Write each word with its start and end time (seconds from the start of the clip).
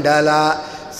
मण्डला। 0.00 0.42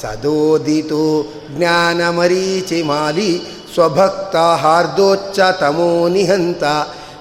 सदोदितो 0.02 1.26
ज्ञानमरीचिमाली 1.58 3.32
स्वभक्ता 3.74 4.56
हार्दोच्चतमो 4.56 6.08
निहन्त। 6.08 6.64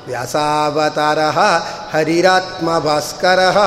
व्यासावतारः 0.08 1.62
हरिरात्मभास्करः। 1.94 3.58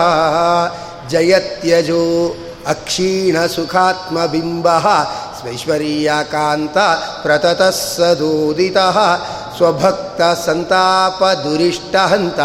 जयत्यजो 1.09 2.37
अक्षीणसुखात्मबिम्बः। 2.67 5.07
ैश्वर्याकान्त 5.43 6.75
प्रततः 7.23 7.71
सदोदितः 7.71 9.19
स्वभक्तसन्तापदुरिष्टहन्त। 9.59 12.41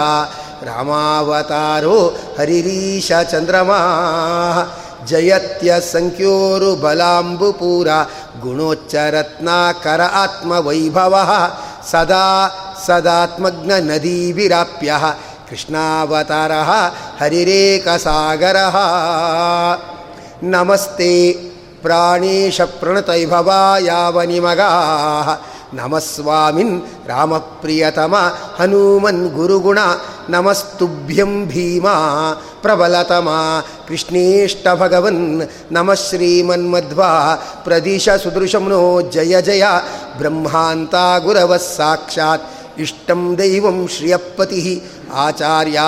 रामावतारो 0.63 2.15
हरिरीशचन्द्रमा। 2.39 3.79
जयत्य 5.09 5.69
सङ्ख्योरुबलाम्बुपूरा 5.93 7.99
गुणोच्चरत्नाकर 8.43 10.01
आत्मवैभवः 10.23 11.31
सदा 11.91 12.27
सदात्मग्ननदीभिराप्यः 12.87 15.03
कृष्णावतारः 15.49 16.69
हरिरेकसागरः। 17.19 18.75
नमस्ते 20.55 21.13
प्राणेशप्रणतैभवा 21.83 23.61
यावनिमगाः 23.89 25.27
ನಮಸ್ವಾಮಿನ್ 25.73 26.81
ರಾಮಪ್ರಿಯತಮ 27.07 28.15
ಹನುಮನ್ 28.57 29.29
ಗುರುಗುಣ 29.29 29.79
ನಮಸ್ತುಭ್ಯಂ 30.29 31.47
ಭೀಮ 31.47 31.87
ಪ್ರಬಲತಮ 32.61 33.29
ಕೃಷ್ಣೇಷ್ಟ 33.87 34.67
ಭಗವನ್ 34.75 35.41
ನಮಃ 35.71 35.93
ಶ್ರೀಮನ್ಮಧ್ವಾ 35.93 37.35
ಪ್ರದಿಶ 37.63 38.09
ಸುದೃಶಂ 38.09 38.69
ನೋ 38.69 39.01
ಜಯ 39.01 39.41
ಜಯ 39.41 39.63
ಬ್ರಹ್ಮಾಂತ 40.17 40.95
ಗುರವಃ 41.23 41.57
ಸಾಕ್ಷಾತ್ 41.57 42.79
ಇಷ್ಟಂ 42.79 43.35
ದೈವಂ 43.37 43.87
ಶ್ರಿಯಪತಿ 43.87 44.83
ಆಚಾರ್ಯಾ 45.13 45.83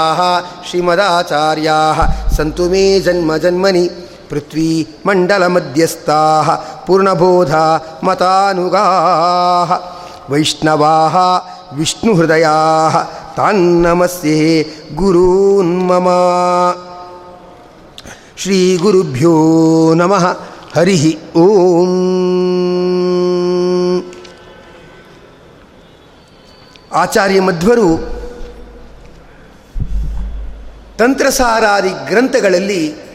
ಶ್ರೀಮದಾಚಾರ್ಯಾ. 0.69 1.73
ಸಂತು 2.37 2.69
ಮೇ 2.69 2.99
ಜನ್ಮ 2.99 3.37
ಜನ್ಮನಿ. 3.37 4.08
ಪೃಥ್ವೀ 4.29 4.87
ಮಂಡಲಮಧ್ಯಸ್ಥಾ 5.05 6.55
ಪೂರ್ಣಬೋಧ 6.87 7.55
ಮತಾನುಗಾ 8.03 8.85
ವೈಷ್ಣವಾ 10.29 10.95
ವಿಷ್ಣುಹೃದಯಾ 11.73 12.53
ಗುರೂನ್ 14.95 15.87
ಮಮ 15.87 16.07
ಶ್ರೀಗುರುಭ್ಯೋ 18.37 19.93
ನಮಃ, 19.93 20.37
ಹರಿ 20.75 21.17
ಓಂ. 21.35 21.91
ಆಚಾರ್ಯ 26.93 27.41
ಮಧ್ವರು 27.41 28.19
ತಂತ್ರಸಾರಾದಿ 30.97 31.89
ಗ್ರಂಥಗಳಲ್ಲಿ 31.89 33.08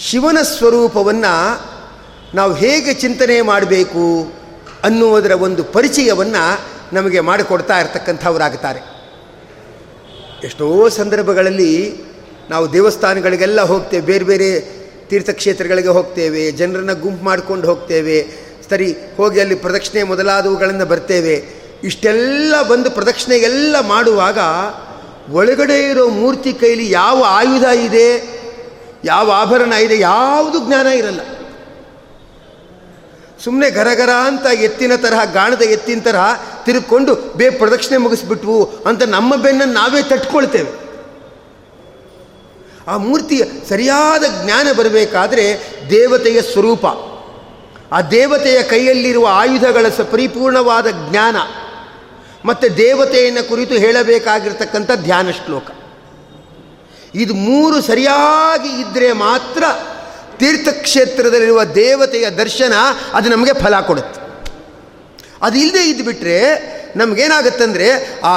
ಶಿವನ 0.00 0.38
ಸ್ವರೂಪವನ್ನು 0.42 1.60
ನಾವು 2.34 2.54
ಹೇಗೆ 2.54 2.94
ಚಿಂತನೆ 2.94 3.40
ಮಾಡಬೇಕು 3.40 4.32
ಅನ್ನುವುದರ 4.84 5.32
ಒಂದು 5.32 5.64
ಪರಿಚಯವನ್ನು 5.64 6.60
ನಮಗೆ 6.92 7.20
ಮಾಡಿಕೊಡ್ತಾ 7.20 7.80
ಇರ್ತಕ್ಕಂಥವರಾಗುತ್ತಾರೆ. 7.80 8.80
ಎಷ್ಟೋ 10.44 10.88
ಸಂದರ್ಭಗಳಲ್ಲಿ 10.88 11.94
ನಾವು 12.50 12.72
ದೇವಸ್ಥಾನಗಳಿಗೆಲ್ಲ 12.72 13.60
ಹೋಗ್ತೇವೆ, 13.60 14.06
ಬೇರೆ 14.06 14.24
ಬೇರೆ 14.24 14.60
ತೀರ್ಥಕ್ಷೇತ್ರಗಳಿಗೆ 15.08 15.88
ಹೋಗ್ತೇವೆ, 15.88 16.50
ಜನರನ್ನು 16.50 16.94
ಗುಂಪು 16.94 17.24
ಮಾಡ್ಕೊಂಡು 17.24 17.68
ಹೋಗ್ತೇವೆ, 17.68 18.26
ಸರಿ, 18.70 18.92
ಹೋಗಿ 19.16 19.40
ಅಲ್ಲಿ 19.40 19.54
ಪ್ರದಕ್ಷಿಣೆ 19.54 20.02
ಮೊದಲಾದವುಗಳನ್ನು 20.02 20.86
ಬರ್ತೇವೆ. 20.86 21.44
ಇಷ್ಟೆಲ್ಲ 21.84 22.62
ಬಂದು 22.62 22.90
ಪ್ರದಕ್ಷಿಣೆ 22.90 23.36
ಎಲ್ಲ 23.36 23.80
ಮಾಡುವಾಗ 23.80 24.38
ಒಳಗಡೆ 25.32 25.90
ಇರೋ 25.90 26.08
ಮೂರ್ತಿ 26.08 26.52
ಕೈಲಿ 26.52 26.90
ಯಾವ 26.90 27.24
ಆಯುಧ 27.28 27.62
ಇದೆ? 27.62 28.35
ಯಾವ 29.04 29.32
ಆಭರಣ 29.32 29.72
ಇದೆ, 29.72 29.98
ಯಾವುದು 29.98 30.66
ಜ್ಞಾನ 30.66 30.86
ಇರಲ್ಲ. 30.86 31.20
ಸುಮ್ಮನೆ 33.44 33.70
ಗರಗರ 33.70 34.10
ಅಂತ 34.10 34.46
ಎತ್ತಿನ 34.46 34.96
ತರಹ, 34.96 35.24
ಗಾಣದ 35.32 35.62
ಎತ್ತಿನ 35.62 36.00
ತರಹ 36.00 36.24
ತಿರುಕೊಂಡು 36.64 37.14
ಬೇ 37.14 37.50
ಪ್ರದಕ್ಷಿಣೆ 37.50 37.96
ಮುಗಿಸ್ಬಿಟ್ವು 37.96 38.64
ಅಂತ 38.64 39.02
ನಮ್ಮ 39.02 39.36
ಬೆನ್ನನ್ನು 39.36 39.74
ನಾವೇ 39.74 40.02
ತಟ್ಕೊಳ್ತೇವೆ. 40.02 40.86
ಆ 42.88 42.96
ಮೂರ್ತಿಯ 42.96 43.42
ಸರಿಯಾದ 43.68 44.24
ಜ್ಞಾನ 44.44 44.72
ಬರಬೇಕಾದ್ರೆ 44.72 45.60
ದೇವತೆಯ 45.90 46.42
ಸ್ವರೂಪ. 46.42 46.86
ಆ 47.92 48.02
ದೇವತೆಯ 48.02 48.62
ಕೈಯಲ್ಲಿರುವ 48.62 49.28
ಆಯುಧಗಳ 49.30 49.88
ಸ 49.88 50.00
ಪರಿಪೂರ್ಣವಾದ 50.00 50.86
ಜ್ಞಾನ. 51.10 51.36
ಮತ್ತು 52.44 52.76
ದೇವತೆಯನ್ನು 52.76 53.48
ಕುರಿತು 53.48 53.74
ಹೇಳಬೇಕಾಗಿರ್ತಕ್ಕಂಥ 53.74 54.90
ಧ್ಯಾನ 54.92 55.30
ಶ್ಲೋಕ 55.30 55.64
ಇದು 57.22 57.34
ಮೂರು 57.34 57.76
ಸರಿಯಾಗಿ 57.82 58.70
ಇದ್ದರೆ 58.82 59.12
ಮಾತ್ರ 59.12 59.64
ತೀರ್ಥಕ್ಷೇತ್ರದಲ್ಲಿರುವ 60.38 61.60
ದೇವತೆಯ 61.64 62.26
ದರ್ಶನ 62.30 62.72
ಅದು 63.12 63.28
ನಮಗೆ 63.30 63.52
ಫಲ 63.62 63.74
ಕೊಡುತ್ತೆ. 63.80 64.20
ಅದು 65.42 65.56
ಇಲ್ಲದೆ 65.58 65.82
ಇದ್ದುಬಿಟ್ರೆ 65.90 66.38
ನಮಗೇನಾಗುತ್ತಂದರೆ 66.96 67.88
ಆ 68.24 68.34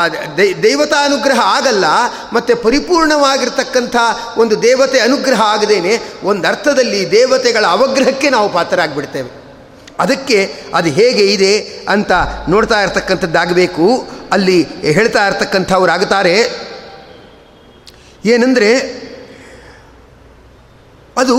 ದೈವತಾ 0.64 0.98
ಅನುಗ್ರಹ 1.06 1.40
ಆಗಲ್ಲ, 1.58 1.86
ಮತ್ತು 2.34 2.56
ಪರಿಪೂರ್ಣವಾಗಿರ್ತಕ್ಕಂಥ 2.64 3.96
ಒಂದು 4.38 4.56
ದೇವತೆ 4.62 5.00
ಅನುಗ್ರಹ 5.00 5.42
ಆಗದೇನೆ 5.42 5.94
ಒಂದು 6.24 6.48
ಅರ್ಥದಲ್ಲಿ 6.48 7.12
ದೇವತೆಗಳ 7.12 7.66
ಅವಗ್ರಹಕ್ಕೆ 7.66 8.30
ನಾವು 8.30 8.50
ಪಾತ್ರರಾಗಿಬಿಡ್ತೇವೆ. 8.50 9.30
ಅದಕ್ಕೆ 10.00 10.40
ಅದು 10.74 10.90
ಹೇಗೆ 10.90 11.24
ಇದೆ 11.36 11.54
ಅಂತ 11.90 12.12
ನೋಡ್ತಾ 12.50 12.80
ಇರ್ತಕ್ಕಂಥದ್ದಾಗಬೇಕು. 12.82 13.86
ಅಲ್ಲಿ 14.32 14.58
ಹೇಳ್ತಾ 14.82 15.22
ಇರ್ತಕ್ಕಂಥವ್ರು 15.28 15.92
ಆಗುತ್ತಾರೆ 15.92 16.36
ಏನೆಂದರೆ 18.26 19.00
ಅದು 21.18 21.38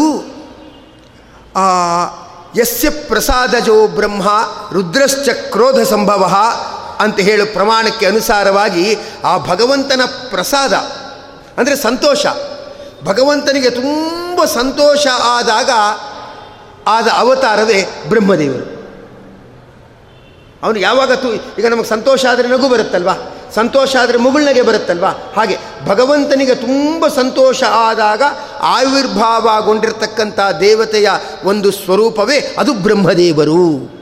ಯಸ್ಯ 2.60 2.91
ಪ್ರಸಾದಜೋ 2.91 3.86
ಬ್ರಹ್ಮ 3.86 4.28
ರುದ್ರಶ್ಚ 4.72 5.28
ಕ್ರೋಧ 5.28 5.80
ಸಂಭವ 5.80 6.34
ಅಂತ 7.00 7.20
ಹೇಳು 7.20 7.52
ಪ್ರಮಾಣಕ್ಕೆ 7.52 8.06
ಅನುಸಾರವಾಗಿ 8.06 8.96
ಆ 9.24 9.38
ಭಗವಂತನ 9.38 10.00
ಪ್ರಸಾದ, 10.30 10.72
ಅಂದರೆ 11.58 11.76
ಸಂತೋಷ. 11.76 12.26
ಭಗವಂತನಿಗೆ 13.04 13.70
ತುಂಬ 13.70 14.44
ಸಂತೋಷ 14.44 15.06
ಆದಾಗ 15.22 15.70
ಆದ 16.86 17.08
ಅವತಾರವೇ 17.16 17.88
ಬ್ರಹ್ಮದೇವರು. 18.08 18.80
ಅವನು 20.62 20.78
ಯಾವಾಗ 20.78 21.12
ತು 21.12 21.34
ಈಗ 21.34 21.66
ನಮಗೆ 21.66 21.88
ಸಂತೋಷ 21.88 22.26
ಆದರೆ 22.26 22.48
ನಗು 22.48 22.69
ಬರುತ್ತಲ್ವಾ? 22.69 23.14
ಸಂತೋಷ 23.55 23.97
ಆದರೆ 23.97 24.19
ಮುಗುಳ್ನಗೆ 24.19 24.62
ಬರುತ್ತಲ್ವಾ? 24.62 25.09
ಹಾಗೆ 25.09 25.59
ಭಗವಂತನಿಗೆ 25.87 26.55
ತುಂಬ 26.55 27.09
ಸಂತೋಷ 27.09 27.62
ಆದಾಗ 27.62 28.22
ಆವಿರ್ಭಾವಗೊಂಡಿರ್ತಕ್ಕಂಥ 28.61 30.41
ದೇವತೆಯ 30.61 31.11
ಒಂದು 31.44 31.71
ಸ್ವರೂಪವೇ 31.71 32.55
ಅದು 32.59 32.75
ಬ್ರಹ್ಮದೇವರು. 32.75 33.93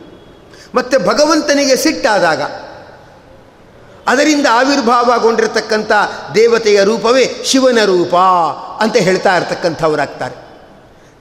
ಮತ್ತು 0.74 0.98
ಭಗವಂತನಿಗೆ 0.98 1.76
ಸಿಟ್ಟಾದಾಗ 1.76 2.42
ಅದರಿಂದ 4.06 4.46
ಆವಿರ್ಭಾವಗೊಂಡಿರತಕ್ಕಂಥ 4.52 5.92
ದೇವತೆಯ 6.34 6.84
ರೂಪವೇ 6.84 7.30
ಶಿವನ 7.44 7.78
ರೂಪ 7.84 8.14
ಅಂತ 8.80 8.96
ಹೇಳ್ತಾ 8.96 9.36
ಇರ್ತಕ್ಕಂಥವರಾಗ್ತಾರೆ. 9.36 10.48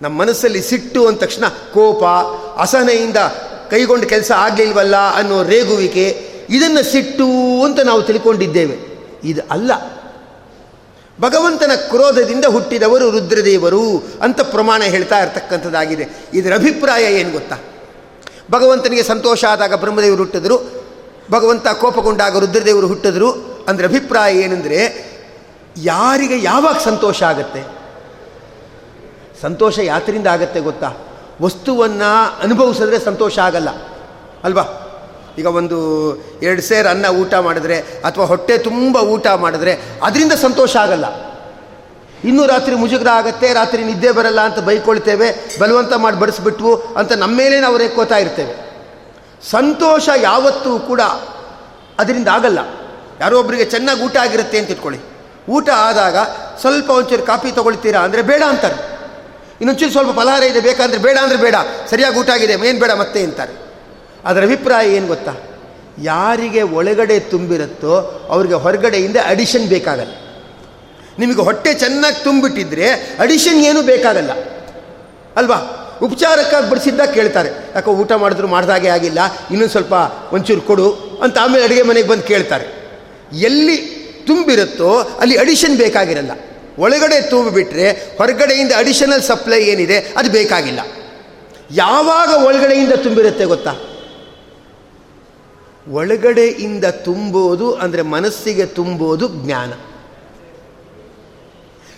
ನಮ್ಮ 0.02 0.22
ಮನಸ್ಸಲ್ಲಿ 0.22 0.62
ಸಿಟ್ಟು 0.62 1.08
ಅಂದ 1.08 1.18
ತಕ್ಷಣ 1.18 1.48
ಕೋಪ, 1.48 2.04
ಅಸಹನೆಯಿಂದ 2.60 3.18
ಕೈಗೊಂಡು 3.70 4.08
ಕೆಲಸ 4.08 4.32
ಆಗಲಿಲ್ವಲ್ಲ 4.36 4.96
ಅನ್ನೋ 5.16 5.44
ರೇಗುವಿಕೆ 5.44 6.27
ಇದನ್ನು 6.50 6.84
ಸಿಟ್ಟು 6.84 7.26
ಅಂತ 7.64 7.80
ನಾವು 7.80 8.04
ತಿಳ್ಕೊಂಡಿದ್ದೇವೆ. 8.04 8.78
ಇದು 9.24 9.42
ಅಲ್ಲ. 9.52 9.98
ಭಗವಂತನ 11.22 11.72
ಕ್ರೋಧದಿಂದ 11.90 12.46
ಹುಟ್ಟಿದವರು 12.46 13.10
ರುದ್ರದೇವರು 13.10 14.08
ಅಂತ 14.22 14.42
ಪ್ರಮಾಣ 14.42 14.82
ಹೇಳ್ತಾ 14.82 15.20
ಇರ್ತಕ್ಕಂಥದ್ದಾಗಿದೆ. 15.20 16.08
ಇದರ 16.34 16.54
ಅಭಿಪ್ರಾಯ 16.54 17.14
ಏನು 17.14 17.32
ಗೊತ್ತಾ? 17.32 17.58
ಭಗವಂತನಿಗೆ 18.52 19.04
ಸಂತೋಷ 19.04 19.46
ಆದಾಗ 19.46 19.74
ಬ್ರಹ್ಮದೇವರು 19.74 20.18
ಹುಟ್ಟಿದ್ರು. 20.18 20.58
ಭಗವಂತ 21.32 21.68
ಕೋಪಗೊಂಡಾಗ 21.68 22.38
ರುದ್ರದೇವರು 22.38 22.88
ಹುಟ್ಟಿದ್ರು. 22.88 23.32
ಅಂದರೆ 23.68 23.88
ಅಭಿಪ್ರಾಯ 23.88 24.36
ಏನಂದರೆ, 24.36 25.08
ಯಾರಿಗೆ 25.78 26.44
ಯಾವಾಗ 26.44 26.76
ಸಂತೋಷ 26.78 27.24
ಆಗತ್ತೆ? 27.24 27.78
ಸಂತೋಷ 29.42 29.80
ಯಾತರಿಂದ 29.80 30.28
ಆಗತ್ತೆ 30.28 30.60
ಗೊತ್ತಾ? 30.60 30.94
ವಸ್ತುವನ್ನು 31.42 32.40
ಅನುಭವಿಸಿದ್ರೆ 32.44 33.00
ಸಂತೋಷ 33.00 33.40
ಆಗಲ್ಲ. 33.40 33.70
ಅಲ್ವಾ? 34.44 34.87
ಈಗ 35.38 35.46
ಒಂದು 35.46 35.78
ಎರಡು 36.42 36.62
ಸೇರು 36.62 36.90
ಅನ್ನ 36.90 37.06
ಊಟ 37.22 37.34
ಮಾಡಿದ್ರೆ 37.34 37.78
ಅಥವಾ 37.80 38.26
ಹೊಟ್ಟೆ 38.26 38.58
ತುಂಬ 38.58 38.98
ಊಟ 38.98 39.28
ಮಾಡಿದ್ರೆ 39.28 39.74
ಅದರಿಂದ 40.04 40.32
ಸಂತೋಷ 40.32 40.76
ಆಗಲ್ಲ. 40.76 41.08
ಇನ್ನೂ 42.24 42.46
ರಾತ್ರಿ 42.46 42.76
ಮುಜುಗರ 42.76 43.08
ಆಗತ್ತೆ, 43.08 43.54
ರಾತ್ರಿ 43.54 43.84
ನಿದ್ದೆ 43.84 44.12
ಬರಲ್ಲ 44.12 44.42
ಅಂತ 44.42 44.60
ಬೈಕೊಳ್ತೇವೆ, 44.60 45.28
ಬಲವಂತ 45.60 45.94
ಮಾಡಿ 45.94 46.18
ಬಡಿಸ್ಬಿಟ್ವು 46.20 46.72
ಅಂತ 46.76 47.12
ನಮ್ಮ 47.12 47.38
ಮೇಲೆ 47.38 47.60
ನಾವು 47.60 47.78
ರೇಕೋತಾ 47.78 48.18
ಇರ್ತೇವೆ. 48.18 48.56
ಸಂತೋಷ 49.52 50.10
ಯಾವತ್ತೂ 50.22 50.80
ಕೂಡ 50.80 51.02
ಅದರಿಂದ 52.00 52.28
ಆಗಲ್ಲ. 52.28 52.60
ಯಾರೋ 53.20 53.40
ಒಬ್ಬರಿಗೆ 53.40 53.66
ಚೆನ್ನಾಗಿ 53.66 54.02
ಊಟ 54.06 54.18
ಆಗಿರುತ್ತೆ 54.18 54.58
ಅಂತ 54.60 54.72
ಇಟ್ಕೊಳ್ಳಿ. 54.72 55.00
ಊಟ 55.50 55.70
ಆದಾಗ 55.70 56.18
ಸ್ವಲ್ಪ 56.62 56.90
ಒಂಚೂರು 56.90 57.24
ಕಾಫಿ 57.24 57.52
ತೊಗೊಳ್ತೀರಾ 57.52 58.00
ಅಂದರೆ 58.00 58.22
ಬೇಡ 58.22 58.44
ಅಂತಾರೆ. 58.48 58.78
ಇನ್ನೊಂಚೂರು 59.62 59.92
ಸ್ವಲ್ಪ 59.92 60.20
ಫಲಹಾರ 60.20 60.44
ಇದೆ 60.44 60.60
ಬೇಕಂದರೆ 60.60 61.00
ಬೇಡ 61.08 61.18
ಅಂದರೆ 61.22 61.38
ಬೇಡ. 61.38 61.56
ಸರಿಯಾಗಿ 61.90 62.20
ಊಟ 62.20 62.30
ಆಗಿದೆ, 62.30 62.54
ಏನು 62.70 62.80
ಬೇಡ 62.80 62.92
ಮತ್ತೆ 62.92 63.24
ಅಂತಾರೆ. 63.24 63.67
ಅದರ 64.26 64.44
ಅಭಿಪ್ರಾಯ 64.44 64.90
ಏನು 64.90 65.08
ಗೊತ್ತಾ? 65.08 65.34
ಯಾರಿಗೆ 66.02 66.62
ಒಳಗಡೆ 66.62 67.20
ತುಂಬಿರುತ್ತೋ 67.20 68.26
ಅವ್ರಿಗೆ 68.30 68.54
ಹೊರಗಡೆಯಿಂದ 68.54 69.16
ಅಡಿಷನ್ 69.26 69.68
ಬೇಕಾಗಲ್ಲ. 69.68 70.12
ನಿಮಗೆ 71.20 71.42
ಹೊಟ್ಟೆ 71.42 71.74
ಚೆನ್ನಾಗಿ 71.74 72.24
ತುಂಬಿಟ್ಟಿದ್ರೆ 72.24 72.92
ಅಡಿಷನ್ 73.20 73.66
ಏನೂ 73.66 73.82
ಬೇಕಾಗಲ್ಲ. 73.82 74.32
ಅಲ್ವಾ? 75.36 75.84
ಉಪಚಾರಕ್ಕಾಗಿ 76.02 76.70
ಬಡಿಸಿದ್ದಾಗ 76.70 77.10
ಕೇಳ್ತಾರೆ. 77.10 77.50
ಯಾಕೋ 77.76 77.92
ಊಟ 77.92 78.12
ಮಾಡಿದ್ರು 78.12 78.48
ಮಾಡ್ದಾಗೆ 78.48 78.88
ಆಗಿಲ್ಲ, 78.88 79.20
ಇನ್ನೊಂದು 79.52 79.72
ಸ್ವಲ್ಪ 79.72 79.94
ಒಂಚೂರು 80.32 80.62
ಕೊಡು 80.62 80.92
ಅಂತ 81.22 81.38
ಆಮೇಲೆ 81.42 81.64
ಅಡುಗೆ 81.64 81.82
ಮನೆಗೆ 81.82 82.08
ಬಂದು 82.08 82.24
ಕೇಳ್ತಾರೆ. 82.24 82.66
ಎಲ್ಲಿ 83.38 83.78
ತುಂಬಿರುತ್ತೋ 84.28 85.00
ಅಲ್ಲಿ 85.20 85.38
ಅಡಿಷನ್ 85.38 85.78
ಬೇಕಾಗಿರಲ್ಲ. 85.78 86.32
ಒಳಗಡೆ 86.80 87.22
ತುಂಬಿಬಿಟ್ರೆ 87.22 87.92
ಹೊರಗಡೆಯಿಂದ 87.92 88.72
ಅಡಿಷನಲ್ 88.78 89.22
ಸಪ್ಲೈ 89.22 89.64
ಏನಿದೆ 89.64 90.00
ಅದು 90.18 90.32
ಬೇಕಾಗಿಲ್ಲ. 90.32 90.80
ಯಾವಾಗ 91.72 92.30
ಒಳಗಡೆಯಿಂದ 92.30 92.94
ತುಂಬಿರುತ್ತೆ 92.94 93.46
ಗೊತ್ತಾ? 93.46 93.76
ಒಳಗಡೆಯಿಂದ 95.92 96.86
ತುಂಬೋದು 96.86 97.74
ಅಂದರೆ 97.74 98.02
ಮನಸ್ಸಿಗೆ 98.02 98.66
ತುಂಬೋದು 98.66 99.28
ಜ್ಞಾನ. 99.28 99.74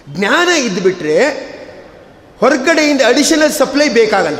ಜ್ಞಾನ 0.09 0.49
ಇದ್ದುಬಿಟ್ರೆ 0.49 1.17
ಹೊರಗಡೆಯಿಂದ 2.39 3.01
ಅಡಿಷನಲ್ 3.07 3.51
ಸಪ್ಲೈ 3.51 3.89
ಬೇಕಾಗಲ್ಲ. 3.89 4.39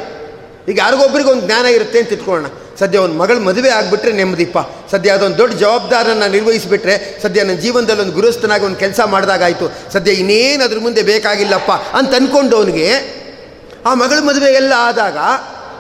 ಈಗ 0.70 0.78
ಯಾರಿಗೊಬ್ಬರಿಗೆ 0.78 1.30
ಒಂದು 1.30 1.46
ಜ್ಞಾನ 1.46 1.66
ಇರುತ್ತೆ 1.66 2.00
ಅಂತ 2.00 2.12
ಇಟ್ಕೊಳ್ಳೋಣ 2.12 2.46
ಸದ್ಯ 2.80 2.98
ಒಂದು 2.98 3.16
ಮಗಳು 3.16 3.40
ಮದುವೆ 3.40 3.70
ಆಗಿಬಿಟ್ರೆ 3.70 4.12
ನೆಮ್ಮದಿಪ್ಪ. 4.12 4.58
ಸದ್ಯ 4.92 5.10
ಅದೊಂದು 5.10 5.38
ದೊಡ್ಡ 5.38 5.54
ಜವಾಬ್ದಾರನ್ನು 5.54 6.32
ನಿರ್ವಹಿಸಿಬಿಟ್ರೆ 6.32 7.20
ಸದ್ಯ 7.22 7.44
ನನ್ನ 7.44 7.60
ಜೀವನದಲ್ಲಿ 7.60 8.02
ಒಂದು 8.02 8.14
ಗುರುಸ್ಥನಾಗಿ 8.14 8.66
ಒಂದು 8.66 8.76
ಕೆಲಸ 8.76 9.00
ಮಾಡಿದಾಗಾಯಿತು. 9.06 9.92
ಸದ್ಯ 9.94 10.12
ಇನ್ನೇನು 10.12 10.64
ಅದ್ರ 10.64 10.80
ಮುಂದೆ 10.80 11.04
ಬೇಕಾಗಿಲ್ಲಪ್ಪ 11.04 11.72
ಅಂತ 11.72 12.14
ಅಂದ್ಕೊಂಡು 12.14 12.58
ಅವನಿಗೆ 12.58 13.20
ಆ 13.86 13.94
ಮಗಳ 13.94 14.20
ಮದುವೆ 14.20 14.52
ಎಲ್ಲ 14.52 14.74
ಆದಾಗ 14.78 15.18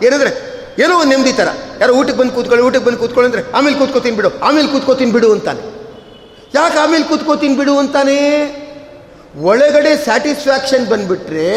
ಏನಂದರೆ 0.05 0.48
ಏನೋ 0.83 0.93
ಒಂದು 1.01 1.11
ನೆಮ್ಮದಿ 1.13 1.33
ಥರ 1.39 1.49
ಯಾರೋ 1.81 1.93
ಊಟಕ್ಕೆ 1.99 2.19
ಬಂದು 2.21 2.33
ಕೂತ್ಕೊಳ್ಳಿ, 2.37 2.63
ಊಟಕ್ಕೆ 2.67 2.85
ಬಂದು 2.87 2.99
ಕೂತ್ಕೊಳ್ಳಿ 3.03 3.27
ಅಂದರೆ 3.29 3.43
ಆಮೇಲೆ 3.57 3.75
ಕೂತ್ಕೋತೀನಿ 3.81 4.15
ಬಿಡು 4.19 4.29
ಆಮೇಲೆ 4.47 4.67
ಕೂತ್ಕೋತೀನಿ 4.73 5.13
ಬಿಡು 5.17 5.29
ಅಂತಾನೆ. 5.35 5.61
ಯಾಕೆ 6.57 6.77
ಆಮೇಲೆ 6.83 7.05
ಕೂತ್ಕೋತೀನಿ 7.11 7.55
ಬಿಡು 7.59 7.73
ಅಂತಾನೆ? 7.83 8.19
ಒಳಗಡೆ 9.51 9.91
ಸ್ಯಾಟಿಸ್ಫ್ಯಾಕ್ಷನ್ 10.05 10.85
ಬಂದುಬಿಟ್ರೆ, 10.91 11.47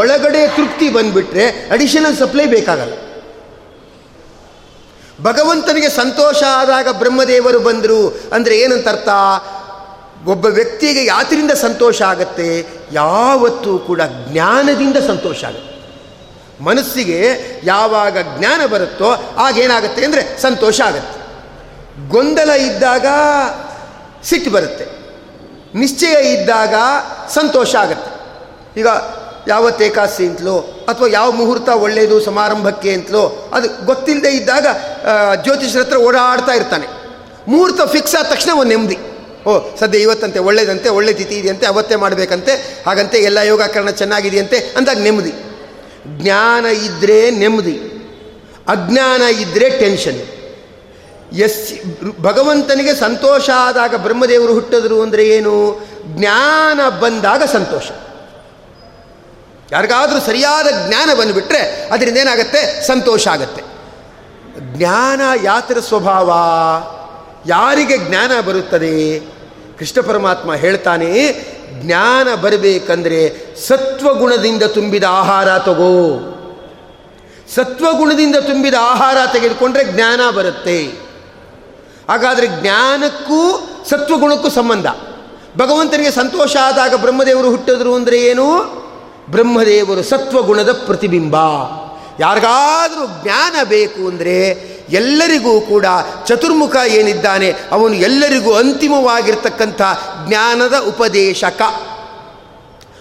ಒಳಗಡೆ 0.00 0.42
ತೃಪ್ತಿ 0.56 0.86
ಬಂದುಬಿಟ್ರೆ 0.96 1.44
ಅಡಿಷನಲ್ 1.74 2.16
ಸಪ್ಲೈ 2.22 2.46
ಬೇಕಾಗಲ್ಲ. 2.56 2.94
ಭಗವಂತನಿಗೆ 5.26 5.90
ಸಂತೋಷ 6.02 6.40
ಆದಾಗ 6.60 6.88
ಬ್ರಹ್ಮದೇವರು 7.00 7.58
ಬಂದರು 7.66 8.00
ಅಂದರೆ 8.36 8.54
ಏನಂತ 8.64 8.88
ಅರ್ಥ? 8.94 9.08
ಒಬ್ಬ 10.34 10.46
ವ್ಯಕ್ತಿಗೆ 10.58 11.02
ಯಾತ್ರಿಂದ 11.14 11.52
ಸಂತೋಷ 11.66 11.98
ಆಗತ್ತೆ? 12.12 12.48
ಯಾವತ್ತೂ 12.92 13.72
ಕೂಡ 13.88 14.00
ಜ್ಞಾನದಿಂದ 14.28 14.98
ಸಂತೋಷ 15.10 15.40
ಆಗುತ್ತೆ. 15.50 15.69
ಮನಸ್ಸಿಗೆ 16.66 17.18
ಯಾವಾಗ 17.64 18.16
ಜ್ಞಾನ 18.38 18.60
ಬರುತ್ತೋ 18.66 19.10
ಆಗೇನಾಗುತ್ತೆ 19.46 20.04
ಅಂದರೆ 20.04 20.22
ಸಂತೋಷ 20.42 20.80
ಆಗುತ್ತೆ. 20.80 21.16
ಗೊಂದಲ 22.08 22.50
ಇದ್ದಾಗ 22.50 23.06
ಸಿಟ್ಟು 24.28 24.50
ಬರುತ್ತೆ. 24.50 24.84
ನಿಶ್ಚಯ 25.74 26.14
ಇದ್ದಾಗ 26.36 26.74
ಸಂತೋಷ 27.34 27.74
ಆಗುತ್ತೆ. 27.74 28.10
ಈಗ 28.80 28.86
ಯಾವ 29.48 29.70
ತೇಕಾಸಿ 29.70 30.26
ಅಂತಲೋ 30.26 30.56
ಅಥವಾ 30.88 31.08
ಯಾವ 31.08 31.30
ಮುಹೂರ್ತ 31.30 31.68
ಒಳ್ಳೆಯದು 31.68 32.20
ಸಮಾರಂಭಕ್ಕೆ 32.20 32.94
ಅಂತಲೋ 32.94 33.50
ಅದು 33.54 33.68
ಗೊತ್ತಿಲ್ಲದೆ 33.86 34.30
ಇದ್ದಾಗ 34.30 34.66
ಜ್ಯೋತಿಷರ 35.44 35.80
ಹತ್ರ 35.80 35.96
ಓಡಾಡ್ತಾ 35.96 36.52
ಇರ್ತಾನೆ. 36.52 36.86
ಮುಹೂರ್ತ 37.48 37.80
ಫಿಕ್ಸ್ 37.92 38.16
ಆದ 38.16 38.26
ತಕ್ಷಣ 38.32 38.50
ಒಂದು 38.52 38.68
ನೆಮ್ಮದಿ. 38.68 38.98
ಓ, 39.46 39.52
ಸದ್ಯ 39.80 39.98
ಇವತ್ತಂತೆ, 39.98 40.38
ಒಳ್ಳೇದಂತೆ, 40.38 40.88
ಒಳ್ಳೆ 40.88 41.12
ತಿಥಿ 41.12 41.34
ಇದೆಯಂತೆ, 41.34 41.66
ಅವತ್ತೇ 41.66 41.96
ಮಾಡಬೇಕಂತೆ, 41.96 42.82
ಹಾಗಂತೆ, 42.86 43.18
ಎಲ್ಲ 43.18 43.38
ಯೋಗಾಕರಣ 43.38 43.90
ಚೆನ್ನಾಗಿದೆಯಂತೆ 43.90 44.58
ಅಂದಾಗ 44.76 44.98
ನೆಮ್ಮದಿ. 44.98 45.32
ಜ್ಞಾನ 46.06 46.66
ಇದ್ದರೆ 46.66 47.30
ನೆಮ್ಮದಿ, 47.30 47.78
ಅಜ್ಞಾನ 48.68 49.22
ಇದ್ದರೆ 49.22 49.70
ಟೆನ್ಷನ್ 49.70 50.20
ಎಸ್, 51.38 51.72
ಭಗವಂತನಿಗೆ 52.20 52.94
ಸಂತೋಷ 52.94 53.50
ಆದಾಗ 53.56 53.94
ಬ್ರಹ್ಮದೇವರು 53.94 54.54
ಹುಟ್ಟಿದ್ರು 54.54 55.02
ಅಂದರೆ 55.02 55.28
ಏನು? 55.28 55.86
ಜ್ಞಾನ 56.06 56.88
ಬಂದಾಗ 56.88 57.42
ಸಂತೋಷ. 57.42 57.90
ಯಾರಿಗಾದರೂ 59.72 60.20
ಸರಿಯಾದ 60.20 60.88
ಜ್ಞಾನ 60.88 61.10
ಬಂದುಬಿಟ್ರೆ 61.20 61.88
ಅದರಿಂದ 61.92 62.16
ಏನಾಗುತ್ತೆ? 62.16 62.86
ಸಂತೋಷ 62.86 63.28
ಆಗತ್ತೆ. 63.28 63.62
ಜ್ಞಾನ 64.60 65.20
ಯಾತರ 65.42 65.80
ಸ್ವಭಾವ, 65.80 66.30
ಯಾರಿಗೆ 67.46 67.98
ಜ್ಞಾನ 67.98 68.40
ಬರುತ್ತದೆ? 68.40 69.20
ಕೃಷ್ಣ 69.78 70.00
ಪರಮಾತ್ಮ 70.00 70.54
ಹೇಳ್ತಾನೆ 70.54 71.10
ಜ್ಞಾನ 71.70 72.34
ಬರಬೇಕಂದ್ರೆ 72.34 73.36
ಸತ್ವಗುಣದಿಂದ 73.66 74.62
ತುಂಬಿದ 74.62 75.04
ಆಹಾರ 75.08 75.58
ತಗೋ. 75.58 76.26
ಸತ್ವಗುಣದಿಂದ 77.54 78.36
ತುಂಬಿದ 78.36 78.74
ಆಹಾರ 78.80 79.16
ತೆಗೆದುಕೊಂಡ್ರೆ 79.32 79.84
ಜ್ಞಾನ 79.84 80.20
ಬರುತ್ತೆ. 80.30 80.84
ಹಾಗಾದರೆ 82.08 82.46
ಜ್ಞಾನಕ್ಕೂ 82.46 83.68
ಸತ್ವಗುಣಕ್ಕೂ 83.88 84.48
ಸಂಬಂಧ. 84.48 84.86
ಭಗವಂತನಿಗೆ 85.56 86.10
ಸಂತೋಷ 86.10 86.56
ಆದಾಗ 86.56 86.94
ಬ್ರಹ್ಮದೇವರು 86.94 87.50
ಹುಟ್ಟಿದ್ರು 87.50 87.94
ಅಂದರೆ 87.94 88.20
ಏನು? 88.20 88.80
ಬ್ರಹ್ಮದೇವರು 89.30 90.02
ಸತ್ವಗುಣದ 90.02 90.72
ಪ್ರತಿಬಿಂಬ. 90.72 91.36
ಯಾರಿಗಾದರೂ 92.20 93.22
ಜ್ಞಾನ 93.22 93.56
ಬೇಕು 93.64 94.08
ಅಂದರೆ 94.08 94.69
ಎಲ್ಲರಿಗೂ 94.90 95.60
ಕೂಡ 95.60 95.86
ಚತುರ್ಮುಖ 96.26 96.76
ಏನಿದ್ದಾನೆ, 96.88 97.54
ಅವನು 97.70 97.94
ಎಲ್ಲರಿಗೂ 97.94 98.54
ಅಂತಿಮವಾಗಿರ್ತಕ್ಕಂಥ 98.54 99.82
ಜ್ಞಾನದ 100.28 100.74
ಉಪದೇಶಕ. 100.88 101.62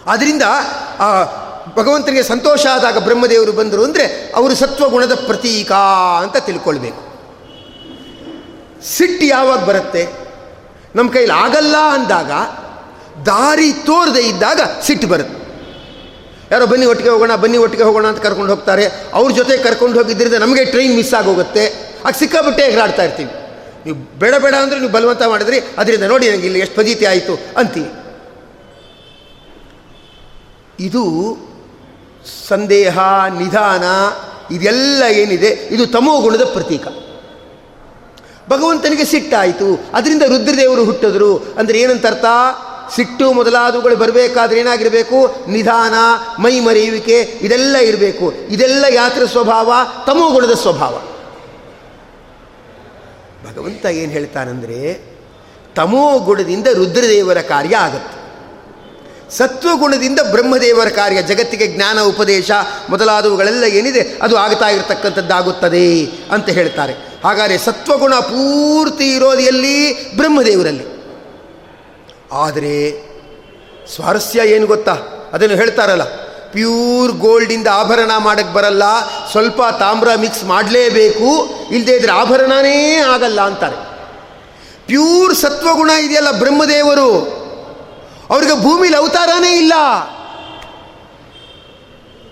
ಅದರಿಂದ 0.05 0.43
ಆ, 0.99 1.23
ಭಗವಂತನಿಗೆ 1.75 2.23
ಸಂತೋಷ 2.23 2.65
ಆದಾಗ 2.65 2.97
ಬ್ರಹ್ಮದೇವರು 2.97 3.51
ಬಂದರು 3.51 3.83
ಅಂದರೆ 3.83 4.33
ಅವರು 4.35 4.55
ಸತ್ವಗುಣದ 4.55 5.13
ಪ್ರತೀಕ 5.13 5.71
ಅಂತ 6.21 6.37
ತಿಳ್ಕೊಳ್ಬೇಕು. 6.37 7.09
ಸಿಟ್ಟು 8.83 9.25
ಯಾವಾಗ 9.25 9.65
ಬರುತ್ತೆ? 9.65 10.07
ನಮ್ಮ 10.95 11.11
ಕೈಲಿ 11.11 11.31
ಆಗಲ್ಲ 11.31 11.75
ಅಂದಾಗ, 11.77 12.31
ದಾರಿ 13.25 13.73
ತೋರದೇ 13.73 14.19
ಇದ್ದಾಗ 14.19 14.59
ಸಿಟ್ಟು 14.81 15.07
ಬರುತ್ತೆ. 15.07 15.38
ಯಾರೋ 16.51 16.65
ಬನ್ನಿ 16.65 16.85
ಒಟ್ಟಿಗೆ 16.85 17.09
ಹೋಗೋಣ, 17.09 17.35
ಬನ್ನಿ 17.35 17.57
ಒಟ್ಟಿಗೆ 17.57 17.83
ಹೋಗೋಣ 17.83 18.05
ಅಂತ 18.07 18.19
ಕರ್ಕೊಂಡು 18.19 18.51
ಹೋಗ್ತಾರೆ. 18.53 18.85
ಅವ್ರ 19.13 19.29
ಜೊತೆ 19.31 19.57
ಕರ್ಕೊಂಡು 19.57 19.99
ಹೋಗಿದ್ದರಿಂದ 19.99 20.33
ನಮಗೆ 20.33 20.63
ಟ್ರೈನ್ 20.65 20.95
ಮಿಸ್ 20.95 21.13
ಆಗೋಗುತ್ತೆ. 21.13 21.65
ಆಗ 22.05 22.13
ಸಿಕ್ಕಾಬಿಟ್ಟೆ 22.21 22.63
ಎಗರಾಡ್ತಾ 22.63 23.03
ಇರ್ತೀವಿ. 23.03 23.31
ನೀವು 23.85 23.97
ಬೇಡ 24.19 24.33
ಬೇಡ 24.43 24.55
ಅಂದರೆ 24.55 24.79
ನೀವು 24.79 24.91
ಬಲವಂತ 24.91 25.23
ಮಾಡಿದ್ರಿ, 25.27 25.59
ಅದರಿಂದ 25.77 26.03
ನೋಡಿ 26.03 26.25
ನನಗೆ 26.29 26.47
ಇಲ್ಲಿ 26.47 26.59
ಎಷ್ಟು 26.59 26.75
ಫಜೀತಿ 26.81 27.05
ಆಯಿತು 27.05 27.33
ಅಂತೀವಿ. 27.57 27.91
ಇದು 30.79 31.03
ಸಂದೇಹ, 32.47 32.99
ನಿಧಾನ, 33.39 33.83
ಇದೆಲ್ಲ 34.51 35.03
ಏನಿದೆ? 35.21 35.51
ಇದು 35.75 35.85
ತಮೋ 35.87 36.21
ಗುಣದ 36.21 36.43
ಪ್ರತೀಕ. 36.43 36.87
ಭಗವಂತನಿಗೆ 38.49 39.05
ಸಿಟ್ಟಾಯಿತು. 39.05 39.67
ಅದರಿಂದ 39.93 40.23
ರುದ್ರದೇವರು 40.23 40.83
ಹುಟ್ಟಿದ್ರು. 40.85 41.31
ಅಂದರೆ 41.57 41.79
ಏನಂತ 41.79 42.05
ಅರ್ಥ? 42.05 42.25
ಸಿಟ್ಟು 42.95 43.33
ಮೊದಲಾದವುಗಳು 43.33 43.95
ಬರಬೇಕಾದ್ರೆ 43.95 44.59
ಏನಾಗಿರಬೇಕು? 44.59 45.35
ನಿಧಾನ, 45.49 45.93
ಮೈ 46.41 46.59
ಮರೆಯುವಿಕೆ, 46.59 47.19
ಇದೆಲ್ಲ 47.41 47.75
ಇರಬೇಕು. 47.75 48.33
ಇದೆಲ್ಲ 48.49 48.85
ಯಾತ್ರ 48.93 49.25
ಸ್ವಭಾವ 49.25 49.73
ತಮೋ 50.07 50.31
ಗುಣದ 50.31 50.53
ಸ್ವಭಾವ. 50.53 51.01
ಭಗವಂತ 53.49 53.85
ಏನು 53.85 54.11
ಹೇಳ್ತಾನಂದರೆ 54.11 55.09
ತಮೋ 55.75 56.19
ಗುಣದಿಂದ 56.19 56.67
ರುದ್ರದೇವರ 56.67 57.41
ಕಾರ್ಯ 57.41 57.75
ಆಗುತ್ತೆ. 57.75 58.19
ಸತ್ವಗುಣದಿಂದ 59.37 60.19
ಬ್ರಹ್ಮದೇವರ 60.31 60.87
ಕಾರ್ಯ, 60.87 61.21
ಜಗತ್ತಿಗೆ 61.21 61.67
ಜ್ಞಾನ, 61.67 62.01
ಉಪದೇಶ 62.01 62.51
ಮೊದಲಾದವುಗಳೆಲ್ಲ 62.89 63.63
ಏನಿದೆ, 63.63 64.19
ಅದು 64.21 64.37
ಆಗ್ತಾ 64.37 64.67
ಇರತಕ್ಕಂಥದ್ದಾಗುತ್ತದೆ 64.67 66.05
ಅಂತ 66.05 66.49
ಹೇಳ್ತಾರೆ. 66.49 66.93
ಹಾಗಾದರೆ 67.23 67.57
ಸತ್ವಗುಣ 67.57 68.15
ಪೂರ್ತಿ 68.15 69.15
ಇರೋದು 69.15 69.39
ಎಲ್ಲಿ 69.39 70.11
ಬ್ರಹ್ಮದೇವರಲ್ಲಿ. 70.17 70.88
ಆದರೆ 72.31 72.73
ಸ್ವಾರಸ್ಯ 73.95 74.39
ಏನು 74.45 74.67
ಗೊತ್ತಾ? 74.67 74.95
ಅದನ್ನು 75.33 75.55
ಹೇಳ್ತಾರಲ್ಲ, 75.55 76.03
ಪ್ಯೂರ್ 76.51 77.11
ಗೋಲ್ಡಿಂದ 77.11 77.67
ಆಭರಣ 77.67 78.11
ಮಾಡಕ್ಕೆ 78.17 78.53
ಬರಲ್ಲ, 78.53 78.83
ಸ್ವಲ್ಪ 79.31 79.61
ತಾಮ್ರ 79.79 80.07
ಮಿಕ್ಸ್ 80.15 80.43
ಮಾಡಲೇಬೇಕು 80.43 81.49
ಇಲ್ಲದೇ 81.71 81.91
ಇದ್ರೆ 81.91 82.11
ಆಭರಣನೇ 82.11 82.95
ಆಗಲ್ಲ 82.95 83.41
ಅಂತಾರೆ. 83.41 83.75
ಪ್ಯೂರ್ 84.87 85.35
ಸತ್ವಗುಣ 85.35 85.89
ಇದೆಯಲ್ಲ 85.89 86.31
ಬ್ರಹ್ಮದೇವರು. 86.31 87.09
ಅವ್ರಿಗೆ 88.29 88.63
ಭೂಮಿಲಿ 88.63 88.95
ಅವತಾರನೇ 88.95 89.51
ಇಲ್ಲ. 89.57 89.73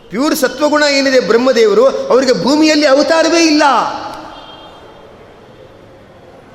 ಪ್ಯೂರ್ 0.09 0.35
ಸತ್ವಗುಣ 0.35 0.83
ಏನಿದೆ 0.83 1.19
ಬ್ರಹ್ಮದೇವರು, 1.19 1.87
ಅವರಿಗೆ 1.87 2.43
ಭೂಮಿಯಲ್ಲಿ 2.43 2.85
ಅವತಾರವೇ 2.85 3.41
ಇಲ್ಲ. 3.43 3.63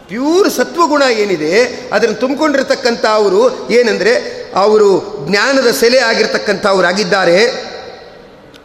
ಪ್ಯೂರ್ 0.08 0.50
ಸತ್ವಗುಣ 0.50 1.02
ಏನಿದೆ, 1.02 1.64
ಅದನ್ನು 1.92 2.14
ತುಂಬಿಕೊಂಡಿರ್ತಕ್ಕಂಥ 2.14 3.04
ಅವರು 3.06 3.70
ಏನಂದರೆ, 3.70 4.42
ಅವರು 4.54 5.16
ಜ್ಞಾನದ 5.28 5.70
ಸೆಲೆ 5.70 5.98
ಆಗಿರ್ತಕ್ಕಂಥ 5.98 6.66
ಅವರಾಗಿದ್ದಾರೆ 6.66 7.72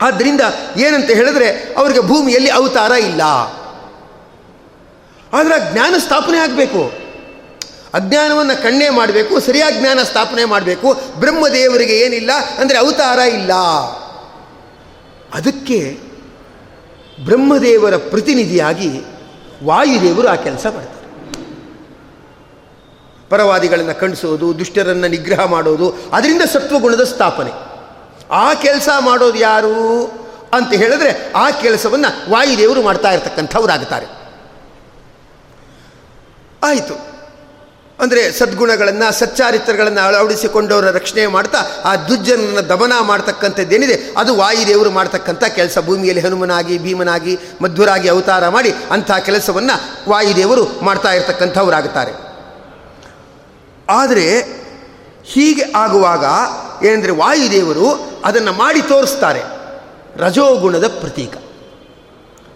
ಆದ್ದರಿಂದ 0.02 0.42
ಏನಂತ 0.78 1.10
ಹೇಳಿದ್ರೆ, 1.10 1.74
ಅವರಿಗೆ 1.78 2.00
ಭೂಮಿಯಲ್ಲಿ 2.00 2.50
ಅವತಾರ 2.50 2.92
ಇಲ್ಲ. 2.92 3.22
ಆದರೆ 5.34 5.74
ಜ್ಞಾನ 5.74 5.96
ಸ್ಥಾಪನೆ 6.00 6.38
ಆಗಬೇಕು. 6.38 7.08
ಅಜ್ಞಾನವನ್ನು 7.94 8.64
ಕಣ್ಣೇ 8.64 8.90
ಮಾಡಬೇಕು, 8.90 9.40
ಸರಿಯಾಗಿ 9.40 9.80
ಜ್ಞಾನ 9.80 10.00
ಸ್ಥಾಪನೆ 10.04 10.46
ಮಾಡಬೇಕು. 10.46 11.02
ಬ್ರಹ್ಮದೇವರಿಗೆ 11.20 11.94
ಏನಿಲ್ಲ 11.94 12.32
ಅಂದರೆ 12.58 12.78
ಅವತಾರ 12.78 13.20
ಇಲ್ಲ. 13.20 13.54
ಅದಕ್ಕೆ 15.34 15.98
ಬ್ರಹ್ಮದೇವರ 17.26 17.96
ಪ್ರತಿನಿಧಿಯಾಗಿ 17.96 19.02
ವಾಯುದೇವರು 19.64 20.28
ಆ 20.28 20.36
ಕೆಲಸ 20.36 20.66
ಮಾಡ್ತಾರೆ. 20.66 20.97
ಪರವಾದಿಗಳನ್ನು 23.30 24.00
ಖಂಡಿಸೋದು, 24.00 24.60
ದುಷ್ಟರನ್ನು 24.60 25.08
ನಿಗ್ರಹ 25.08 25.46
ಮಾಡೋದು, 25.46 25.96
ಅದರಿಂದ 26.14 26.42
ಸತ್ವಗುಣದ 26.42 27.04
ಸ್ಥಾಪನೆ. 27.04 27.52
ಆ 28.32 28.54
ಕೆಲಸ 28.54 28.90
ಮಾಡೋದು 29.00 29.38
ಯಾರು 29.38 30.06
ಅಂತ 30.54 30.74
ಹೇಳಿದ್ರೆ 30.74 31.34
ಆ 31.34 31.52
ಕೆಲಸವನ್ನು 31.52 32.32
ವಾಯುದೇವರು 32.32 32.82
ಮಾಡ್ತಾ 32.82 33.12
ಇರ್ತಕ್ಕಂಥವರಾಗುತ್ತಾರೆ 33.12 34.06
ಆಯಿತು. 36.64 37.18
ಅಂದರೆ 38.00 38.32
ಸದ್ಗುಣಗಳನ್ನು, 38.32 39.14
ಸಚ್ಚಾರಿತ್ರಗಳನ್ನು 39.14 40.08
ಅಳವಡಿಸಿಕೊಂಡವರ 40.08 40.92
ರಕ್ಷಣೆ 40.92 41.28
ಮಾಡ್ತಾ, 41.28 41.58
ಆ 41.86 41.96
ದುಜ್ಜನನ್ನು 41.96 42.70
ದಮನ 42.70 42.94
ಮಾಡ್ತಕ್ಕಂಥದ್ದೇನಿದೆ, 43.02 44.14
ಅದು 44.18 44.36
ವಾಯುದೇವರು 44.36 44.92
ಮಾಡ್ತಕ್ಕಂಥ 44.92 45.44
ಕೆಲಸ. 45.44 45.78
ಭೂಮಿಯಲ್ಲಿ 45.86 46.24
ಹನುಮನಾಗಿ, 46.24 46.78
ಭೀಮನಾಗಿ, 46.78 47.40
ಮಧ್ವರಾಗಿ 47.62 48.10
ಅವತಾರ 48.10 48.48
ಮಾಡಿ 48.48 48.74
ಅಂಥ 48.92 49.12
ಕೆಲಸವನ್ನು 49.12 50.10
ವಾಯುದೇವರು 50.10 50.80
ಮಾಡ್ತಾ 50.82 51.14
ಇರ್ತಕ್ಕಂಥವ್ರಾಗುತ್ತಾರೆ 51.14 52.27
ಆದರೆ 53.90 54.58
ಹೀಗೆ 55.24 55.64
ಆಗುವಾಗ 55.76 56.26
ಏನೆಂದರೆ 56.86 57.12
ವಾಯುದೇವರು 57.12 58.10
ಅದನ್ನು 58.26 58.54
ಮಾಡಿ 58.54 58.82
ತೋರಿಸ್ತಾರೆ 58.82 59.42
ರಜೋಗುಣದ 60.16 60.88
ಪ್ರತೀಕ. 60.88 61.34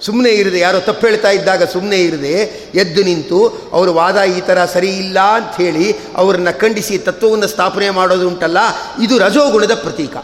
ಸುಮ್ಮನೆ 0.02 0.30
ಇರದೆ 0.30 0.60
ಯಾರೋ 0.60 0.80
ತಪ್ಪು 0.80 1.08
ಹೇಳ್ತಾ 1.08 1.30
ಇದ್ದಾಗ 1.30 1.64
ಸುಮ್ಮನೆ 1.64 1.98
ಇರದೆ 1.98 2.32
ಎದ್ದು 2.76 3.04
ನಿಂತು 3.04 3.70
ಅವರ 3.72 3.90
ವಾದ 3.90 4.22
ಈ 4.22 4.42
ಥರ 4.42 4.66
ಸರಿ 4.66 4.90
ಇಲ್ಲ 4.90 5.20
ಅಂಥೇಳಿ 5.20 5.96
ಅವರನ್ನು 6.16 6.60
ಖಂಡಿಸಿ 6.60 6.98
ತತ್ವವನ್ನು 6.98 7.48
ಸ್ಥಾಪನೆ 7.48 7.90
ಮಾಡೋದು 7.90 8.28
ಉಂಟಲ್ಲ, 8.28 8.58
ಇದು 9.02 9.18
ರಜೋಗುಣದ 9.18 9.74
ಪ್ರತೀಕ. 9.74 10.18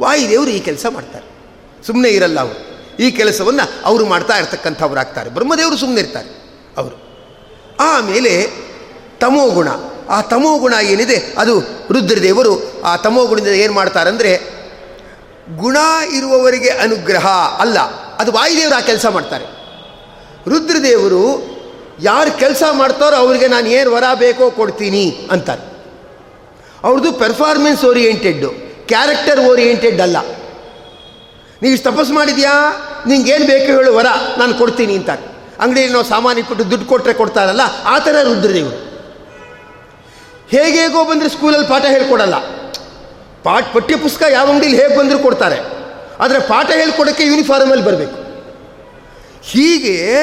ವಾಯುದೇವರು 0.00 0.50
ಈ 0.50 0.60
ಕೆಲಸ 0.60 0.86
ಮಾಡ್ತಾರೆ. 0.90 1.26
ಸುಮ್ಮನೆ 1.86 2.08
ಇರಲ್ಲ 2.08 2.40
ಅವರು. 2.40 2.68
ಈ 3.02 3.10
ಕೆಲಸವನ್ನು 3.10 3.70
ಅವರು 3.84 4.06
ಮಾಡ್ತಾ 4.06 4.38
ಇರ್ತಕ್ಕಂಥವ್ರಾಗ್ತಾರೆ 4.38 5.30
ಬ್ರಹ್ಮದೇವರು 5.30 5.76
ಸುಮ್ಮನೆ 5.76 6.00
ಇರ್ತಾರೆ 6.00 6.28
ಅವರು. 6.76 6.96
ಆಮೇಲೆ 7.80 8.50
ತಮೋಗುಣ. 9.20 9.68
ಆ 10.08 10.20
ತಮೋ 10.20 10.58
ಗುಣ 10.58 10.74
ಏನಿದೆ 10.82 11.34
ಅದು 11.38 11.60
ರುದ್ರದೇವರು 11.90 12.82
ಆ 12.84 12.96
ತಮೋ 12.96 13.26
ಗುಣದಿಂದ 13.26 13.48
ಏನು 13.48 13.72
ಮಾಡ್ತಾರಂದರೆ 13.72 14.58
ಗುಣ 15.56 15.76
ಇರುವವರಿಗೆ 16.12 16.68
ಅನುಗ್ರಹ 16.68 17.26
ಅಲ್ಲ, 17.58 17.78
ಅದು 18.18 18.32
ವಾಯುದೇವರು 18.32 18.74
ಆ 18.74 18.80
ಕೆಲಸ 18.80 19.06
ಮಾಡ್ತಾರೆ. 19.06 19.44
ರುದ್ರದೇವರು 20.48 21.22
ಯಾರು 22.02 22.38
ಕೆಲಸ 22.38 22.62
ಮಾಡ್ತಾರೋ 22.72 23.16
ಅವರಿಗೆ 23.16 23.48
ನಾನು 23.48 23.66
ಏನು 23.66 23.92
ವರ 23.92 24.04
ಬೇಕೋ 24.14 24.50
ಕೊಡ್ತೀನಿ 24.50 25.28
ಅಂತಾರೆ. 25.30 25.62
ಅವ್ರದ್ದು 26.84 27.12
ಪರ್ಫಾರ್ಮೆನ್ಸ್ 27.12 27.84
ಓರಿಯೆಂಟೆಡ್ಡು 27.84 28.48
ಕ್ಯಾರೆಕ್ಟರ್ 28.86 29.40
ಓರಿಯೆಂಟೆಡ್ 29.40 30.00
ಅಲ್ಲ. 30.00 30.16
ನೀವು 31.62 31.82
ತಪಸ್ಸು 31.82 32.12
ಮಾಡಿದ್ಯಾ? 32.14 32.52
ಏನು 33.12 33.46
ಬೇಕು 33.46 33.64
ಹೇಳು, 33.64 33.94
ವರ 33.94 34.06
ನಾನು 34.38 34.54
ಕೊಡ್ತೀನಿ 34.54 34.96
ಅಂತಾರೆ. 34.96 35.22
ಅಂಗಡಿಯಲ್ಲಿ 35.60 35.92
ನಾವು 35.92 36.04
ಸಾಮಾನು 36.04 36.48
ಕೊಟ್ಟು 36.48 36.70
ದುಡ್ಡು 36.70 36.86
ಕೊಟ್ಟರೆ 36.86 37.14
ಕೊಡ್ತಾರಲ್ಲ, 37.14 37.60
ಆ 37.84 37.98
ಥರ 37.98 38.16
ರುದ್ರದೇವರು. 38.22 38.87
ಹೇಗೇಗೋ 40.50 41.04
ಬಂದರೆ 41.04 41.28
ಸ್ಕೂಲಲ್ಲಿ 41.28 41.68
ಪಾಠ 41.68 41.84
ಹೇಳ್ಕೊಡಲ್ಲ. 41.84 42.36
ಪಾಠ 43.42 43.64
ಪಠ್ಯಪುಸ್ತಕ 43.72 44.26
ಯಾವ 44.30 44.50
ಅಂಗಡಿಲಿ 44.50 44.82
ಹೇಗೆ 44.82 44.98
ಬಂದರೂ 44.98 45.18
ಕೊಡ್ತಾರೆ. 45.18 45.56
ಆದರೆ 46.20 46.38
ಪಾಠ 46.40 46.70
ಹೇಳ್ಕೊಡೋಕ್ಕೆ 46.70 47.24
ಯೂನಿಫಾರ್ಮಲ್ಲಿ 47.24 47.84
ಬರಬೇಕು. 47.84 48.28
ಹೀಗೆ 49.42 50.16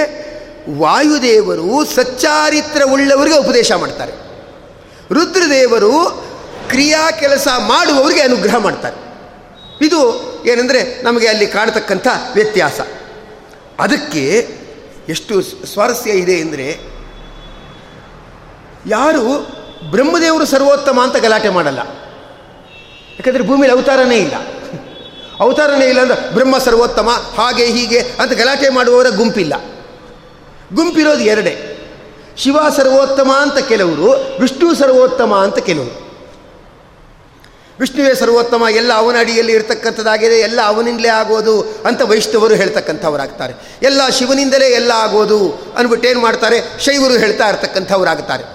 ವಾಯುದೇವರು 0.77 1.85
ಸಚ್ಚಾರಿತ್ರ 1.85 2.81
ಉಳ್ಳವರಿಗೆ 2.91 3.37
ಉಪದೇಶ 3.37 3.71
ಮಾಡ್ತಾರೆ. 3.71 4.11
ರುದ್ರದೇವರು 5.13 6.25
ಕ್ರಿಯಾ 6.69 7.11
ಕೆಲಸ 7.11 7.47
ಮಾಡುವವರಿಗೆ 7.57 8.21
ಅನುಗ್ರಹ 8.21 8.57
ಮಾಡ್ತಾರೆ. 8.57 8.95
ಇದು 9.85 10.25
ಏನಂದರೆ 10.45 11.01
ನಮಗೆ 11.01 11.27
ಅಲ್ಲಿ 11.27 11.47
ಕಾಣತಕ್ಕಂಥ 11.47 12.07
ವ್ಯತ್ಯಾಸ. 12.33 12.81
ಅದಕ್ಕೆ 13.79 14.47
ಎಷ್ಟು 15.09 15.41
ಸ್ವಾರಸ್ಯ 15.41 16.11
ಇದೆ 16.11 16.41
ಅಂದರೆ 16.41 16.79
ಯಾರು 18.87 19.55
ಬ್ರಹ್ಮದೇವರು 19.83 20.45
ಸರ್ವೋತ್ತಮ 20.45 20.99
ಅಂತ 21.03 21.15
ಗಲಾಟೆ 21.15 21.49
ಮಾಡಲ್ಲ. 21.49 21.79
ಯಾಕಂದರೆ 23.11 23.43
ಭೂಮಿಯಲ್ಲಿ 23.43 23.79
ಅವತಾರನೇ 23.79 24.17
ಇಲ್ಲ. 24.17 24.35
ಅವತಾರನೇ 25.39 25.85
ಇಲ್ಲ 25.85 26.01
ಅಂದ್ರೆ 26.01 26.33
ಬ್ರಹ್ಮ 26.33 26.57
ಸರ್ವೋತ್ತಮ, 26.57 27.09
ಹಾಗೆ 27.37 27.65
ಹೀಗೆ 27.65 27.99
ಅಂತ 27.99 28.31
ಗಲಾಟೆ 28.31 28.69
ಮಾಡುವವರ 28.69 29.09
ಗುಂಪಿಲ್ಲ. 29.09 29.53
ಗುಂಪಿರೋದು 30.73 31.19
ಎರಡೇ. 31.19 31.71
ಶಿವ 32.37 32.57
ಸರ್ವೋತ್ತಮ 32.75 33.31
ಅಂತ 33.31 33.57
ಕೆಲವರು, 33.57 34.37
ವಿಷ್ಣು 34.41 34.75
ಸರ್ವೋತ್ತಮ 34.75 35.35
ಅಂತ 35.35 35.57
ಕೆಲವರು. 35.57 36.05
ವಿಷ್ಣುವೇ 37.79 38.15
ಸರ್ವೋತ್ತಮ, 38.15 38.63
ಎಲ್ಲ 38.71 38.93
ಅವನ 38.93 39.15
ಅಡಿಯಲ್ಲಿ 39.19 39.53
ಇರತಕ್ಕಂಥದ್ದಾಗಿದೆ, 39.53 40.39
ಎಲ್ಲ 40.39 40.61
ಅವನಿಂದಲೇ 40.61 41.07
ಆಗೋದು 41.07 41.61
ಅಂತ 41.61 42.01
ವೈಷ್ಣವರು 42.01 42.55
ಹೇಳ್ತಕ್ಕಂಥವರಾಗ್ತಾರೆ. 42.55 43.53
ಎಲ್ಲ 43.81 44.09
ಶಿವನಿಂದಲೇ 44.09 44.65
ಎಲ್ಲ 44.65 44.91
ಆಗೋದು 44.91 45.73
ಅಂದ್ಬಿಟ್ಟು 45.77 46.07
ಏನು 46.07 46.19
ಮಾಡ್ತಾರೆ? 46.19 46.79
ಶೈವರು 46.79 47.13
ಹೇಳ್ತಾ 47.13 47.49
ಇರ್ತಕ್ಕಂಥವ್ರಾಗ್ತಾರೆ. 47.49 48.54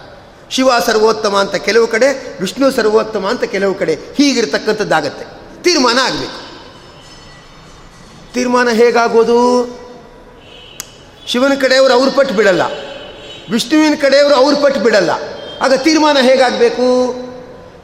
ಶಿವ 0.51 0.71
ಸರ್ವೋತ್ತಮ 0.87 1.37
ಅಂತ 1.37 1.55
ಕೆಲವು 1.55 1.87
ಕಡೆ, 1.87 2.37
ವಿಷ್ಣು 2.41 2.71
ಸರ್ವೋತ್ತಮ 2.71 3.29
ಅಂತ 3.29 3.45
ಕೆಲವು 3.45 3.75
ಕಡೆ 3.75 3.95
ಹೀಗಿರ್ತಕ್ಕಂಥದ್ದಾಗತ್ತೆ. 3.95 5.25
ತೀರ್ಮಾನ 5.63 5.99
ಆಗಬೇಕು. 5.99 6.51
ತೀರ್ಮಾನ 8.35 8.69
ಹೇಗಾಗೋದು? 8.69 9.69
ಶಿವನ 11.27 11.53
ಕಡೆಯವರು 11.61 11.93
ಅವ್ರ 11.93 12.09
ಪಟ್ಟು 12.17 12.35
ಬಿಡಲ್ಲ. 12.35 12.63
ವಿಷ್ಣುವಿನ 13.51 13.95
ಕಡೆಯವರು 14.01 14.35
ಅವ್ರ 14.35 14.55
ಪಟ್ಟು 14.63 14.81
ಬಿಡಲ್ಲ. 14.81 15.11
ಆಗ 15.63 15.75
ತೀರ್ಮಾನ 15.75 16.19
ಹೇಗಾಗಬೇಕು? 16.19 17.15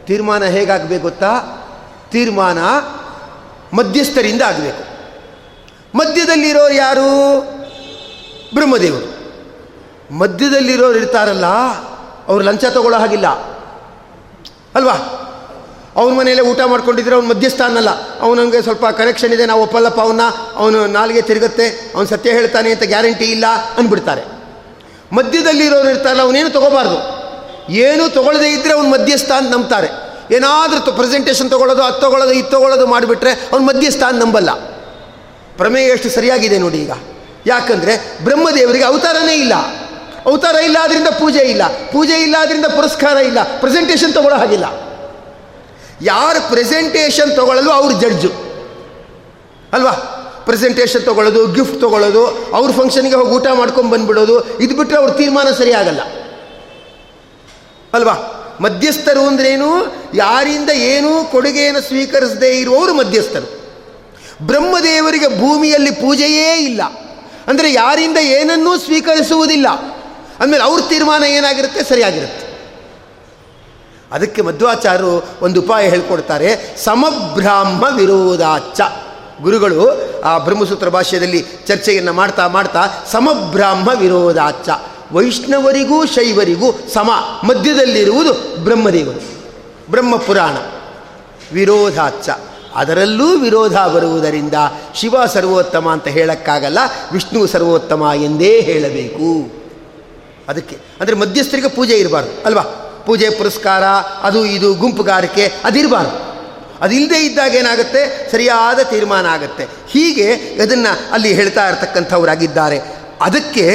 ತೀರ್ಮಾನ 0.07 0.45
ಹೇಗಾಗಬೇಕು 0.45 1.03
ಗೊತ್ತಾ? 1.03 1.33
ತೀರ್ಮಾನ 2.11 2.59
ಮಧ್ಯಸ್ಥರಿಂದ 3.77 4.43
ಆಗಬೇಕು. 4.43 4.97
ಮಧ್ಯದಲ್ಲಿರೋರು 5.99 6.75
ಯಾರು? 6.75 7.41
ಬ್ರಹ್ಮದೇವರು. 8.55 9.17
ಮಧ್ಯದಲ್ಲಿರೋರು 10.15 10.99
ಇರ್ತಾರಲ್ಲ 10.99 11.45
ಅವ್ರು 12.29 12.45
ಲಂಚ 12.45 12.65
ತಗೊಳ್ಳೋ 12.65 12.99
ಹಾಗಿಲ್ಲ. 12.99 13.29
ಅಲ್ವಾ? 14.75 15.23
ಅವನ 15.97 16.15
ಮನೆಯಲ್ಲೇ 16.15 16.43
ಊಟ 16.43 16.61
ಮಾಡ್ಕೊಂಡಿದ್ರೆ 16.67 17.15
ಅವ್ನು 17.15 17.29
ಮಧ್ಯಸ್ಥ 17.29 17.63
ಅನ್ನಲ್ಲ. 17.63 18.21
ಅವನಿಗೆ 18.21 18.63
ಸ್ವಲ್ಪ 18.63 18.87
ಕನೆಕ್ಷನ್ 18.87 19.33
ಇದೆ, 19.33 19.47
ನಾವು 19.47 19.63
ಒಪ್ಪಲ್ಲಪ್ಪ 19.63 20.01
ಅವನ್ನ 20.01 20.21
ಅವನು 20.57 20.87
ನಾಲ್ಗೆ 20.87 21.23
ತಿರುಗುತ್ತೆ, 21.23 21.93
ಅವನು 21.95 22.07
ಸತ್ಯ 22.07 22.31
ಹೇಳ್ತಾನೆ 22.31 22.71
ಅಂತ 22.71 22.83
ಗ್ಯಾರಂಟಿ 22.83 23.25
ಇಲ್ಲ 23.25 23.45
ಅಂದ್ಬಿಡ್ತಾರೆ. 23.79 24.23
ಮಧ್ಯದಲ್ಲಿ 25.13 25.67
ಇರೋರು 25.67 25.91
ಇರ್ತಾರಲ್ಲ 25.91 26.23
ಅವನೇನು 26.23 26.51
ತೊಗೋಬಾರ್ದು. 26.51 27.17
ಏನು 27.73 28.09
ತೊಗೊಳ್ಳದೇ 28.09 28.49
ಇದ್ದರೆ 28.49 28.73
ಅವ್ನು 28.73 28.91
ಮಧ್ಯಸ್ಥ 28.91 29.33
ಅಂತ 29.33 29.53
ನಂಬ್ತಾರೆ. 29.53 29.89
ಏನಾದರೂ 30.35 30.93
ಪ್ರೆಸೆಂಟೇಷನ್ 30.93 31.51
ತೊಗೊಳ್ಳೋದು, 31.51 31.83
ಅದು 31.83 32.01
ತೊಗೊಳ್ಳೋದು, 32.01 32.33
ಇದು 32.33 32.49
ತೊಗೊಳ್ಳೋದು 32.49 32.87
ಮಾಡಿಬಿಟ್ರೆ 32.87 33.31
ಅವ್ನು 33.31 33.67
ಮಧ್ಯಸ್ಥ 33.67 34.03
ಅಂತ 34.03 34.25
ನಂಬಲ್ಲ. 34.25 34.51
ಪ್ರಮೇಯ 35.57 35.85
ಎಷ್ಟು 35.85 36.11
ಸರಿಯಾಗಿದೆ 36.11 36.59
ನೋಡಿ 36.59 36.79
ಈಗ. 36.79 36.91
ಯಾಕಂದರೆ 37.47 38.19
ಬ್ರಹ್ಮದೇವರಿಗೆ 38.25 38.85
ಅವತಾರನೇ 38.85 39.35
ಇಲ್ಲ. 39.35 39.53
ಅವತಾರ 40.27 40.55
ಇಲ್ಲ 40.55 40.77
ಆದ್ರಿಂದ 40.83 41.09
ಪೂಜೆ 41.09 41.39
ಇಲ್ಲ 41.39 41.63
ಪೂಜೆ 41.93 42.23
ಇಲ್ಲ 42.23 42.37
ಆದ್ರಿಂದ 42.39 42.65
ಪುರಸ್ಕಾರ 42.67 43.17
ಇಲ್ಲ 43.17 43.59
ಪ್ರೆಸೆಂಟೇಷನ್ 43.61 44.15
ತಗೊಳ್ಳೋ 44.15 44.39
ಹಾಗಿಲ್ಲ. 44.39 44.65
ಯಾರು 46.03 46.49
ಪ್ರೆಸೆಂಟೇಷನ್ 46.49 47.37
ತೊಗೊಳ್ಳಲು 47.37 47.71
ಅವ್ರ 47.71 47.93
ಜಡ್ಜು 47.93 48.29
ಅಲ್ವಾ? 49.73 49.93
ಪ್ರೆಸೆಂಟೇಷನ್ 50.45 51.05
ತೊಗೊಳ್ಳೋದು 51.05 51.47
ಗಿಫ್ಟ್ 51.47 51.81
ತೊಗೊಳ್ಳೋದು, 51.81 52.27
ಅವ್ರ 52.27 52.73
ಫಂಕ್ಷನ್ಗೆ 52.73 53.15
ಹೋಗಿ 53.15 53.31
ಊಟ 53.31 53.47
ಮಾಡ್ಕೊಂಡು 53.55 53.91
ಬಂದ್ಬಿಡೋದು, 53.91 54.59
ಇದು 54.59 54.77
ಬಿಟ್ಟರೆ 54.77 54.99
ಅವ್ರ 54.99 55.11
ತೀರ್ಮಾನ 55.11 55.51
ಸರಿಯಾಗಲ್ಲ 55.51 56.01
ಅಲ್ವಾ? 57.95 58.33
ಮಧ್ಯಸ್ಥರು 58.61 59.23
ಅಂದ್ರೇನು? 59.27 59.87
ಯಾರಿಂದ 60.15 60.71
ಏನೂ 60.71 61.25
ಕೊಡುಗೆಯನ್ನು 61.25 61.81
ಸ್ವೀಕರಿಸದೇ 61.81 62.49
ಇರುವವರು 62.49 62.95
ಮಧ್ಯಸ್ಥರು. 62.95 63.49
ಬ್ರಹ್ಮದೇವರಿಗೆ 64.47 65.41
ಭೂಮಿಯಲ್ಲಿ 65.41 65.91
ಪೂಜೆಯೇ 65.91 66.55
ಇಲ್ಲ. 66.55 66.83
ಅಂದರೆ 67.49 67.73
ಯಾರಿಂದ 67.73 68.17
ಏನನ್ನೂ 68.17 68.79
ಸ್ವೀಕರಿಸುವುದಿಲ್ಲ. 68.79 69.96
ಅಂದಮೇಲೆ 70.41 70.65
ಅವ್ರ 70.65 70.83
ತೀರ್ಮಾನ 70.89 71.25
ಏನಾಗಿರುತ್ತೆ? 71.25 71.85
ಸರಿಯಾಗಿರುತ್ತೆ. 71.85 72.47
ಅದಕ್ಕೆ 74.13 74.43
ಮಧ್ವಾಚಾರ್ಯರು 74.43 75.25
ಒಂದು 75.43 75.61
ಉಪಾಯ 75.61 75.89
ಹೇಳ್ಕೊಡ್ತಾರೆ. 75.89 76.77
ಸಮಬ್ರಾಹ್ಮ 76.85 77.87
ವಿರೋಧಾಚ. 77.97 78.81
ಗುರುಗಳು 79.43 79.89
ಆ 80.21 80.39
ಬ್ರಹ್ಮಸೂತ್ರ 80.39 80.89
ಭಾಷ್ಯದಲ್ಲಿ 80.89 81.45
ಚರ್ಚೆಯನ್ನು 81.67 82.13
ಮಾಡ್ತಾ 82.13 82.49
ಮಾಡ್ತಾ 82.49 83.05
ಸಮಬ್ರಾಹ್ಮ 83.13 83.91
ವಿರೋಧಾಚ. 83.95 84.69
ವೈಷ್ಣವರಿಗೂ 85.13 86.07
ಶೈವರಿಗೂ 86.07 86.73
ಸಮ. 86.95 87.11
ಮಧ್ಯದಲ್ಲಿರುವುದು 87.45 88.65
ಬ್ರಹ್ಮದೇವರು. 88.65 89.21
ಬ್ರಹ್ಮಪುರಾಣ. 89.91 90.57
ವಿರೋಧಾಚ. 91.53 92.29
ಅದರಲ್ಲೂ 92.75 93.39
ವಿರೋಧ 93.39 93.77
ಬರುವುದರಿಂದ 93.77 94.55
ಶಿವ 94.95 95.27
ಸರ್ವೋತ್ತಮ 95.27 95.89
ಅಂತ 95.91 96.09
ಹೇಳಕ್ಕಾಗಲ್ಲ, 96.09 96.79
ವಿಷ್ಣು 97.13 97.47
ಸರ್ವೋತ್ತಮ 97.47 98.11
ಎಂದೇ 98.15 98.61
ಹೇಳಬೇಕು. 98.61 99.56
ಅದಕ್ಕೆ. 100.49 100.77
ಅಂದರೆ 101.01 101.17
ಮಧ್ಯಸ್ಥರಿಗೆ 101.17 101.69
ಪೂಜೆ 101.69 101.95
ಇರಬಾರ್ದು, 101.95 102.35
ಅಲ್ವಾ? 102.45 102.65
ಪೂಜೆ, 103.07 103.31
ಪುರಸ್ಕಾರ, 103.31 103.85
ಅದು 104.23 104.45
ಇದು, 104.45 104.75
ಗುಂಪುಗಾರಿಕೆ, 104.75 105.45
ಅದಿರಬಾರ್ದು. 105.65 106.17
ಅದಿಲ್ಲದೆ 106.81 107.19
ಇದ್ದಾಗ 107.25 107.55
ಏನಾಗುತ್ತೆ? 107.55 108.31
ಸರಿಯಾದ 108.31 108.81
ತೀರ್ಮಾನ 108.83 109.27
ಆಗುತ್ತೆ. 109.27 109.65
ಹೀಗೆ 109.89 110.29
ಅದನ್ನು 110.63 111.13
ಅಲ್ಲಿ 111.13 111.33
ಹೇಳ್ತಾ 111.33 111.69
ಇರ್ತಕ್ಕಂಥವರಾಗಿದ್ದಾರೆ. 111.69 112.79
ಅದಕ್ಕೆ 113.21 113.67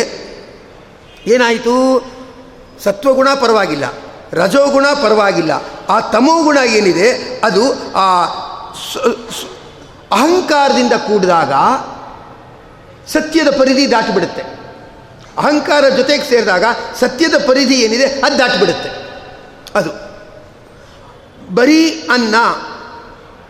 ಏನಾಯಿತು? 1.27 1.75
ಸತ್ವಗುಣ 2.83 3.29
ಪರವಾಗಿಲ್ಲ, 3.41 3.85
ರಜೋಗುಣ 4.33 4.85
ಪರವಾಗಿಲ್ಲ. 5.03 5.51
ಆ 5.89 5.99
ತಮೋಗುಣ 5.99 6.57
ಏನಿದೆ? 6.75 7.09
ಅದು 7.43 7.63
ಆ 7.95 8.07
ಅಹಂಕಾರದಿಂದ 10.11 10.93
ಕೂಡಿದಾಗ 10.93 11.53
ಸತ್ಯದ 13.07 13.49
ಪರಿಧಿ 13.59 13.91
ದಾಟಿಬಿಡುತ್ತೆ 13.91 14.60
ಅಹಂಕಾರ 15.41 15.89
ಜೊತೆಗೆ 15.89 16.23
ಸೇರಿದಾಗ 16.23 16.63
ಸತ್ಯದ 16.99 17.35
ಪರಿಧಿ 17.47 17.75
ಏನಿದೆ 17.75 18.05
ಅದು 18.05 18.39
ದಾಟಿಬಿಡುತ್ತೆ. 18.39 18.89
ಅದು. 19.75 20.11
ಬರೀ 21.55 21.89
ಅನ್ನ 21.89 22.35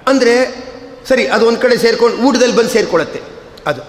ಅಂದರೆ 0.07 0.61
ಸರಿ, 1.09 1.27
ಅದು 1.27 1.47
ಒಂದು 1.47 1.59
ಕಡೆ 1.59 1.77
ಸೇರ್ಕೊಂಡು 1.77 2.17
ಊಟದಲ್ಲಿ 2.17 2.55
ಬಂದು 2.55 2.69
ಸೇರಿಕೊಳ್ಳುತ್ತೆ. 2.69 3.21
ಅದು. 3.67 3.81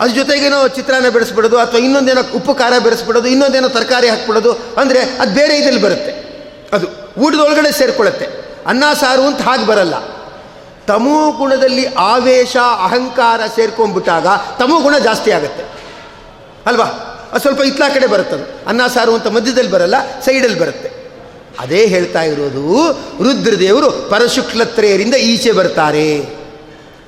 ಅದ್ರ 0.00 0.14
ಜೊತೆಗೇನೋ 0.14 0.68
ಚಿತ್ರಾನ್ನ 0.68 1.08
ಬೆಳೆಸ್ಬಿಡೋದು 1.08 1.58
ಅಥವಾ 1.58 1.80
ಇನ್ನೊಂದೇನೋ 1.80 2.20
ಉಪ್ಪು 2.34 2.54
ಖಾರ 2.54 2.72
ಬೆರೆಸ್ಬಿಡೋದು, 2.78 3.28
ಇನ್ನೊಂದೇನೋ 3.28 3.68
ತರಕಾರಿ 3.68 4.08
ಹಾಕ್ಬಿಡೋದು 4.08 4.52
ಅಂದರೆ 4.52 5.00
ಅದು 5.00 5.34
ಬೇರೆ 5.34 5.56
ಇದರಲ್ಲಿ 5.56 5.82
ಬರುತ್ತೆ. 5.82 6.12
ಅದು. 6.72 6.86
ಊಟದೊಳಗಡೆ 7.20 7.72
ಸೇರಿಕೊಳ್ಳುತ್ತೆ. 7.72 8.26
ಅನ್ನ, 8.66 8.84
ಸಾರು 9.00 9.22
ಅಂತ 9.22 9.42
ಹಾಗೆ 9.42 9.66
ಬರಲ್ಲ. 9.66 9.94
ತಮೋ 10.86 11.32
ಗುಣದಲ್ಲಿ 11.32 11.86
ಆವೇಶ, 11.94 12.56
ಅಹಂಕಾರ 12.56 13.40
ಸೇರ್ಕೊಂಡ್ಬಿಟ್ಟಾಗ 13.54 14.26
ತಮೋ 14.58 14.80
ಗುಣ 14.80 14.98
ಜಾಸ್ತಿ 14.98 15.30
ಆಗುತ್ತೆ. 15.30 15.64
ಅಲ್ವಾ? 16.66 17.05
ಅದು 17.32 17.40
ಸ್ವಲ್ಪ 17.40 17.62
ಇತ್ಲಾ 17.62 17.88
ಕಡೆ 17.88 18.06
ಬರುತ್ತದು. 18.06 18.68
ಅನ್ನ, 18.68 18.86
ಸಾರು 18.86 19.14
ಅಂತ 19.14 19.26
ಮಧ್ಯದಲ್ಲಿ 19.26 19.70
ಬರಲ್ಲ, 19.70 20.20
ಸೈಡಲ್ಲಿ 20.20 20.58
ಬರುತ್ತೆ. 20.58 21.06
ಅದೇ 21.60 21.86
ಹೇಳ್ತಾ 21.86 22.22
ಇರೋದು, 22.22 22.92
ರುದ್ರದೇವರು 23.24 23.90
ಪರಶುಕ್ಲತ್ರೇಯರಿಂದ 23.90 25.14
ಈಚೆ 25.14 25.52
ಬರ್ತಾರೆ. 25.52 26.20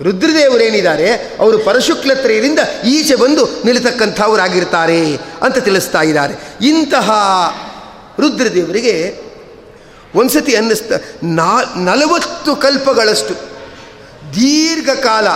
ರುದ್ರದೇವರೇನಿದ್ದಾರೆ, 0.03 1.13
ಅವರು 1.13 1.59
ಪರಶುಕ್ಲತ್ರೆಯರಿಂದ 1.59 2.59
ಈಚೆ 2.87 3.15
ಬಂದು 3.15 3.49
ನಿಲ್ತಕ್ಕಂಥವರಾಗಿರ್ತಾರೆ 3.65 5.17
ಅಂತ 5.17 5.59
ತಿಳಿಸ್ತಾ 5.59 6.03
ಇದ್ದಾರೆ. 6.03 6.67
ಇಂತಹ 6.67 7.11
ರುದ್ರದೇವರಿಗೆ 8.21 9.19
ಒಂದ್ಸತಿ 10.15 10.57
ಅನ್ನಿಸ್ತ, 10.57 10.93
ನಾ, 11.23 11.61
ನಲವತ್ತು 11.77 12.57
ಕಲ್ಪಗಳಷ್ಟು, 12.57 13.35
ದೀರ್ಘಕಾಲ 14.35 15.29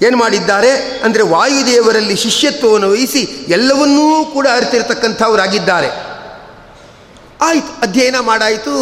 ಏನು 0.00 0.16
ಮಾಡಿದ್ದಾರೆ? 0.16 0.70
ಅಂದರೆ 1.02 1.22
ವಾಯುದೇವರಲ್ಲಿ 1.22 2.16
ಶಿಷ್ಯತ್ವವನ್ನು 2.16 2.90
ವಹಿಸಿ 2.90 3.22
ಎಲ್ಲವನ್ನೂ 3.48 4.24
ಕೂಡ 4.24 4.46
ಅರಿತಿರ್ತಕ್ಕಂಥವರಾಗಿದ್ದಾರೆ. 4.54 5.90
ಆಯಿತು, 7.40 7.80
ಅಧ್ಯಯನ 7.82 8.18
ಮಾಡಾಯಿತು, 8.20 8.74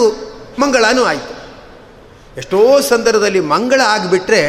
ಮಂಗಳನೂ 0.59 1.05
ಆಯಿತು. 1.05 1.33
ಎಷ್ಟೋ 2.37 2.81
ಸಂದರ್ಭದಲ್ಲಿ 2.81 3.40
ಮಂಗಳ 3.40 3.81
ಆಗಿಬಿಟ್ರೆ 3.87 4.43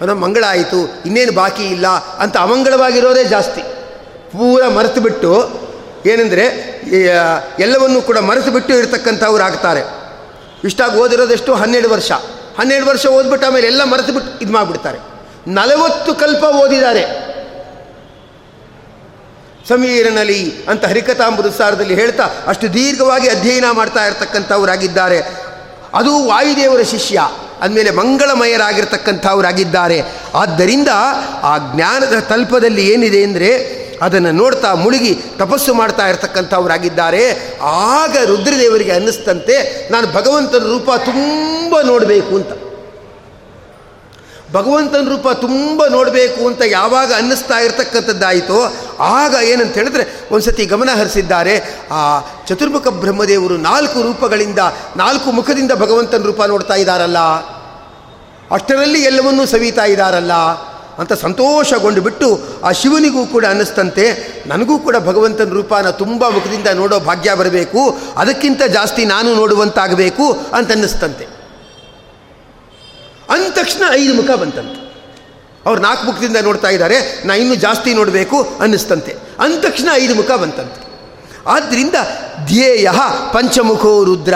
ಅದು 0.00 0.14
ಮಂಗಳ 0.14 0.44
ಆಯಿತು, 0.48 1.02
ಇನ್ನೇನು 1.06 1.32
ಬಾಕಿ 1.32 1.62
ಇಲ್ಲ 1.62 1.86
ಅಂತ 1.88 2.36
ಅಮಂಗಳವಾಗಿರೋದೇ 2.36 3.24
ಜಾಸ್ತಿ. 3.24 3.60
ಪೂರ 4.32 4.68
ಮರೆತು 4.68 5.00
ಬಿಟ್ಟು 5.00 5.32
ಏನೆಂದರೆ 6.06 6.44
ಎಲ್ಲವನ್ನೂ 7.58 8.02
ಕೂಡ 8.02 8.18
ಮರೆತು 8.18 8.50
ಬಿಟ್ಟು 8.50 8.74
ಇರತಕ್ಕಂಥವ್ರು 8.74 9.42
ಆಗ್ತಾರೆ 9.42 9.82
ಇಷ್ಟಾಗಿ 10.64 10.98
ಓದಿರೋದೆಷ್ಟು? 10.98 11.54
ಹನ್ನೆರಡು 11.54 11.90
ವರ್ಷ. 11.90 12.12
ಹನ್ನೆರಡು 12.58 12.86
ವರ್ಷ 12.86 13.06
ಓದ್ಬಿಟ್ಟು 13.06 13.46
ಆಮೇಲೆ 13.46 13.66
ಎಲ್ಲ 13.66 13.84
ಮರೆತು 13.84 14.12
ಬಿಟ್ಟು 14.12 14.40
ಇದು 14.40 14.52
ಮಾಡಿಬಿಡ್ತಾರೆ 14.52 15.09
ನಲವತ್ತು 15.46 16.14
ಕಲ್ಪ 16.14 16.44
ಓದಿದ್ದಾರೆ. 16.44 17.30
ಸಮೀರನಲಿ 19.68 20.54
ಅಂತ 20.68 20.84
ಹರಿಕಥಾಮೃತಸಾರದಲ್ಲಿ 20.84 21.94
ಹೇಳ್ತಾ 21.94 22.30
ಅಷ್ಟು 22.46 22.74
ದೀರ್ಘವಾಗಿ 22.74 23.28
ಅಧ್ಯಯನ 23.28 23.64
ಮಾಡ್ತಾ 23.72 24.06
ಇರತಕ್ಕಂಥವರಾಗಿದ್ದಾರೆ. 24.06 25.50
ಅದು 25.94 26.26
ವಾಯುದೇವರ 26.26 26.82
ಶಿಷ್ಯ, 26.82 27.20
ಅಂದಮೇಲೆ 27.60 27.90
ಮಂಗಳಮಯರಾಗಿರ್ತಕ್ಕಂಥವರಾಗಿದ್ದಾರೆ. 27.90 30.04
ಆದ್ದರಿಂದ 30.34 30.88
ಆ 31.42 31.58
ಜ್ಞಾನದ 31.58 32.20
ತಲ್ಪದಲ್ಲಿ 32.20 32.92
ಏನಿದೆ 32.92 33.24
ಅಂದರೆ 33.24 33.80
ಅದನ್ನು 34.02 34.32
ನೋಡ್ತಾ 34.32 34.74
ಮುಳುಗಿ 34.74 35.14
ತಪಸ್ಸು 35.14 35.74
ಮಾಡ್ತಾ 35.74 36.08
ಇರತಕ್ಕಂಥವರಾಗಿದ್ದಾರೆ. 36.08 37.52
ಆಗ 37.62 38.16
ರುದ್ರದೇವರಿಗೆ 38.24 38.92
ಅನ್ನಿಸ್ತಂತೆ, 38.92 39.88
ನಾನು 39.90 40.06
ಭಗವಂತನ 40.06 40.58
ರೂಪ 40.58 40.90
ತುಂಬ 41.04 41.80
ನೋಡಬೇಕು 41.80 42.36
ಅಂತ. 42.36 42.69
ಭಗವಂತನ 44.52 45.08
ರೂಪ 45.08 45.28
ತುಂಬ 45.28 45.86
ನೋಡಬೇಕು 45.86 46.46
ಅಂತ 46.48 46.62
ಯಾವಾಗ 46.66 47.12
ಅನ್ನಿಸ್ತಾ 47.16 47.58
ಇರತಕ್ಕಂಥದ್ದಾಯಿತೋ, 47.58 48.72
ಆಗ 49.00 49.34
ಏನಂತ 49.42 49.74
ಹೇಳಿದ್ರೆ 49.74 50.04
ಒಂದು 50.30 50.44
ಸತಿ 50.44 50.64
ಗಮನ 50.66 50.90
ಹರಿಸಿದ್ದಾರೆ. 50.94 51.54
ಆ 51.90 52.20
ಚತುರ್ಮುಖ 52.48 52.88
ಬ್ರಹ್ಮದೇವರು 52.88 53.56
ನಾಲ್ಕು 53.56 54.02
ರೂಪಗಳಿಂದ, 54.02 54.58
ನಾಲ್ಕು 54.96 55.32
ಮುಖದಿಂದ 55.32 55.72
ಭಗವಂತನ 55.72 56.22
ರೂಪ 56.22 56.42
ನೋಡ್ತಾ 56.42 56.74
ಇದ್ದಾರಲ್ಲ 56.74 57.18
ಅಷ್ಟರಲ್ಲಿ 58.50 59.02
ಎಲ್ಲವನ್ನೂ 59.04 59.46
ಸವಿತಾ 59.46 59.84
ಇದ್ದಾರಲ್ಲ 59.84 60.32
ಅಂತ 60.98 61.12
ಸಂತೋಷಗೊಂಡು 61.12 62.00
ಬಿಟ್ಟು 62.00 62.40
ಆ 62.64 62.72
ಶಿವನಿಗೂ 62.72 63.26
ಕೂಡ 63.26 63.44
ಅನ್ನಿಸ್ತಂತೆ. 63.46 64.04
ನನಗೂ 64.46 64.78
ಕೂಡ 64.78 64.96
ಭಗವಂತನ 64.96 65.50
ರೂಪನ 65.50 65.90
ತುಂಬ 65.90 66.28
ಮುಖದಿಂದ 66.28 66.66
ನೋಡೋ 66.66 67.00
ಭಾಗ್ಯ 67.00 67.34
ಬರಬೇಕು. 67.34 67.98
ಅದಕ್ಕಿಂತ 68.16 68.62
ಜಾಸ್ತಿ 68.62 69.04
ನಾನು 69.04 69.34
ನೋಡುವಂತಾಗಬೇಕು 69.34 70.26
ಅಂತ 70.52 70.70
ಅನ್ನಿಸ್ತಂತೆ. 70.70 71.29
ತಕ್ಷಣ 73.60 73.82
ಐದು 73.94 74.14
ಮುಖ 74.14 74.30
ಬಂತಂತೆ. 74.30 74.78
ಅವ್ರು 75.66 75.82
ನಾಲ್ಕು 75.82 76.04
ಮುಖದಿಂದ 76.04 76.36
ನೋಡ್ತಾ 76.36 76.68
ಇದ್ದಾರೆ, 76.68 77.26
ನಾ 77.26 77.34
ಇನ್ನೂ 77.34 77.54
ಜಾಸ್ತಿ 77.54 77.94
ನೋಡಬೇಕು 77.94 78.48
ಅನ್ನಿಸ್ತಂತೆ. 78.60 79.16
ಅಂದ 79.40 79.60
ತಕ್ಷಣ 79.62 79.88
ಐದು 79.94 80.14
ಮುಖ 80.14 80.30
ಬಂತಂತೆ. 80.30 80.90
ಆದ್ದರಿಂದ 81.46 81.94
ಧ್ಯೇಯ 82.46 82.88
ಪಂಚಮುಖೋ 83.32 84.04
ರುದ್ರ 84.04 84.34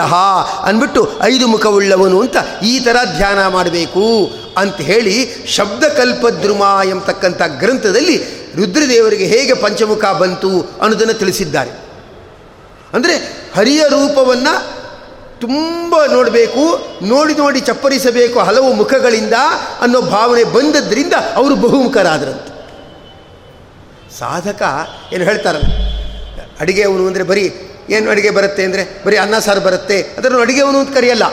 ಅಂದ್ಬಿಟ್ಟು 0.63 1.01
ಐದು 1.23 1.47
ಮುಖವುಳ್ಳವನು 1.47 2.21
ಅಂತ 2.21 2.37
ಈ 2.63 2.79
ಥರ 2.79 2.97
ಧ್ಯಾನ 3.17 3.47
ಮಾಡಬೇಕು 3.47 4.05
ಅಂತ 4.57 4.75
ಹೇಳಿ 4.75 5.45
ಶಬ್ದಕಲ್ಪದ್ರುಮ 5.47 6.63
ಎಂಬತಕ್ಕಂಥ 6.89 7.41
ಗ್ರಂಥದಲ್ಲಿ 7.59 8.17
ರುದ್ರದೇವರಿಗೆ 8.55 9.25
ಹೇಗೆ 9.25 9.53
ಪಂಚಮುಖ 9.53 10.05
ಬಂತು 10.05 10.51
ಅನ್ನೋದನ್ನು 10.81 11.13
ತಿಳಿಸಿದ್ದಾರೆ. 11.13 11.71
ಅಂದರೆ 12.93 13.15
ಹರಿಯ 13.55 13.81
ರೂಪವನ್ನು 13.87 14.74
ತುಂಬ 15.43 15.95
ನೋಡಬೇಕು, 16.15 16.63
ನೋಡಿ 17.11 17.33
ನೋಡಿ 17.41 17.59
ಚಪ್ಪರಿಸಬೇಕು 17.69 18.37
ಹಲವು 18.49 18.69
ಮುಖಗಳಿಂದ 18.81 19.37
ಅನ್ನೋ 19.85 19.99
ಭಾವನೆ 20.13 20.43
ಬಂದದ್ರಿಂದ 20.55 21.15
ಅವರು 21.39 21.55
ಬಹುಮುಖರಾದರಂತೆ. 21.63 22.51
ಸಾಧಕ 24.19 24.61
ಏನು 25.13 25.23
ಹೇಳ್ತಾರಲ್ಲ, 25.29 25.67
ಅಡಿಗೆಯವನು 26.63 27.05
ಅಂದರೆ 27.09 27.25
ಬರೀ 27.31 27.45
ಏನು 27.95 28.07
ಅಡುಗೆ 28.11 28.31
ಬರುತ್ತೆ 28.37 28.61
ಅಂದರೆ 28.67 28.83
ಬರೀ 29.05 29.17
ಅನ್ನ 29.23 29.39
ಸಾರು 29.47 29.61
ಬರುತ್ತೆ, 29.67 29.97
ಅದನ್ನು 30.19 30.39
ಅಡುಗೆಯವನು 30.45 30.77
ಅಂತ 30.83 30.93
ಕರೆಯಲ್ಲ. 30.99 31.25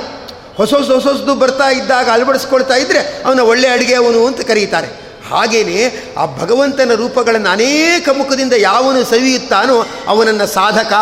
ಹೊಸ 0.59 0.73
ಹೊಸ 0.79 0.91
ಹೊಸ 0.97 1.07
ಹೊಸದು 1.11 1.35
ಬರ್ತಾ 1.43 1.69
ಇದ್ದಾಗ 1.77 2.07
ಅಳವಡಿಸ್ಕೊಳ್ತಾ 2.17 2.77
ಇದ್ದರೆ 2.83 3.01
ಅವನ 3.27 3.45
ಒಳ್ಳೆ 3.53 3.69
ಅಡುಗೆಯವನು 3.77 4.21
ಅಂತ 4.31 4.41
ಕರೀತಾರೆ. 4.51 4.91
ಹಾಗೆಯೇ 5.35 5.83
ಆ 6.21 6.25
ಭಗವಂತನ 6.41 6.95
ರೂಪಗಳನ್ನು 7.03 7.51
ಅನೇಕ 7.51 8.09
ಮುಖದಿಂದ 8.19 8.55
ಯಾವನು 8.59 9.01
ಸವಿಯುತ್ತಾನೋ 9.05 9.77
ಅವನನ್ನು 10.13 10.47
ಸಾಧಕ 10.59 10.93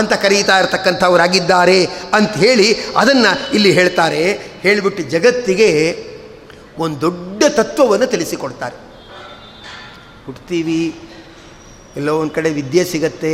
ಅಂತ 0.00 0.12
ಕರೀತಾ 0.24 0.56
ಇರತಕ್ಕಂಥವರಾಗಿದ್ದಾರೆ 0.58 1.78
ಅಂತ 2.18 2.32
ಹೇಳಿ 2.44 2.68
ಅದನ್ನು 2.96 3.32
ಇಲ್ಲಿ 3.56 3.72
ಹೇಳ್ತಾರೆ. 3.78 4.22
ಹೇಳಿಬಿಟ್ಟು 4.64 5.02
ಜಗತ್ತಿಗೆ 5.14 5.70
ಒಂದು 6.78 7.00
ದೊಡ್ಡ 7.00 7.42
ತತ್ವವನ್ನು 7.58 8.06
ತಿಳಿಸಿಕೊಡ್ತಾರೆ. 8.06 8.76
ಹುಡ್ತೀವಿ 10.26 10.80
ಎಲ್ಲೋ 11.96 12.12
ಒಂದು 12.20 12.34
ಕಡೆ 12.34 12.50
ವಿದ್ಯೆ 12.50 12.84
ಸಿಗತ್ತೆ, 12.84 13.32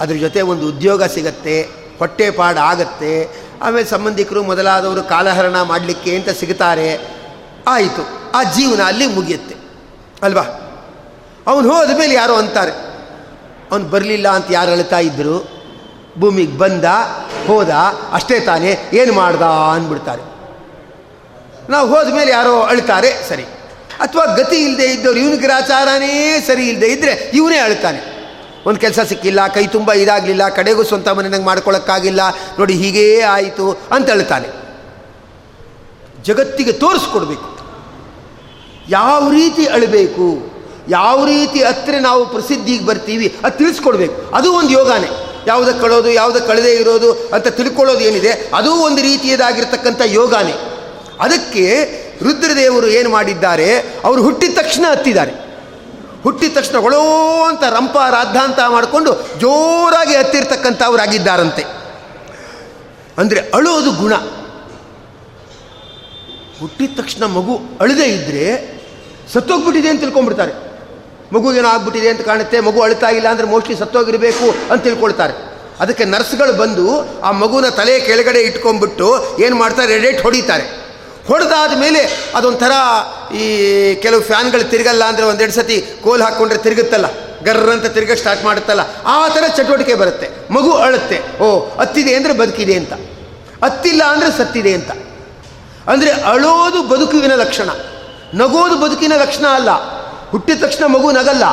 ಅದ್ರ 0.00 0.14
ಜೊತೆ 0.16 0.40
ಒಂದು 0.52 0.64
ಉದ್ಯೋಗ 0.68 1.04
ಸಿಗತ್ತೆ 1.16 1.56
ಹೊಟ್ಟೆ 1.98 2.26
ಪಾಡು 2.30 2.60
ಆಗತ್ತೆ, 2.60 3.12
ಆಮೇಲೆ 3.62 3.86
ಸಂಬಂಧಿಕರು 3.86 4.40
ಮೊದಲಾದವರು 4.42 5.02
ಕಾಲಹರಣ 5.02 5.56
ಮಾಡಲಿಕ್ಕೆ 5.62 6.16
ಅಂತ 6.16 6.30
ಸಿಗ್ತಾರೆ. 6.40 6.88
ಆಯಿತು, 7.68 8.02
ಆ 8.34 8.40
ಜೀವನ 8.42 8.80
ಅಲ್ಲಿ 8.82 9.06
ಮುಗಿಯುತ್ತೆ. 9.06 9.51
ಅಲ್ವಾ? 10.22 10.42
ಅವನು 11.46 11.74
ಹೋದ 11.74 11.98
ಮೇಲೆ 11.98 12.14
ಯಾರೋ 12.14 12.34
ಅಂತಾರೆ. 12.34 12.70
ಅವನು 13.72 13.84
ಬರಲಿಲ್ಲ 13.84 14.28
ಅಂತ 14.28 14.46
ಯಾರು 14.50 14.70
ಅಳ್ತಾ 14.70 14.98
ಇದ್ದರು 14.98 15.62
ಭೂಮಿಗೆ 16.18 16.58
ಬಂದ, 16.58 16.84
ಹೋದ, 17.46 17.70
ಅಷ್ಟೇ 18.12 18.40
ತಾನೇ, 18.40 18.90
ಏನು 18.92 19.12
ಮಾಡ್ದ 19.12 19.42
ಅಂದ್ಬಿಡ್ತಾರೆ. 19.42 20.22
ನಾವು 21.70 21.88
ಹೋದ 21.88 22.14
ಮೇಲೆ 22.14 22.30
ಯಾರೋ 22.30 22.62
ಅಳ್ತಾರೆ, 22.62 23.28
ಸರಿ. 23.28 23.42
ಅಥವಾ 24.00 24.24
ಗತಿ 24.24 24.56
ಇಲ್ಲದೆ 24.56 24.84
ಇದ್ದವ್ರು 24.84 25.20
ಇವನ 25.20 25.36
ಗ್ರಾಚಾರನೇ 25.36 26.40
ಸರಿ 26.46 26.68
ಇಲ್ಲದೆ 26.68 26.86
ಇದ್ದರೆ 26.86 27.30
ಇವನೇ 27.34 27.58
ಅಳ್ತಾನೆ. 27.58 28.00
ಒಂದು 28.66 28.80
ಕೆಲಸ 28.80 29.00
ಸಿಕ್ಕಿಲ್ಲ, 29.00 29.46
ಕೈ 29.46 29.66
ತುಂಬ 29.66 29.92
ಇದಾಗಲಿಲ್ಲ, 29.92 30.48
ಕಡೆಗೂ 30.48 30.82
ಸ್ವಂತ 30.82 31.08
ಮನೆ 31.08 31.28
ನಂಗೆ 31.28 31.46
ಮಾಡ್ಕೊಳ್ಳೋಕ್ಕಾಗಿಲ್ಲ 31.46 32.20
ನೋಡಿ 32.58 32.74
ಹೀಗೇ 32.74 33.20
ಆಯಿತು 33.20 33.80
ಅಂತ 33.90 34.10
ಅಳ್ತಾನೆ. 34.10 34.48
ಜಗತ್ತಿಗೆ 36.22 36.72
ತೋರಿಸ್ಕೊಡ್ಬೇಕು. 36.72 37.51
ಯಾವ 38.88 39.30
ರೀತಿ 39.30 39.66
ಅಳಬೇಕು? 39.66 40.52
ಯಾವ 40.88 41.24
ರೀತಿ 41.24 41.62
ಹತ್ರ 41.62 41.94
ನಾವು 42.00 42.26
ಪ್ರಸಿದ್ಧಿಗೆ 42.26 42.86
ಬರ್ತೀವಿ 42.86 43.36
ಅದು 43.44 43.58
ತಿಳಿಸ್ಕೊಡ್ಬೇಕು. 43.58 44.36
ಅದು 44.36 44.52
ಒಂದು 44.52 44.70
ಯೋಗಾನೇ. 44.70 45.08
ಯಾವುದಕ್ಕೆ 45.46 45.80
ಕಳೋದು 45.82 46.10
ಯಾವುದಕ್ಕೆ 46.10 46.48
ಕಳದೇ 46.48 46.72
ಇರೋದು 46.72 47.12
ಅಂತ 47.12 47.48
ತಿಳ್ಕೊಳ್ಳೋದು 47.48 48.00
ಏನಿದೆ, 48.00 48.50
ಅದು 48.54 48.74
ಒಂದು 48.74 49.02
ರೀತಿಯದಾಗಿರ್ತಕ್ಕಂಥ 49.02 50.00
ಯೋಗಾನೇ. 50.04 50.52
ಅದಕ್ಕೆ 51.20 51.64
ರುದ್ರದೇವರು 52.22 52.86
ಏನು 52.86 53.10
ಮಾಡಿದ್ದಾರೆ, 53.10 53.78
ಅವರು 54.04 54.22
ಹುಟ್ಟಿದ 54.22 54.58
ತಕ್ಷಣ 54.58 54.84
ಹತ್ತಿದ್ದಾರೆ. 54.90 55.32
ಹುಟ್ಟಿದ 56.22 56.56
ತಕ್ಷಣ 56.56 56.76
ಒಳೋ 56.76 57.00
ಅಂತ 57.42 57.62
ರಂಪ 57.62 57.96
ರಾದ್ಧಾಂತ 57.96 58.58
ಮಾಡಿಕೊಂಡು 58.68 59.12
ಜೋರಾಗಿ 59.40 60.14
ಹತ್ತಿರ್ತಕ್ಕಂಥವರಾಗಿದ್ದಾರಂತೆ. 60.14 61.62
ಅಂದರೆ 63.18 63.40
ಅಳೋದು 63.40 63.90
ಗುಣ. 63.92 64.12
ಹುಟ್ಟಿದ 66.62 66.92
ತಕ್ಷಣ 66.98 67.24
ಮಗು 67.38 67.54
ಅಳದೇ 67.82 68.08
ಇದ್ದರೆ 68.18 68.44
ಸತ್ತೋಗ್ಬಿಟ್ಟಿದೆ 69.32 69.88
ಅಂತ 69.92 70.00
ತಿಳ್ಕೊಂಡ್ಬಿಡ್ತಾರೆ. 70.04 70.52
ಮಗು 71.34 71.48
ಏನೋ 71.58 71.68
ಆಗ್ಬಿಟ್ಟಿದೆ 71.74 72.08
ಅಂತ 72.12 72.22
ಕಾಣುತ್ತೆ, 72.28 72.56
ಮಗು 72.66 72.78
ಅಳ್ತಾ 72.86 73.08
ಇಲ್ಲ 73.18 73.28
ಅಂದರೆ 73.34 73.46
ಮೋಸ್ಟ್ಲಿ 73.52 73.74
ಸತ್ತೋಗಿರಬೇಕು 73.82 74.46
ಅಂತ 74.70 74.80
ತಿಳ್ಕೊಳ್ತಾರೆ. 74.88 75.34
ಅದಕ್ಕೆ 75.82 76.04
ನರ್ಸ್ಗಳು 76.14 76.52
ಬಂದು 76.62 76.84
ಆ 77.26 77.30
ಮಗುನ 77.42 77.68
ತಲೆ 77.78 77.94
ಕೆಳಗಡೆ 78.08 78.40
ಇಟ್ಕೊಂಡ್ಬಿಟ್ಟು 78.48 79.08
ಏನು 79.44 79.56
ಮಾಡ್ತಾರೆ 79.62 79.90
ರೆಡೇಟ್ 79.96 80.20
ಹೊಡಿತಾರೆ. 80.26 80.64
ಹೊಡೆದಾದ 81.28 81.72
ಮೇಲೆ 81.82 82.00
ಅದೊಂಥರ 82.38 82.72
ಈ 83.42 83.44
ಕೆಲವು 84.04 84.22
ಫ್ಯಾನ್ಗಳು 84.30 84.64
ತಿರುಗಲ್ಲ 84.72 85.02
ಅಂದರೆ 85.10 85.24
ಒಂದೆರಡು 85.30 85.54
ಸತಿ 85.58 85.76
ಕೋಲ್ 86.04 86.22
ಹಾಕ್ಕೊಂಡ್ರೆ 86.26 86.58
ತಿರುಗುತ್ತಲ್ಲ, 86.66 87.08
ಗರ್ರ 87.46 87.68
ಅಂತ 87.76 87.88
ತಿರುಗ 87.96 88.14
ಸ್ಟಾರ್ಟ್ 88.22 88.42
ಮಾಡುತ್ತಲ್ಲ, 88.48 88.82
ಆ 89.14 89.16
ಥರ 89.34 89.44
ಚಟುವಟಿಕೆ 89.56 89.94
ಬರುತ್ತೆ. 90.02 90.28
ಮಗು 90.56 90.72
ಅಳುತ್ತೆ, 90.86 91.18
ಓ, 91.44 91.48
ಹತ್ತಿದೆ 91.80 92.12
ಅಂದರೆ 92.18 92.34
ಬದುಕಿದೆ 92.42 92.76
ಅಂತ. 92.80 92.92
ಹತ್ತಿಲ್ಲ 93.64 94.02
ಅಂದರೆ 94.14 94.30
ಸತ್ತಿದೆ 94.38 94.74
ಅಂತ. 94.80 94.92
ಅಂದರೆ 95.86 96.10
ಅಳೋದು 96.10 96.82
ಬದುಕುವಿನ 96.82 97.34
ಲಕ್ಷಣ. 97.34 97.68
ನಗೋದು 98.34 98.76
ಬದುಕಿನ 98.80 99.12
ಲಕ್ಷಣ 99.16 99.46
ಅಲ್ಲ. 99.46 99.70
ಹುಟ್ಟಿದ 100.30 100.62
ತಕ್ಷಣ 100.62 100.86
ಮಗು 100.86 101.12
ನಗಲ್ಲ. 101.12 101.44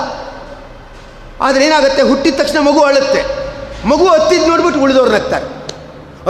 ಆದರೆ 1.42 1.66
ಏನಾಗುತ್ತೆ? 1.66 2.02
ಹುಟ್ಟಿದ 2.02 2.36
ತಕ್ಷಣ 2.36 2.60
ಮಗು 2.60 2.80
ಅಳುತ್ತೆ. 2.80 3.50
ಮಗು 3.88 4.08
ಹತ್ತಿದ್ದು 4.08 4.48
ನೋಡ್ಬಿಟ್ಟು 4.48 4.82
ಉಳಿದವ್ರು 4.82 5.12
ನಗ್ತಾರೆ. 5.12 5.60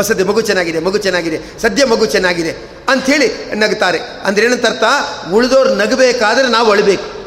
ಸದ್ಯ 0.03 0.23
ಮಗು 0.23 0.41
ಚೆನ್ನಾಗಿದೆ 0.41 0.79
ಮಗು 0.79 0.97
ಚೆನ್ನಾಗಿದೆ, 0.97 1.59
ಸದ್ಯ 1.59 1.85
ಮಗು 1.85 2.05
ಚೆನ್ನಾಗಿದೆ 2.05 2.69
ಅಂಥೇಳಿ 2.89 3.55
ನಗ್ತಾರೆ. 3.55 3.97
ಅಂದ್ರೆ 3.97 4.45
ಏನಂತ 4.45 4.65
ಅರ್ಥ? 4.65 4.83
ಉಳಿದವ್ರು 5.33 5.75
ನಗಬೇಕಾದ್ರೆ 5.75 6.47
ನಾವು 6.47 6.71
ಅಳಬೇಕು. 6.71 7.19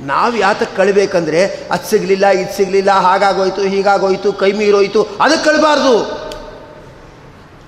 ನಾವು 0.00 0.36
ಯಾತಕ್ಕೆ 0.36 0.76
ಕಳಬೇಕಂದ್ರೆ 0.76 1.44
ಅದು 1.70 1.90
ಸಿಗಲಿಲ್ಲ, 1.90 2.26
ಇದು 2.26 2.56
ಸಿಗಲಿಲ್ಲ, 2.56 2.90
ಹಾಗಾಗೋಯ್ತು, 2.90 3.60
ಹೀಗಾಗೋಯ್ತು, 3.60 4.32
ಕೈ 4.32 4.52
ಮೀರೋಯ್ತು 4.52 5.02
ಅದಕ್ಕೆ 5.20 5.44
ಕಳಬಾರ್ದು. 5.44 6.02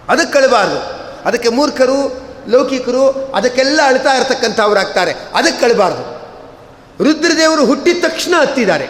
ಅದಕ್ಕೆ 0.09 0.33
ಕಳಬಾರ್ದು. 0.33 1.00
ಅದಕ್ಕೆ 1.25 1.49
ಮೂರ್ಖರು, 1.49 2.23
ಲೌಕಿಕರು, 2.49 3.33
ಅದಕ್ಕೆಲ್ಲ 3.35 3.81
ಅಳ್ತಾ 3.87 4.13
ಇರ್ತಕ್ಕಂಥವ್ರಾಗ್ತಾರೆ. 4.13 5.13
ಅದಕ್ಕೆ 5.35 5.61
ಕಳಬಾರ್ದು 5.61 6.21
ರುದ್ರದೇವರು 7.05 7.67
ಹುಟ್ಟಿದ 7.67 8.05
ತಕ್ಷಣ 8.05 8.35
ಹತ್ತಿದ್ದಾರೆ. 8.41 8.85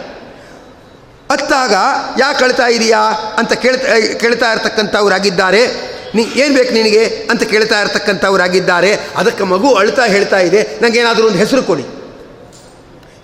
ಹತ್ತಾಗ 1.31 1.73
ಯಾಕೆ 2.19 2.43
ಅಳ್ತಾ 2.43 2.67
ಇದೆಯಾ 2.67 2.99
ಅಂತ 3.37 3.53
ಕೇಳ್ತಾ 3.53 4.17
ಕೇಳ್ತಾ 4.19 4.51
ಇರ್ತಕ್ಕಂಥವ್ರಾಗಿದ್ದಾರೆ. 4.51 5.91
ನೀ, 6.15 6.23
ಏನು 6.23 6.55
ಬೇಕು 6.55 6.73
ನಿನಗೆ 6.73 7.05
ಅಂತ 7.05 7.43
ಕೇಳ್ತಾ 7.43 7.81
ಇರ್ತಕ್ಕಂಥವ್ರಾಗಿದ್ದಾರೆ. 7.81 8.95
ಅದಕ್ಕೆ 8.95 9.43
ಮಗು 9.43 9.75
ಅಳ್ತಾ 9.75 10.05
ಹೇಳ್ತಾ 10.05 10.39
ಇದೆ. 10.39 10.63
ನನಗೇನಾದರೂ 10.63 11.27
ಒಂದು 11.27 11.37
ಹೆಸರು 11.37 11.63
ಕೊಡಿ. 11.63 11.85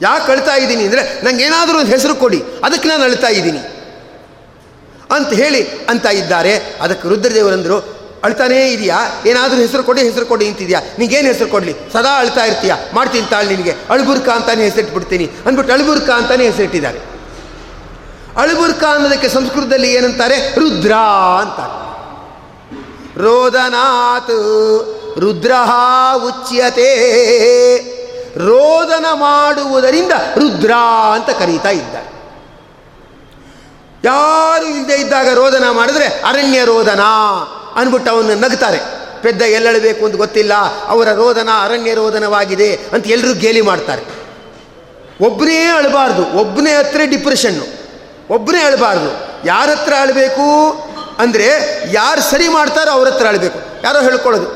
ಯಾಕೆ 0.01 0.31
ಅಳ್ತಾ 0.31 0.55
ಇದ್ದೀನಿ 0.55 0.85
ಅಂದರೆ 0.85 1.21
ನನಗೇನಾದರೂ 1.23 1.79
ಒಂದು 1.79 1.91
ಹೆಸರು 1.91 2.15
ಕೊಡಿ. 2.15 2.43
ಅದಕ್ಕೆ 2.63 2.89
ನಾನು 2.89 3.03
ಅಳ್ತಾ 3.03 3.27
ಇದ್ದೀನಿ 3.27 3.57
ಅಂತ 5.11 5.33
ಹೇಳಿ 5.33 5.63
ಅಂತ 5.63 6.05
ಇದ್ದಾರೆ. 6.05 6.57
ಅದಕ್ಕೆ 6.81 7.07
ರುದ್ರದೇವರಂದರು 7.07 7.96
ಅಳ್ತಾನೇ 8.23 8.67
ಇದೆಯಾ? 8.67 9.21
ಏನಾದರೂ 9.25 9.57
ಹೆಸರು 9.57 9.83
ಕೊಡಿ 9.83 10.01
ಹೆಸರು 10.01 10.25
ಕೊಡಿ 10.25 10.47
ಅಂತಿದ್ಯಾ? 10.47 10.79
ನಿಂಗೇನು 10.99 11.27
ಹೆಸರು 11.27 11.47
ಕೊಡಲಿ? 11.47 11.75
ಸದಾ 11.93 12.19
ಅಳ್ತಾ 12.19 12.45
ಇರ್ತೀಯ? 12.45 12.73
ಮಾಡ್ತೀನಿ 12.93 13.27
ತಾಳು 13.27 13.47
ನಿನಗೆ. 13.47 13.75
ಅಳ್ಬುರ್ಕ 13.89 14.29
ಅಂತಾನೆ 14.29 14.63
ಹೆಸರಿಟ್ಬಿಡ್ತೀನಿ. 14.63 15.25
ಅಂದ್ಬಿಟ್ಟು 15.45 15.73
ಅಳ್ಬುರ್ಕ 15.73 16.09
ಅಂತಾನೆ 16.09 16.45
ಹೆಸರಿಟ್ಟಿದ್ದಾರೆ. 16.45 16.99
ಅಳ್ಬುರ್ಕ 18.37 18.83
ಅನ್ನೋದಕ್ಕೆ 18.83 19.29
ಸಂಸ್ಕೃತದಲ್ಲಿ 19.29 19.93
ಏನಂತಾರೆ? 19.93 20.59
ರುದ್ರ 20.59 20.91
ಅಂತಾರೆ. 21.41 21.87
ರೋದನಾತ್ 23.21 24.29
ರುದ್ರ 25.19 25.51
ಉಚ್ಯತೆ. 26.15 26.89
ರೋದನ 28.37 29.05
ಮಾಡುವುದರಿಂದ 29.13 30.11
ರುದ್ರ 30.11 30.71
ಅಂತ 31.13 31.29
ಕರೀತಾ 31.29 31.69
ಇದ್ದಾರೆ. 31.69 32.17
ಯಾರು 34.03 34.65
ಇಲ್ಲದೆ 34.65 34.95
ಇದ್ದಾಗ 34.95 35.27
ರೋದನ 35.33 35.69
ಮಾಡಿದ್ರೆ 35.69 36.05
ಅರಣ್ಯ 36.05 36.65
ರೋದನ. 36.65 36.99
ಅಂದ್ಬಿಟ್ಟು 37.79 38.09
ಅವನು 38.13 38.35
ನಗ್ತಾರೆ. 38.45 38.79
ಪೆದ್ದ 39.23 39.41
ಎಲ್ಲಳಬೇಕು 39.57 40.01
ಅಂತ 40.05 40.15
ಗೊತ್ತಿಲ್ಲ, 40.23 40.53
ಅವರ 40.93 41.07
ರೋದನ 41.21 41.51
ಅರಣ್ಯ 41.65 41.91
ರೋದನವಾಗಿದೆ 41.99 42.69
ಅಂತ 42.93 43.05
ಎಲ್ಲರೂ 43.15 43.33
ಗೇಲಿ 43.43 43.63
ಮಾಡ್ತಾರೆ. 43.69 44.03
ಒಬ್ಬನೇ 45.27 45.59
ಅಳಬಾರ್ದು 45.77 46.23
ಒಬ್ಬನೇ 46.41 46.73
ಹತ್ರ 46.79 47.01
ಡಿಪ್ರೆಷನ್ನು 47.13 47.65
ಒಬ್ಬನೇ 48.35 48.61
ಅಳಬಾರ್ದು. 48.69 49.09
ಯಾರ 49.51 49.67
ಹತ್ರ 49.75 49.93
ಅಳಬೇಕು 50.03 50.45
ಅಂದರೆ 51.23 51.47
ಯಾರು 51.99 52.21
ಸರಿ 52.31 52.47
ಮಾಡ್ತಾರೋ 52.55 52.91
ಅವ್ರ 52.97 53.07
ಹತ್ರ 53.11 53.25
ಅಳಬೇಕು. 53.31 53.59
ಯಾರೋ 53.85 53.99
ಹೇಳ್ಕೊಳ್ಳೋದು. 54.07 54.47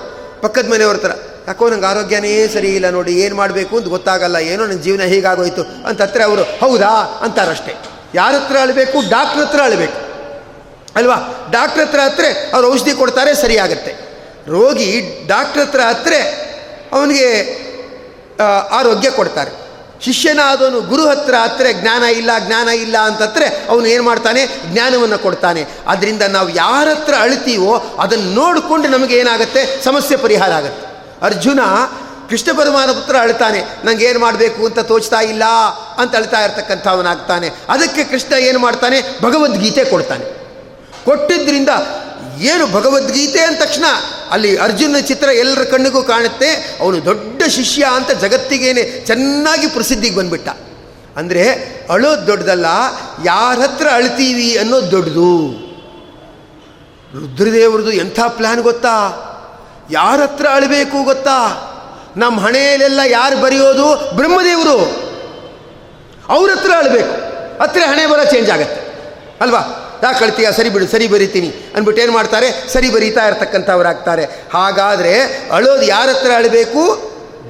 ಪಕ್ಕದ 0.44 0.68
ಮನೆಯವ್ರ 0.74 0.98
ಹತ್ರ, 1.00 1.12
ಯಾಕೋ 1.48 1.66
ನಂಗೆ 1.72 1.88
ಆರೋಗ್ಯನೇ 1.92 2.32
ಸರಿ 2.56 2.70
ಇಲ್ಲ 2.78 2.88
ನೋಡಿ, 2.98 3.14
ಏನು 3.24 3.36
ಮಾಡಬೇಕು 3.42 3.74
ಅಂತ 3.80 3.88
ಗೊತ್ತಾಗಲ್ಲ, 3.96 4.38
ಏನೋ 4.52 4.62
ನನ್ನ 4.70 4.82
ಜೀವನ 4.88 5.04
ಹೀಗಾಗೋಯ್ತು 5.14 5.64
ಅಂತ 5.88 6.00
ಹತ್ರ 6.08 6.22
ಅವರು, 6.30 6.44
ಹೌದಾ 6.64 6.92
ಅಂತಾರಷ್ಟೇ. 7.26 7.74
ಯಾರ 8.20 8.34
ಹತ್ರ 8.40 8.58
ಅಳಬೇಕು 8.66 8.98
ಡಾಕ್ಟ್ರ್ 9.16 9.42
ಹತ್ರ 9.46 9.60
ಅಳಬೇಕು. 9.70 9.98
ಅಲ್ವಾ? 10.96 11.48
ಡಾಕ್ಟ್ರ್ 11.52 11.82
ಹತ್ರ 11.86 12.00
ಹತ್ರ 12.00 12.26
ಅವ್ರು 12.54 12.72
ಔಷಧಿ 12.74 12.94
ಕೊಡ್ತಾರೆ, 12.94 13.34
ಸರಿಯಾಗತ್ತೆ. 13.34 13.92
ರೋಗಿ 14.48 14.90
ಡಾಕ್ಟ್ರ್ 15.28 15.62
ಹತ್ರ 15.62 15.82
ಹತ್ರ 15.82 16.14
ಅವನಿಗೆ 16.92 17.28
ಆರೋಗ್ಯ 18.80 19.10
ಕೊಡ್ತಾರೆ. 19.10 19.52
ಶಿಷ್ಯನಾದವನು 20.06 20.82
ಗುರು 20.82 21.10
ಹತ್ರ 21.10 21.34
ಹತ್ರ 21.34 21.66
ಜ್ಞಾನ 21.82 22.04
ಇಲ್ಲ 22.04 22.32
ಜ್ಞಾನ 22.46 22.68
ಇಲ್ಲ 22.68 22.98
ಅಂತಂದರೆ 22.98 23.68
ಅವನು 23.70 23.86
ಏನು 23.86 24.04
ಮಾಡ್ತಾನೆ? 24.04 24.48
ಜ್ಞಾನವನ್ನು 24.72 25.18
ಕೊಡ್ತಾನೆ. 25.18 25.66
ಅದರಿಂದ 25.88 26.22
ನಾವು 26.22 26.50
ಯಾರ 26.50 26.88
ಹತ್ರ 26.88 27.14
ಅಳ್ತೀವೋ 27.20 27.74
ಅದನ್ನು 28.00 28.34
ನೋಡಿಕೊಂಡು 28.34 28.88
ನಮಗೆ 28.88 29.16
ಏನಾಗುತ್ತೆ? 29.16 29.84
ಸಮಸ್ಯೆ 29.84 30.18
ಪರಿಹಾರ 30.18 30.52
ಆಗುತ್ತೆ. 30.52 30.86
ಅರ್ಜುನ 31.22 31.60
ಕೃಷ್ಣ 32.30 32.58
ಪರಮಾನ 32.58 32.92
ಪುತ್ರ 32.92 33.16
ಅಳ್ತಾನೆ. 33.18 33.62
ನಂಗೆ 33.86 34.06
ಏನು 34.06 34.20
ಮಾಡಬೇಕು 34.20 34.66
ಅಂತ 34.66 34.80
ತೋಚ್ತಾ 34.80 35.20
ಇಲ್ಲ 35.22 35.44
ಅಂತ 35.98 36.16
ಅಳ್ತಾ 36.16 36.40
ಇರ್ತಕ್ಕಂಥವನಾಗ್ತಾನೆ. 36.44 37.48
ಅದಕ್ಕೆ 37.70 38.04
ಕೃಷ್ಣ 38.04 38.34
ಏನು 38.34 38.60
ಮಾಡ್ತಾನೆ? 38.60 39.02
ಭಗವದ್ಗೀತೆ 39.22 39.84
ಕೊಡ್ತಾನೆ. 39.86 40.41
ಕೊಟ್ಟಿದ್ದರಿಂದ 41.06 41.70
ಏನು 42.42 42.68
ಭಗವದ್ಗೀತೆ 42.68 43.40
ಅಂದ 43.40 43.58
ತಕ್ಷಣ 43.60 43.86
ಅಲ್ಲಿ 44.32 44.58
ಅರ್ಜುನ 44.58 45.00
ಚಿತ್ರ 45.00 45.30
ಎಲ್ಲರ 45.30 45.64
ಕಣ್ಣಿಗೂ 45.64 46.04
ಕಾಣುತ್ತೆ, 46.04 46.78
ಅವನು 46.82 47.06
ದೊಡ್ಡ 47.06 47.44
ಶಿಷ್ಯ 47.44 47.84
ಅಂತ 47.84 48.12
ಜಗತ್ತಿಗೇನೆ 48.12 49.06
ಚೆನ್ನಾಗಿ 49.06 49.68
ಪ್ರಸಿದ್ಧಿಗೆ 49.68 50.16
ಬಂದ್ಬಿಟ್ಟ. 50.16 50.50
ಅಂದರೆ 51.18 51.44
ಅಳೋದು 51.90 52.28
ದೊಡ್ಡದಲ್ಲ, 52.28 52.66
ಯಾರ 53.24 53.60
ಹತ್ರ 53.60 53.88
ಅಳ್ತೀವಿ 53.94 54.58
ಅನ್ನೋದು 54.58 54.92
ದೊಡ್ಡದು. 54.92 55.34
ರುದ್ರದೇವ್ರದ್ದು 57.14 57.92
ಎಂಥ 57.92 58.20
ಪ್ಲ್ಯಾನ್ 58.28 58.62
ಗೊತ್ತಾ? 58.62 58.96
ಯಾರ 59.92 60.22
ಹತ್ರ 60.22 60.48
ಅಳಬೇಕು 60.54 61.04
ಗೊತ್ತಾ? 61.04 61.38
ನಮ್ಮ 62.18 62.42
ಹಣೆಯಲ್ಲೆಲ್ಲ 62.42 63.00
ಯಾರು 63.08 63.38
ಬರೆಯೋದು? 63.38 64.16
ಬ್ರಹ್ಮದೇವರು. 64.16 64.78
ಅವ್ರ 66.30 66.52
ಹತ್ರ 66.52 66.72
ಅಳಬೇಕು. 66.78 67.14
ಹತ್ರ 67.64 67.82
ಹಣೆ 67.88 68.08
ಬರ 68.08 68.24
ಚೇಂಜ್ 68.24 68.50
ಆಗುತ್ತೆ. 68.50 68.82
ಅಲ್ವಾ? 69.42 69.91
ಯಾಕೆ 70.04 70.20
ಕಳ್ತೀಯ 70.20 70.48
ಸರಿ 70.58 70.70
ಬಿಡು, 70.70 70.86
ಸರಿ 70.88 71.08
ಬರಿತೀನಿ 71.08 71.50
ಅಂದ್ಬಿಟ್ಟು 71.76 72.02
ಏನು 72.04 72.12
ಮಾಡ್ತಾರೆ? 72.12 72.48
ಸರಿ 72.74 72.90
ಬರೀತಾ 72.90 73.24
ಇರ್ತಕ್ಕಂಥವ್ರಾಗ್ತಾರೆ. 73.28 74.26
ಹಾಗಾದರೆ 74.54 75.14
ಅಳೋದು 75.58 75.86
ಯಾರ 75.96 76.08
ಹತ್ರ 76.10 76.32
ಅಳಬೇಕು? 76.40 76.84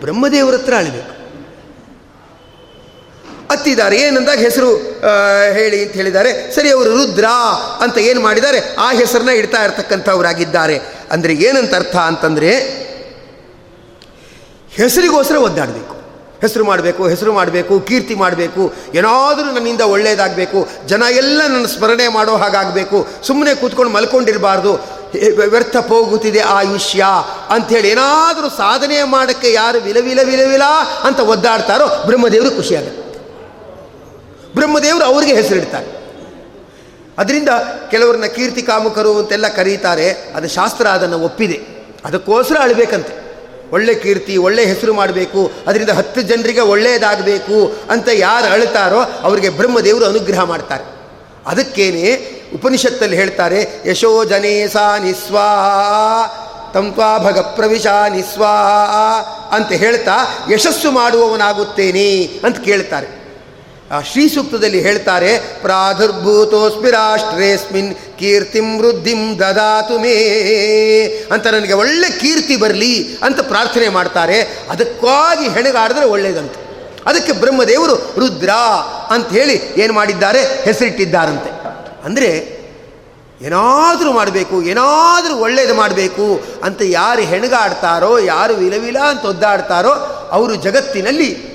ಬ್ರಹ್ಮದೇವರ 0.03 0.55
ಹತ್ರ 0.59 0.73
ಅಳಬೇಕು. 0.81 1.11
ಅತ್ತಿದ್ದಾರೆ, 3.53 3.95
ಏನಂದಾಗ 4.07 4.39
ಹೆಸರು 4.47 4.67
ಹೇಳಿ 5.57 5.79
ಅಂತ 5.83 5.93
ಹೇಳಿದ್ದಾರೆ. 6.01 6.29
ಸರಿ, 6.55 6.69
ಅವರು 6.75 6.89
ರುದ್ರ 6.97 7.27
ಅಂತ 7.83 7.97
ಏನು 7.97 8.21
ಮಾಡಿದ್ದಾರೆ? 8.21 8.59
ಆ 8.77 8.91
ಹೆಸರನ್ನ 8.99 9.29
ಇಡ್ತಾ 9.29 9.63
ಇರ್ತಕ್ಕಂಥವರಾಗಿದ್ದಾರೆ. 9.63 10.77
ಅಂದರೆ 11.11 11.33
ಏನಂತ 11.47 11.73
ಅರ್ಥ 11.81 11.95
ಅಂತಂದರೆ 11.95 12.51
ಹೆಸರಿಗೋಸ್ಕರ 14.77 15.37
ಒದ್ದಾಡಬೇಕು. 15.47 15.95
ಹೆಸರು 16.41 16.65
ಮಾಡಬೇಕು 16.65 17.07
ಹೆಸರು 17.07 17.33
ಮಾಡಬೇಕು, 17.33 17.79
ಕೀರ್ತಿ 17.79 18.15
ಮಾಡಬೇಕು, 18.15 18.73
ಏನಾದರೂ 18.93 19.51
ನನ್ನಿಂದ 19.51 19.81
ಒಳ್ಳೆಯದಾಗಬೇಕು 19.81 20.67
ಜನ 20.87 21.03
ಎಲ್ಲ 21.11 21.41
ನನ್ನ 21.47 21.65
ಸ್ಮರಣೆ 21.65 22.07
ಮಾಡೋ 22.07 22.35
ಹಾಗಾಗಬೇಕು 22.37 23.07
ಸುಮ್ಮನೆ 23.27 23.55
ಕೂತ್ಕೊಂಡು 23.55 23.93
ಮಲ್ಕೊಂಡಿರಬಾರ್ದು 23.93 24.73
ವ್ಯರ್ಥ 25.49 25.77
ಹೋಗುತ್ತಿದೆ 25.77 26.39
ಆಯುಷ್ಯ 26.39 27.05
ಅಂಥೇಳಿ 27.49 27.89
ಏನಾದರೂ 27.89 28.49
ಸಾಧನೆ 28.49 29.03
ಮಾಡೋಕ್ಕೆ 29.03 29.53
ಯಾರು 29.53 29.79
ವಿಲವಿಲ 29.79 30.19
ವಿಲವಿಲ 30.23 30.61
ಅಂತ 31.03 31.19
ಒದ್ದಾಡ್ತಾರೋ 31.19 31.87
ಬ್ರಹ್ಮದೇವರು 32.05 32.51
ಖುಷಿಯಾಗುತ್ತೆ. 32.51 33.01
ಬ್ರಹ್ಮದೇವರು 34.55 35.05
ಅವ್ರಿಗೆ 35.05 35.35
ಹೆಸರಿಡ್ತಾರೆ. 35.35 35.89
ಅದರಿಂದ 37.17 37.49
ಕೆಲವ್ರನ್ನ 37.91 38.25
ಕೀರ್ತಿ 38.25 38.61
ಕಾಮುಕರು 38.61 39.19
ಅಂತೆಲ್ಲ 39.19 39.47
ಕರೀತಾರೆ, 39.47 40.07
ಅದು 40.35 40.47
ಶಾಸ್ತ್ರ 40.47 40.87
ಅದನ್ನು 40.87 41.19
ಒಪ್ಪಿದೆ. 41.19 41.59
ಅದಕ್ಕೋಸ್ಕರ 42.05 42.57
ಅಳಬೇಕಂತೆ. 42.61 43.20
ಒಳ್ಳೆ 43.71 43.95
ಕೀರ್ತಿ, 43.95 44.37
ಒಳ್ಳೆ 44.37 44.65
ಹೆಸರು 44.65 44.93
ಮಾಡಬೇಕು, 44.93 45.51
ಅದರಿಂದ 45.67 45.89
ಹತ್ತು 45.89 46.21
ಜನರಿಗೆ 46.21 46.59
ಒಳ್ಳೆಯದಾಗಬೇಕು 46.59 47.77
ಅಂತ 47.89 48.09
ಯಾರು 48.13 48.51
ಅಳ್ತಾರೋ 48.53 49.01
ಅವರಿಗೆ 49.21 49.49
ಬ್ರಹ್ಮದೇವರು 49.49 50.05
ಅನುಗ್ರಹ 50.05 50.43
ಮಾಡ್ತಾರೆ. 50.43 50.83
ಅದಕ್ಕೇನೆ 51.45 52.05
ಉಪನಿಷತ್ತಲ್ಲಿ 52.53 53.15
ಹೇಳ್ತಾರೆ, 53.15 53.81
ಯಶೋ 53.85 54.23
ಜನೇ 54.23 54.63
ನಿಸ್ವಾ 54.99 55.47
ತಂತ್ವಾ 56.73 57.17
ಭಗ 57.17 57.39
ಪ್ರವಿಶ 57.39 57.87
ನಿಸ್ವಾ 57.87 58.51
ಅಂತ 59.51 59.71
ಹೇಳ್ತಾ 59.71 60.15
ಯಶಸ್ಸು 60.51 60.91
ಮಾಡುವವನಾಗುತ್ತೇನೆ 60.91 62.23
ಅಂತ 62.43 62.57
ಕೇಳ್ತಾರೆ. 62.57 63.20
ಶ್ರೀ 63.99 64.27
ಸೂಕ್ತದಲ್ಲಿ 64.27 64.79
ಹೇಳ್ತಾರೆ 64.81 65.39
ಪ್ರಾದುರ್ಭೂತೋಸ್ಮಿ 65.61 66.91
ರಾಷ್ಟ್ರೇಸ್ಮಿನ್ 66.91 67.95
ಕೀರ್ತಿಂ 68.19 68.79
ವೃದ್ಧಿಂ 68.79 69.39
ದದಾತು 69.39 69.99
ಮೇ 69.99 70.13
ಅಂತ 71.31 71.47
ನನಗೆ 71.47 71.73
ಒಳ್ಳೆ 71.73 72.09
ಕೀರ್ತಿ 72.19 72.55
ಬರಲಿ 72.55 73.17
ಅಂತ 73.23 73.39
ಪ್ರಾರ್ಥನೆ 73.39 73.89
ಮಾಡ್ತಾರೆ. 73.89 74.67
ಅದಕ್ಕಾಗಿ 74.69 75.49
ಹೆಣಗಾಡಿದ್ರೆ 75.49 76.05
ಒಳ್ಳೆಯದಂತೆ 76.05 76.59
ಅದಕ್ಕೆ 77.05 77.31
ಬ್ರಹ್ಮದೇವರು 77.31 77.95
ರುದ್ರ 78.19 78.49
ಅಂತ 79.09 79.29
ಹೇಳಿ 79.29 79.55
ಏನು 79.77 79.93
ಮಾಡಿದ್ದಾರೆ? 79.93 80.41
ಹೆಸರಿಟ್ಟಿದ್ದಾರಂತೆ. 80.63 81.49
ಅಂದರೆ 82.05 82.61
ಏನಾದರೂ 83.41 84.11
ಮಾಡಬೇಕು, 84.11 84.61
ಏನಾದರೂ 84.61 85.35
ಒಳ್ಳೇದು 85.35 85.73
ಮಾಡಬೇಕು 85.75 86.25
ಅಂತ 86.63 86.81
ಯಾರು 86.85 87.21
ಹೆಣಗಾಡ್ತಾರೋ, 87.21 88.19
ಯಾರು 88.19 88.53
ವಿಲವಿಲ 88.53 88.99
ಅಂತ 88.99 89.25
ಒದ್ದಾಡ್ತಾರೋ, 89.25 89.93
ಅವರು 90.31 90.55
ಜಗತ್ತಿನಲ್ಲಿ 90.55 91.50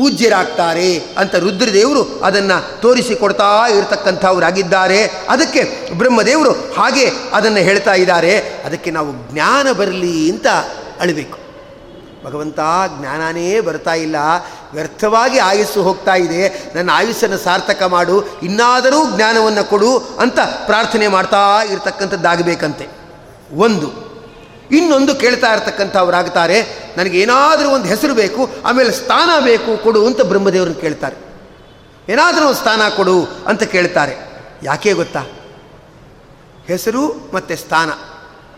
ಪೂಜ್ಯರಾಗ್ತಾರೆ 0.00 1.02
ಅಂತ 1.18 1.34
ರುದ್ರದೇವರು 1.34 2.20
ಅದನ್ನು 2.24 2.80
ತೋರಿಸಿಕೊಡ್ತಾ 2.80 3.68
ಇರತಕ್ಕಂಥವರಾಗಿದ್ದಾರೆ. 3.68 5.06
ಅದಕ್ಕೆ 5.28 5.90
ಬ್ರಹ್ಮದೇವರು 5.92 6.50
ಹಾಗೆ 6.50 7.10
ಅದನ್ನು 7.32 7.58
ಹೇಳ್ತಾ 7.58 7.94
ಇದ್ದಾರೆ. 7.94 8.38
ಅದಕ್ಕೆ 8.38 8.90
ನಾವು 8.90 9.32
ಜ್ಞಾನ 9.32 9.72
ಬರಲಿ 9.72 10.30
ಅಂತ 10.30 10.46
ಅಳಬೇಕು. 11.00 11.38
ಭಗವಂತ 12.24 12.56
ಜ್ಞಾನನೇ 13.00 13.60
ಬರ್ತಾ 13.60 13.94
ಇಲ್ಲ. 13.94 14.16
ವ್ಯರ್ಥವಾಗಿ 14.72 15.38
ಆಯುಸ್ಸು 15.38 15.82
ಹೋಗ್ತಾ 15.82 16.14
ಇದೆ. 16.14 16.72
ನನ್ನ 16.74 16.90
ಆಯುಸ್ಸನ್ನು 16.92 17.38
ಸಾರ್ಥಕ 17.38 17.82
ಮಾಡು. 17.82 18.40
ಇನ್ನಾದರೂ 18.42 19.16
ಜ್ಞಾನವನ್ನು 19.16 19.70
ಕೊಡು 19.70 19.98
ಅಂತ 19.98 20.40
ಪ್ರಾರ್ಥನೆ 20.66 21.08
ಮಾಡ್ತಾ 21.08 21.64
ಇರತಕ್ಕಂಥದ್ದಾಗಬೇಕಂತೆ. 21.72 22.88
ಒಂದು 23.56 24.09
ಇನ್ನೊಂದು 24.70 25.14
ಕೇಳ್ತಾ 25.14 25.54
ನನಗೆ 25.54 26.62
ನನಗೇನಾದರೂ 26.96 27.70
ಒಂದು 27.70 27.86
ಹೆಸರು 27.86 28.14
ಬೇಕು, 28.14 28.48
ಆಮೇಲೆ 28.64 28.92
ಸ್ಥಾನ 28.92 29.44
ಬೇಕು, 29.44 29.82
ಕೊಡು 29.82 30.06
ಅಂತ 30.06 30.20
ಬ್ರಹ್ಮದೇವ್ರನ್ನ 30.20 30.80
ಕೇಳ್ತಾರೆ. 30.80 31.16
ಏನಾದರೂ 32.12 32.52
ಸ್ಥಾನ 32.52 32.80
ಕೊಡು 32.96 33.26
ಅಂತ 33.46 33.62
ಕೇಳ್ತಾರೆ. 33.62 34.16
ಯಾಕೆ 34.62 34.92
ಗೊತ್ತಾ? 34.92 35.20
ಹೆಸರು 36.66 37.30
ಮತ್ತು 37.34 37.56
ಸ್ಥಾನ. 37.56 37.90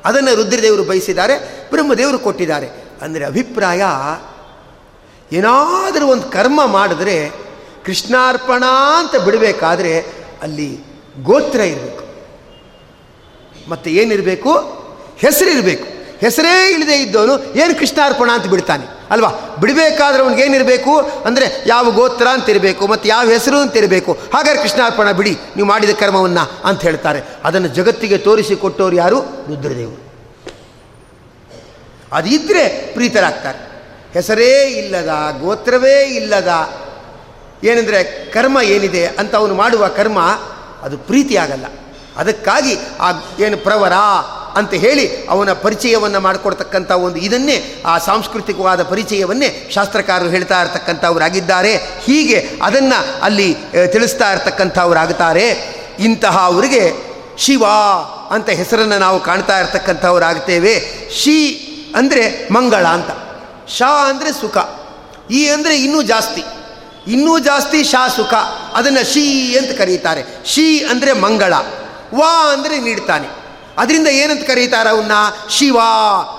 ಅದನ್ನು 0.04 0.34
ರುದ್ರದೇವರು 0.34 0.84
ಬಯಸಿದ್ದಾರೆ, 0.84 1.66
ಬ್ರಹ್ಮದೇವರು 1.70 2.18
ಕೊಟ್ಟಿದ್ದಾರೆ. 2.18 2.68
ಅಂದರೆ 3.02 3.24
ಅಭಿಪ್ರಾಯ, 3.24 3.82
ಏನಾದರೂ 5.32 6.06
ಒಂದು 6.06 6.28
ಕರ್ಮ 6.30 6.66
ಮಾಡಿದ್ರೆ, 6.66 7.30
ಕೃಷ್ಣಾರ್ಪಣ 7.86 8.64
ಅಂತ 8.98 9.16
ಬಿಡಬೇಕಾದ್ರೆ 9.16 10.00
ಅಲ್ಲಿ 10.42 10.78
ಗೋತ್ರ 11.22 11.60
ಇರಬೇಕು. 11.60 12.02
ಮತ್ತು 13.70 13.90
ಏನಿರಬೇಕು? 13.90 14.52
ಹೆಸರಿರಬೇಕು. 15.18 15.91
ಹೆಸರೇ 16.24 16.54
ಇಲ್ಲದೆ 16.72 16.96
ಇದ್ದವನು 16.96 17.34
ಏನು 17.54 17.72
ಕೃಷ್ಣಾರ್ಪಣ 17.78 18.28
ಅಂತ 18.30 18.46
ಬಿಡ್ತಾನೆ, 18.46 18.84
ಅಲ್ವಾ? 19.10 19.30
ಬಿಡಬೇಕಾದ್ರೆ 19.60 20.22
ಅವ್ನಿಗೇನಿರಬೇಕು 20.22 20.92
ಅಂದರೆ 21.24 21.46
ಯಾವ 21.66 21.90
ಗೋತ್ರ 21.90 22.26
ಅಂತ 22.28 22.48
ಇರಬೇಕು, 22.48 22.84
ಮತ್ತು 22.86 23.06
ಯಾವ 23.08 23.24
ಹೆಸರು 23.28 23.58
ಅಂತ 23.58 23.74
ಇರಬೇಕು. 23.76 24.12
ಹಾಗಾದ್ರೆ 24.34 24.60
ಕೃಷ್ಣಾರ್ಪಣ 24.62 25.10
ಬಿಡಿ, 25.10 25.34
ನೀವು 25.56 25.68
ಮಾಡಿದ 25.68 25.94
ಕರ್ಮವನ್ನು 26.00 26.44
ಅಂತ 26.68 26.80
ಹೇಳ್ತಾರೆ. 26.82 27.22
ಅದನ್ನು 27.44 27.68
ಜಗತ್ತಿಗೆ 27.68 28.18
ತೋರಿಸಿಕೊಟ್ಟವ್ರು 28.18 28.96
ಯಾರು? 28.96 29.18
ರುದ್ರದೇವರು. 29.48 30.00
ಅದಿದ್ದರೆ 32.12 32.64
ಪ್ರೀತರಾಗ್ತಾರೆ. 32.94 33.60
ಹೆಸರೇ 34.12 34.50
ಇಲ್ಲದ, 34.80 35.12
ಗೋತ್ರವೇ 35.40 35.96
ಇಲ್ಲದ, 36.18 36.52
ಏನಂದರೆ 37.64 37.98
ಕರ್ಮ 38.32 38.58
ಏನಿದೆ 38.64 39.02
ಅಂತ 39.20 39.32
ಅವನು 39.34 39.54
ಮಾಡುವ 39.54 39.82
ಕರ್ಮ 39.88 40.20
ಅದು 40.82 40.96
ಪ್ರೀತಿಯಾಗಲ್ಲ. 40.98 41.66
ಅದಕ್ಕಾಗಿ 42.16 42.72
ಆ 43.00 43.08
ಏನು 43.40 43.56
ಪ್ರವರ 43.56 43.96
ಅಂತ 44.56 44.74
ಹೇಳಿ 44.74 45.26
ಅವನ 45.26 45.52
ಪರಿಚಯವನ್ನು 45.52 46.20
ಮಾಡಿಕೊಡ್ತಕ್ಕಂಥ 46.20 46.90
ಒಂದು 46.90 47.18
ಇದನ್ನೇ, 47.18 47.82
ಆ 47.86 47.98
ಸಾಂಸ್ಕೃತಿಕವಾದ 47.98 48.82
ಪರಿಚಯವನ್ನೇ 48.82 49.70
ಶಾಸ್ತ್ರಕಾರರು 49.74 50.30
ಹೇಳ್ತಾ 50.30 50.60
ಇರ್ತಕ್ಕಂಥವರಾಗಿದ್ದಾರೆ. 50.60 51.76
ಹೀಗೆ 51.76 52.58
ಅದನ್ನು 52.62 53.20
ಅಲ್ಲಿ 53.22 53.56
ತಿಳಿಸ್ತಾ 53.92 54.32
ಇರ್ತಕ್ಕಂಥವರಾಗುತ್ತಾರೆ 54.32 55.46
ಇಂತಹ 55.98 56.38
ಅವರಿಗೆ 56.38 57.12
ಶಿವ 57.38 57.64
ಅಂತ 58.30 58.48
ಹೆಸರನ್ನು 58.48 58.98
ನಾವು 58.98 59.20
ಕಾಣ್ತಾ 59.20 59.60
ಇರ್ತಕ್ಕಂಥವರಾಗ್ತೇವೆ. 59.60 60.74
ಶಿ 61.10 61.50
ಅಂದರೆ 61.96 62.48
ಮಂಗಳ 62.50 62.86
ಅಂತ. 62.86 63.10
ಶಾ 63.68 64.08
ಅಂದರೆ 64.08 64.32
ಸುಖ. 64.32 64.56
ಈ 65.30 65.48
ಅಂದರೆ 65.48 65.76
ಇನ್ನೂ 65.76 66.02
ಜಾಸ್ತಿ. 66.02 66.44
ಇನ್ನೂ 67.06 67.38
ಜಾಸ್ತಿ 67.38 67.84
ಶಾ 67.84 68.08
ಸುಖ. 68.08 68.34
ಅದನ್ನು 68.74 69.12
ಶಿ 69.12 69.56
ಅಂತ 69.58 69.78
ಕರೀತಾರೆ. 69.78 70.22
ಶಿ 70.46 70.84
ಅಂದರೆ 70.84 71.12
ಮಂಗಳ. 71.12 71.52
ವಾ 72.12 72.52
ಅಂದರೆ 72.52 72.80
ನೀಡ್ತಾನೆ. 72.80 73.41
ಅದರಿಂದ 73.78 74.08
ಏನಂತ 74.08 74.46
ಕರೀತಾರೆ 74.46 74.90
ಅವನ್ನ? 74.90 75.12
ಶಿವ 75.50 75.78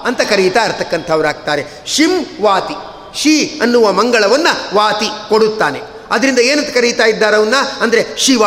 ಅಂತ 0.05 0.21
ಕರೀತಾ 0.21 0.65
ಇರ್ತಕ್ಕಂಥವ್ರಾಗ್ತಾರೆ. 0.65 1.65
ಶಿಂ 1.85 2.25
ವಾತಿ. 2.41 2.73
ಶಿ 3.21 3.59
ಅನ್ನುವ 3.61 3.91
ಮಂಗಳವನ್ನು 3.91 4.75
ವಾತಿ 4.75 5.29
ಕೊಡುತ್ತಾನೆ. 5.29 5.81
ಅದರಿಂದ 6.11 6.39
ಏನಂತ 6.39 6.69
ಕರೀತಾ 6.69 7.03
ಇದ್ದಾರೆ 7.03 7.35
ಅವನ್ನ? 7.35 7.55
ಅಂದರೆ 7.81 8.05
ಶಿವ 8.17 8.43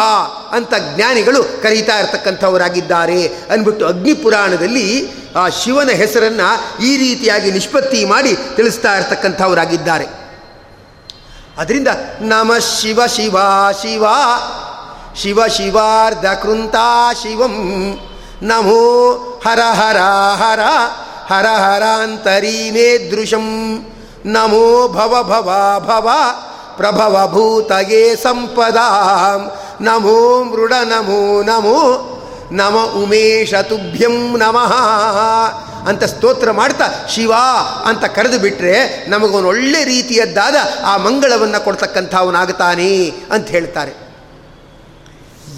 ಅಂತ 0.50 0.74
ಜ್ಞಾನಿಗಳು 0.94 1.62
ಕರೀತಾ 1.62 1.98
ಇರ್ತಕ್ಕಂಥವರಾಗಿದ್ದಾರೆ. 1.98 3.26
ಅಂದ್ಬಿಟ್ಟು 3.26 3.86
ಅಗ್ನಿ 3.86 4.14
ಪುರಾಣದಲ್ಲಿ 4.14 5.08
ಆ 5.36 5.48
ಶಿವನ 5.48 5.90
ಹೆಸರನ್ನು 5.90 6.82
ಈ 6.82 6.96
ರೀತಿಯಾಗಿ 6.96 7.50
ನಿಷ್ಪತ್ತಿ 7.50 8.04
ಮಾಡಿ 8.04 8.36
ತಿಳಿಸ್ತಾ 8.56 8.96
ಇರ್ತಕ್ಕಂಥವರಾಗಿದ್ದಾರೆ. 8.96 10.04
ಅದರಿಂದ 11.58 11.88
ನಮ 12.20 12.52
ಶಿವ 12.80 13.06
ಶಿವ 13.06 13.36
ಶಿವ. 13.82 14.04
ಶಿವ 15.16 15.46
ಶಿವಾರ್ಧ 15.46 16.26
ಕೃಂತಾ 16.26 17.12
ಶಿವಂ. 17.12 17.52
ನಮೋ 18.42 19.12
ಹರ 19.46 19.58
ಹರ 19.60 19.96
ಹರ 20.36 20.60
ಹರ 21.32 21.46
ಹರಾಂತರಿ 21.46 22.70
ಮೇದೃಶಂ 22.70 23.86
ನಮೋ 24.24 24.88
ಭವ 24.88 25.22
ಭವ 25.22 25.50
ಭವ 25.78 26.10
ಪ್ರಭವ 26.76 27.28
ಭೂತಯೇ 27.32 28.16
ಸಂಪದಾ. 28.16 29.36
ನಮೋ 29.80 30.44
ಮೃಡ 30.44 30.72
ನಮೋ 30.72 31.42
ನಮೋ 31.42 32.12
ನಮ 32.52 32.92
ಉಮೇಶ 33.02 33.54
ತುಭ್ಯಂ 33.54 34.38
ನಮಃ. 34.38 34.74
ಅಂತ 35.88 36.04
ಸ್ತೋತ್ರ 36.04 36.50
ಮಾಡ್ತಾ 36.50 36.84
ಶಿವ 37.08 37.32
ಅಂತ 37.84 38.04
ಕರೆದು 38.04 38.38
ಬಿಟ್ಟರೆ 38.38 39.06
ನಮಗೊಂದು 39.10 39.48
ಒಳ್ಳೆ 39.48 39.84
ರೀತಿಯದ್ದಾದ 39.84 40.54
ಆ 40.84 40.96
ಮಂಗಳವನ್ನು 40.96 41.64
ಕೊಡ್ತಕ್ಕಂಥವನಾಗುತ್ತಾನೆ 41.64 43.12
ಅಂತ 43.30 43.48
ಹೇಳ್ತಾರೆ. 43.48 43.92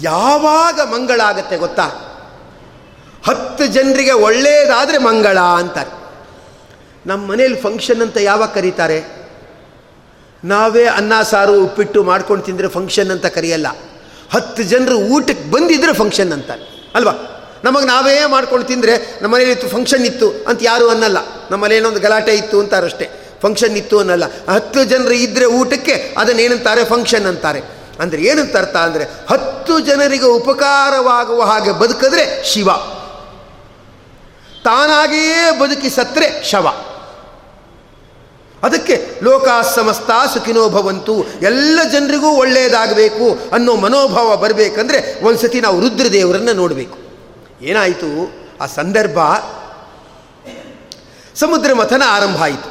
ಯಾವಾಗ 0.01 0.81
ಮಂಗಳ 0.81 1.21
ಆಗತ್ತೆ 1.21 1.57
ಗೊತ್ತಾ? 1.57 2.08
ಹತ್ತು 3.27 3.65
ಜನರಿಗೆ 3.65 4.11
ಒಳ್ಳೆಯದಾದರೆ 4.11 4.97
ಮಂಗಳ 4.97 5.39
ಅಂತಾರೆ. 5.39 5.99
ನಮ್ಮ 7.05 7.31
ಮನೇಲಿ 7.31 7.55
ಫಂಕ್ಷನ್ 7.55 8.01
ಅಂತ 8.01 8.17
ಯಾವಾಗ 8.17 8.49
ಕರೀತಾರೆ? 8.49 9.05
ನಾವೇ 10.43 10.85
ಅನ್ನ, 10.85 11.21
ಸಾರು, 11.21 11.63
ಉಪ್ಪಿಟ್ಟು 11.63 12.03
ಮಾಡ್ಕೊಂಡು 12.03 12.45
ತಿಂದರೆ 12.45 12.67
ಫಂಕ್ಷನ್ 12.67 13.11
ಅಂತ 13.11 13.25
ಕರೆಯಲ್ಲ. 13.25 13.67
ಹತ್ತು 14.33 14.63
ಜನರು 14.63 14.97
ಊಟಕ್ಕೆ 14.97 15.51
ಬಂದಿದ್ರೆ 15.51 15.93
ಫಂಕ್ಷನ್ 15.93 16.31
ಅಂತಾರೆ. 16.31 16.91
ಅಲ್ವಾ? 16.95 17.11
ನಮಗೆ 17.63 17.85
ನಾವೇ 17.85 18.25
ಮಾಡ್ಕೊಂಡು 18.25 18.65
ತಿಂದರೆ 18.65 19.19
ನಮ್ಮ 19.21 19.35
ಮನೇಲಿ 19.35 19.55
ಫಂಕ್ಷನ್ 19.55 20.05
ಇತ್ತು 20.05 20.29
ಅಂತ 20.47 20.59
ಯಾರೂ 20.61 20.89
ಅನ್ನಲ್ಲ. 20.89 21.17
ನಮ್ಮಲ್ಲಿ 21.51 21.77
ಏನೊಂದು 21.77 21.99
ಗಲಾಟೆ 21.99 22.35
ಇತ್ತು 22.35 22.59
ಅಂತಾರಷ್ಟೇ 22.59 23.09
ಫಂಕ್ಷನ್ 23.41 23.77
ಇತ್ತು 23.77 23.99
ಅನ್ನಲ್ಲ. 23.99 24.51
ಹತ್ತು 24.51 24.83
ಜನರು 24.83 25.11
ಇದ್ದರೆ 25.11 25.45
ಊಟಕ್ಕೆ 25.45 26.15
ಅದನ್ನೇನಂತಾರೆ 26.17 26.85
ಫಂಕ್ಷನ್ 26.85 27.25
ಅಂತಾರೆ. 27.25 27.61
ಅಂದರೆ 27.99 28.21
ಏನಂತ 28.21 28.57
ಅರ್ಥ 28.57 28.75
ಅಂದರೆ 28.75 29.03
ಹತ್ತು 29.03 29.79
ಜನರಿಗೆ 29.79 30.25
ಉಪಕಾರವಾಗುವ 30.25 31.41
ಹಾಗೆ 31.41 31.71
ಬದುಕಿದ್ರೆ 31.71 32.43
ಶಿವ. 32.43 32.69
ತಾನಾಗಿಯೇ 34.63 35.59
ಬದುಕಿ 35.59 35.89
ಸತ್ರೆ 35.89 36.43
ಶವ. 36.43 36.67
ಅದಕ್ಕೆ 38.63 39.09
ಲೋಕ 39.23 39.47
ಸಮಸ್ತ 39.75 40.11
ಸುಖಿನೋ 40.33 40.69
ಭವಂತು, 40.69 41.13
ಎಲ್ಲ 41.41 41.79
ಜನರಿಗೂ 41.91 42.29
ಒಳ್ಳೆಯದಾಗಬೇಕು 42.29 43.49
ಅನ್ನೋ 43.53 43.75
ಮನೋಭಾವ 43.75 44.37
ಬರಬೇಕಂದ್ರೆ 44.37 45.25
ಒಂದು 45.25 45.39
ಸತಿ 45.39 45.61
ನಾವು 45.61 45.79
ರುದ್ರದೇವರನ್ನು 45.79 46.53
ನೋಡಬೇಕು. 46.53 46.97
ಏನಾಯಿತು? 47.61 48.09
ಆ 48.61 48.65
ಸಂದರ್ಭ 48.65 49.19
ಸಮುದ್ರ 51.35 51.73
ಮಥನ 51.73 52.03
ಆರಂಭ 52.07 52.43
ಆಯಿತು. 52.43 52.69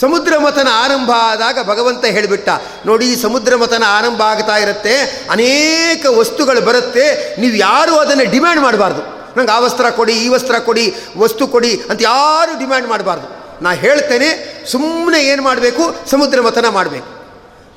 ಸಮುದ್ರ 0.00 0.38
ಮಥನ 0.38 0.68
ಆರಂಭ 0.72 1.10
ಆದಾಗ 1.16 1.58
ಭಗವಂತ 1.64 2.04
ಹೇಳಿಬಿಟ್ಟ, 2.04 2.48
ನೋಡಿ 2.86 3.16
ಸಮುದ್ರ 3.16 3.56
ಮಥನ 3.56 3.82
ಆರಂಭ 3.88 4.22
ಆಗ್ತಾ 4.22 4.56
ಇರುತ್ತೆ, 4.56 4.94
ಅನೇಕ 5.30 6.06
ವಸ್ತುಗಳು 6.18 6.60
ಬರುತ್ತೆ, 6.60 7.36
ನೀವು 7.40 7.54
ಯಾರು 7.54 7.98
ಅದನ್ನು 7.98 8.30
ಡಿಮ್ಯಾಂಡ್ 8.30 8.62
ಮಾಡಬಾರ್ದು. 8.62 9.21
ನಂಗೆ 9.36 9.52
ಆ 9.52 9.58
ವಸ್ತ್ರ 9.58 9.90
ಕೊಡಿ, 9.90 10.12
ಈ 10.12 10.28
ವಸ್ತ್ರ 10.28 10.58
ಕೊಡಿ, 10.58 10.94
ವಸ್ತು 11.16 11.46
ಕೊಡಿ 11.46 11.80
ಅಂತ 11.90 12.00
ಯಾರು 12.02 12.58
ಡಿಮ್ಯಾಂಡ್ 12.58 12.88
ಮಾಡಬಾರ್ದು. 12.88 13.42
ನಾ 13.64 13.72
ಹೇಳ್ತೇನೆ 13.72 14.62
ಸುಮ್ಮನೆ 14.70 15.24
ಏನು 15.24 15.42
ಮಾಡಬೇಕು? 15.42 16.10
ಸಮುದ್ರ 16.10 16.40
ಮಥನ 16.40 16.68
ಮಾಡಬೇಕು. 16.68 17.22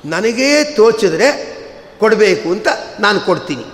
ನನಗೇ 0.08 0.64
ತೋಚಿದ್ರೆ 0.64 1.56
ಕೊಡಬೇಕು 1.98 2.48
ಅಂತ 2.48 2.68
ನಾನು 3.00 3.20
ಕೊಡ್ತೀನಿ. 3.20 3.64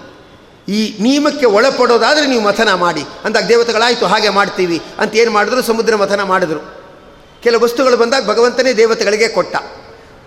ಈ 0.69 1.03
ನಿಯಮಕ್ಕೆ 1.03 1.47
ಒಳಪಡೋದಾದರೆ 1.47 2.27
ನೀವು 2.27 2.43
ಮಥನ 2.43 2.75
ಮಾಡಿ. 2.75 3.05
ಅಂದಾಗ 3.25 3.45
ದೇವತೆಗಳಾಯಿತು, 3.45 4.07
ಹಾಗೆ 4.07 4.29
ಮಾಡ್ತೀವಿ. 4.29 4.83
ಅಂತ 4.99 5.17
ಏನು 5.17 5.31
ಮಾಡಿದ್ರು? 5.31 5.63
ಸಮುದ್ರ 5.63 5.97
ಮಥನ 5.97 6.23
ಮಾಡಿದ್ರು. 6.23 6.83
ಕೆಲವು 7.43 7.61
ವಸ್ತುಗಳು 7.61 7.97
ಬಂದಾಗ 7.97 8.29
ಭಗವಂತನೇ 8.29 8.73
ದೇವತೆಗಳಿಗೆ 8.73 9.29
ಕೊಟ್ಟ. 9.29 9.57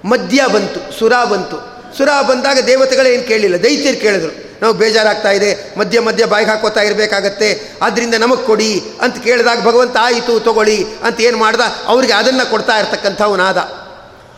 ಮದ್ಯ 0.05 0.43
ಬಂತು, 0.53 0.99
ಸುರ 0.99 1.13
ಬಂತು. 1.31 1.75
ಸುರ 1.97 2.09
ಬಂದಾಗ 2.29 2.57
ದೇವತೆಗಳೇನು 2.67 3.23
ಕೇಳಿಲ್ಲ? 3.23 3.63
ದೈತ್ಯರು 3.63 4.01
ಕೇಳಿದ್ರು. 4.01 4.44
ನಾವು 4.61 4.73
ಬೇಜಾರಾಗ್ತಾ 4.73 5.31
ಇದೆ, 5.31 5.49
ಮಧ್ಯ 5.77 5.99
ಮಧ್ಯ 5.99 6.25
ಬಾಯಿಗೆ 6.25 6.51
ಹಾಕೋತಾ 6.51 6.81
ಇರಬೇಕಾಗತ್ತೆ. 6.81 7.49
ಆದ್ದರಿಂದ 7.81 8.15
ನಮಗೆ 8.15 8.43
ಕೊಡಿ 8.45 8.71
ಅಂತ 9.01 9.23
ಕೇಳಿದಾಗ 9.23 9.59
ಭಗವಂತ 9.69 9.97
ಆಯಿತು, 10.01 10.39
ತಗೊಳ್ಳಿ 10.39 10.77
ಅಂತ 11.03 11.21
ಏನು 11.21 11.37
ಮಾಡ್ದ? 11.37 11.61
ಅವರಿಗೆ 11.87 12.13
ಅದನ್ನು 12.13 12.49
ಕೊಡ್ತಾ 12.49 12.77
ಇರ್ತಕ್ಕಂಥವನಾದ 12.77 13.57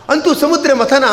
ಅಂತೂ 0.09 0.33
ಸಮುದ್ರ 0.33 0.73
ಮಥನ 0.73 1.05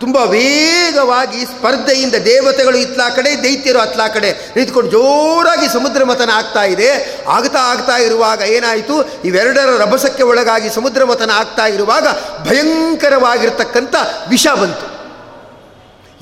ತುಂಬ 0.00 0.16
ವೇಗವಾಗಿ 0.16 1.40
ಸ್ಪರ್ಧೆಯಿಂದ 1.44 2.14
ದೇವತೆಗಳು 2.14 2.76
ಇತ್ಲಾ 2.76 3.08
ಕಡೆ, 3.08 3.30
ದೈತ್ಯರು 3.42 3.78
ಅತ್ಲಾ 3.78 4.08
ಕಡೆ 4.08 4.30
ನಿಂತ್ಕೊಂಡು 4.56 4.90
ಜೋರಾಗಿ 4.90 5.68
ಸಮುದ್ರ 5.72 6.04
ಮಥನ 6.04 6.30
ಆಗ್ತಾ 6.34 6.62
ಇದೆ. 6.64 6.90
ಆಗ್ತಾ 7.28 7.62
ಆಗ್ತಾ 7.72 7.96
ಇರುವಾಗ 7.96 8.40
ಏನಾಯಿತು? 8.40 8.96
ಇವೆರಡರ 9.24 9.70
ರಭಸಕ್ಕೆ 9.82 10.22
ಒಳಗಾಗಿ 10.22 10.70
ಸಮುದ್ರ 10.74 11.04
ಮಥನ 11.04 11.30
ಆಗ್ತಾ 11.34 11.66
ಇರುವಾಗ 11.66 12.06
ಭಯಂಕರವಾಗಿರ್ತಕ್ಕಂಥ 12.48 13.94
ವಿಷ 14.28 14.46
ಬಂತು. 14.46 14.97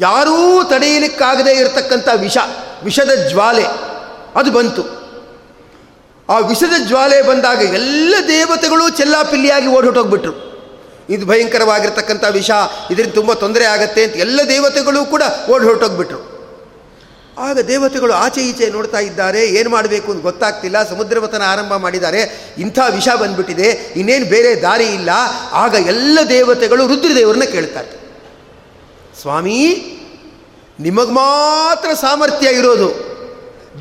ಯಾರೂ 0.01 0.65
ತಡೆಯಲಿಕ್ಕಾಗದೇ 0.65 1.53
ಇರತಕ್ಕಂಥ 1.53 2.09
ವಿಷ, 2.15 2.39
ವಿಷದ 2.85 3.31
ಜ್ವಾಲೆ, 3.31 3.67
ಅದು 4.37 4.53
ಬಂತು. 4.53 4.83
ಆ 6.29 6.39
ವಿಷದ 6.39 6.87
ಜ್ವಾಲೆ 6.87 7.23
ಬಂದಾಗ 7.23 7.61
ಎಲ್ಲ 7.63 8.15
ದೇವತೆಗಳು 8.29 8.91
ಚೆಲ್ಲಾಪಿಲ್ಲಿಯಾಗಿ 8.91 9.67
ಓಡಿ 9.67 9.87
ಹೊಟ್ಟೋಗ್ಬಿಟ್ರು 9.87 10.47
ಇದು 11.09 11.27
ಭಯಂಕರವಾಗಿರ್ತಕ್ಕಂಥ 11.27 12.25
ವಿಷ, 12.31 12.51
ಇದರಿಂದ 12.91 13.15
ತುಂಬ 13.15 13.33
ತೊಂದರೆ 13.33 13.65
ಆಗತ್ತೆ 13.65 14.05
ಅಂತ 14.05 14.17
ಎಲ್ಲ 14.17 14.41
ದೇವತೆಗಳು 14.49 15.05
ಕೂಡ 15.05 15.23
ಓಡಿ 15.51 15.67
ಆಗ 17.39 17.59
ದೇವತೆಗಳು 17.59 18.13
ಆಚೆ 18.13 18.41
ಈಚೆ 18.41 18.71
ನೋಡ್ತಾ 18.71 18.99
ಇದ್ದಾರೆ, 18.99 19.47
ಏನು 19.47 19.71
ಮಾಡಬೇಕು 19.71 20.13
ಅಂತ 20.13 20.23
ಗೊತ್ತಾಗ್ತಿಲ್ಲ 20.23 20.83
ಸಮುದ್ರವತನ 20.83 21.43
ಆರಂಭ 21.43 21.75
ಮಾಡಿದ್ದಾರೆ, 21.77 22.53
ಇಂಥ 22.59 22.79
ವಿಷ 22.95 23.09
ಬಂದ್ಬಿಟ್ಟಿದೆ, 23.21 23.93
ಇನ್ನೇನು 23.97 24.27
ಬೇರೆ 24.27 24.63
ದಾರಿ 24.63 24.85
ಇಲ್ಲ, 24.85 25.11
ಆಗ 25.53 25.75
ಎಲ್ಲ 25.87 26.19
ದೇವತೆಗಳು 26.29 26.87
ರುದ್ರದೇವರನ್ನ 26.87 27.45
ಕೇಳ್ತಾರೆ. 27.45 28.06
ಸ್ವಾಮಿ, 29.21 29.93
ನಿಮಗೆ 30.81 31.11
ಮಾತ್ರ 31.11 31.95
ಸಾಮರ್ಥ್ಯ 31.95 32.49
ಇರೋದು. 32.49 33.07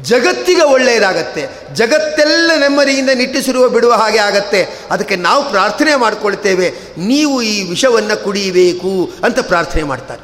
ಜಗತ್ತಿಗೆ 0.02 0.62
ಒಳ್ಳೆಯದಾಗತ್ತೆ. 0.62 1.48
ಜಗತ್ತೆಲ್ಲ 1.74 2.52
ನೆಮ್ಮದಿಯಿಂದ 2.60 3.10
ನಿಟ್ಟಿಸಿರುವ 3.16 3.70
ಬಿಡುವ 3.70 3.94
ಹಾಗೆ 3.94 4.18
ಆಗತ್ತೆ. 4.18 4.68
ಅದಕ್ಕೆ 4.92 5.16
ನಾವು 5.16 5.50
ಪ್ರಾರ್ಥನೆ 5.50 5.96
ಮಾಡಿಕೊಳ್ತೇವೆ. 5.96 6.74
ನೀವು 6.98 7.42
ಈ 7.42 7.70
ವಿಷವನ್ನು 7.70 8.24
ಕುಡಿಯಬೇಕು 8.24 9.12
ಅಂತ 9.24 9.40
ಪ್ರಾರ್ಥನೆ 9.40 9.84
ಮಾಡ್ತಾರೆ. 9.84 10.22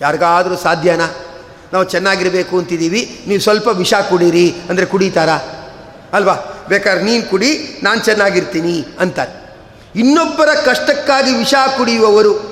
ಯಾರಿಗಾದರೂ 0.00 0.56
ಸಾಧ್ಯನಾ? 0.56 1.10
ನಾವು 1.72 1.84
ಚೆನ್ನಾಗಿರಬೇಕು 1.84 2.58
ಅಂತಿದ್ದೀವಿ. 2.58 3.20
ನೀವು 3.26 3.40
ಸ್ವಲ್ಪ 3.40 3.68
ವಿಷ 3.68 3.94
ಕುಡೀರಿ 3.94 4.54
ಅಂದರೆ 4.68 4.86
ಕುಡಿತಾರಾ? 4.86 5.36
ಅಲ್ವಾ? 6.12 6.34
ಬೇಕಾದ್ರೆ 6.68 7.04
ನೀನು 7.04 7.30
ಕುಡಿ, 7.30 7.80
ನಾನು 7.82 8.00
ಚೆನ್ನಾಗಿರ್ತೀನಿ 8.00 8.86
ಅಂತಾರೆ. 9.00 9.56
ಇನ್ನೊಬ್ಬರ 9.96 10.48
ಕಷ್ಟಕ್ಕಾಗಿ 10.54 11.32
ವಿಷ 11.32 11.54
ಕುಡಿಯುವವರು 11.78 12.49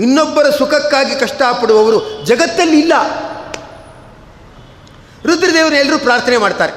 ಇನ್ನೊಬ್ಬರ 0.00 0.50
ಸುಖಕ್ಕಾಗಿ 0.50 1.14
ಕಷ್ಟಪಡುವವರು 1.20 2.24
ಜಗತ್ತಲ್ಲಿ 2.26 2.78
ಇಲ್ಲ. 2.80 2.92
ರುದ್ರದೇವರು 5.24 5.74
ಎಲ್ಲರೂ 5.74 5.98
ಪ್ರಾರ್ಥನೆ 5.98 6.36
ಮಾಡ್ತಾರೆ. 6.36 6.72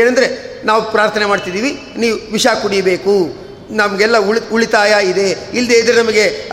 ಏನಂದರೆ, 0.00 0.50
ನಾವು 0.66 0.90
ಪ್ರಾರ್ಥನೆ 0.90 1.24
ಮಾಡ್ತಿದ್ದೀವಿ, 1.24 1.94
ನೀವು 1.96 2.32
ವಿಷ 2.32 2.46
ಕುಡಿಯಬೇಕು 2.62 3.34
ನಮಗೆಲ್ಲ 3.70 4.18
ಉಳಿ, 4.18 4.50
ಉಳಿತಾಯ 4.50 4.94
ಇದೆ 5.04 5.30
ಇಲ್ಲದೆ 5.30 5.74
ಇದ್ರೆ 5.74 6.02
ನಮಗೆ 6.02 6.50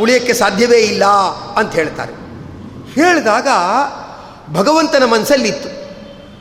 ಉಳಿಯೋಕ್ಕೆ 0.00 0.32
ಸಾಧ್ಯವೇ 0.32 0.78
ಇಲ್ಲ 0.78 1.04
ಅಂತ 1.56 1.72
ಹೇಳ್ತಾರೆ. 1.72 2.12
ಹೇಳಿದಾಗ 3.00 3.48
ಭಗವಂತನ 4.52 5.04
ಮನಸ್ಸಲ್ಲಿತ್ತು. 5.04 5.73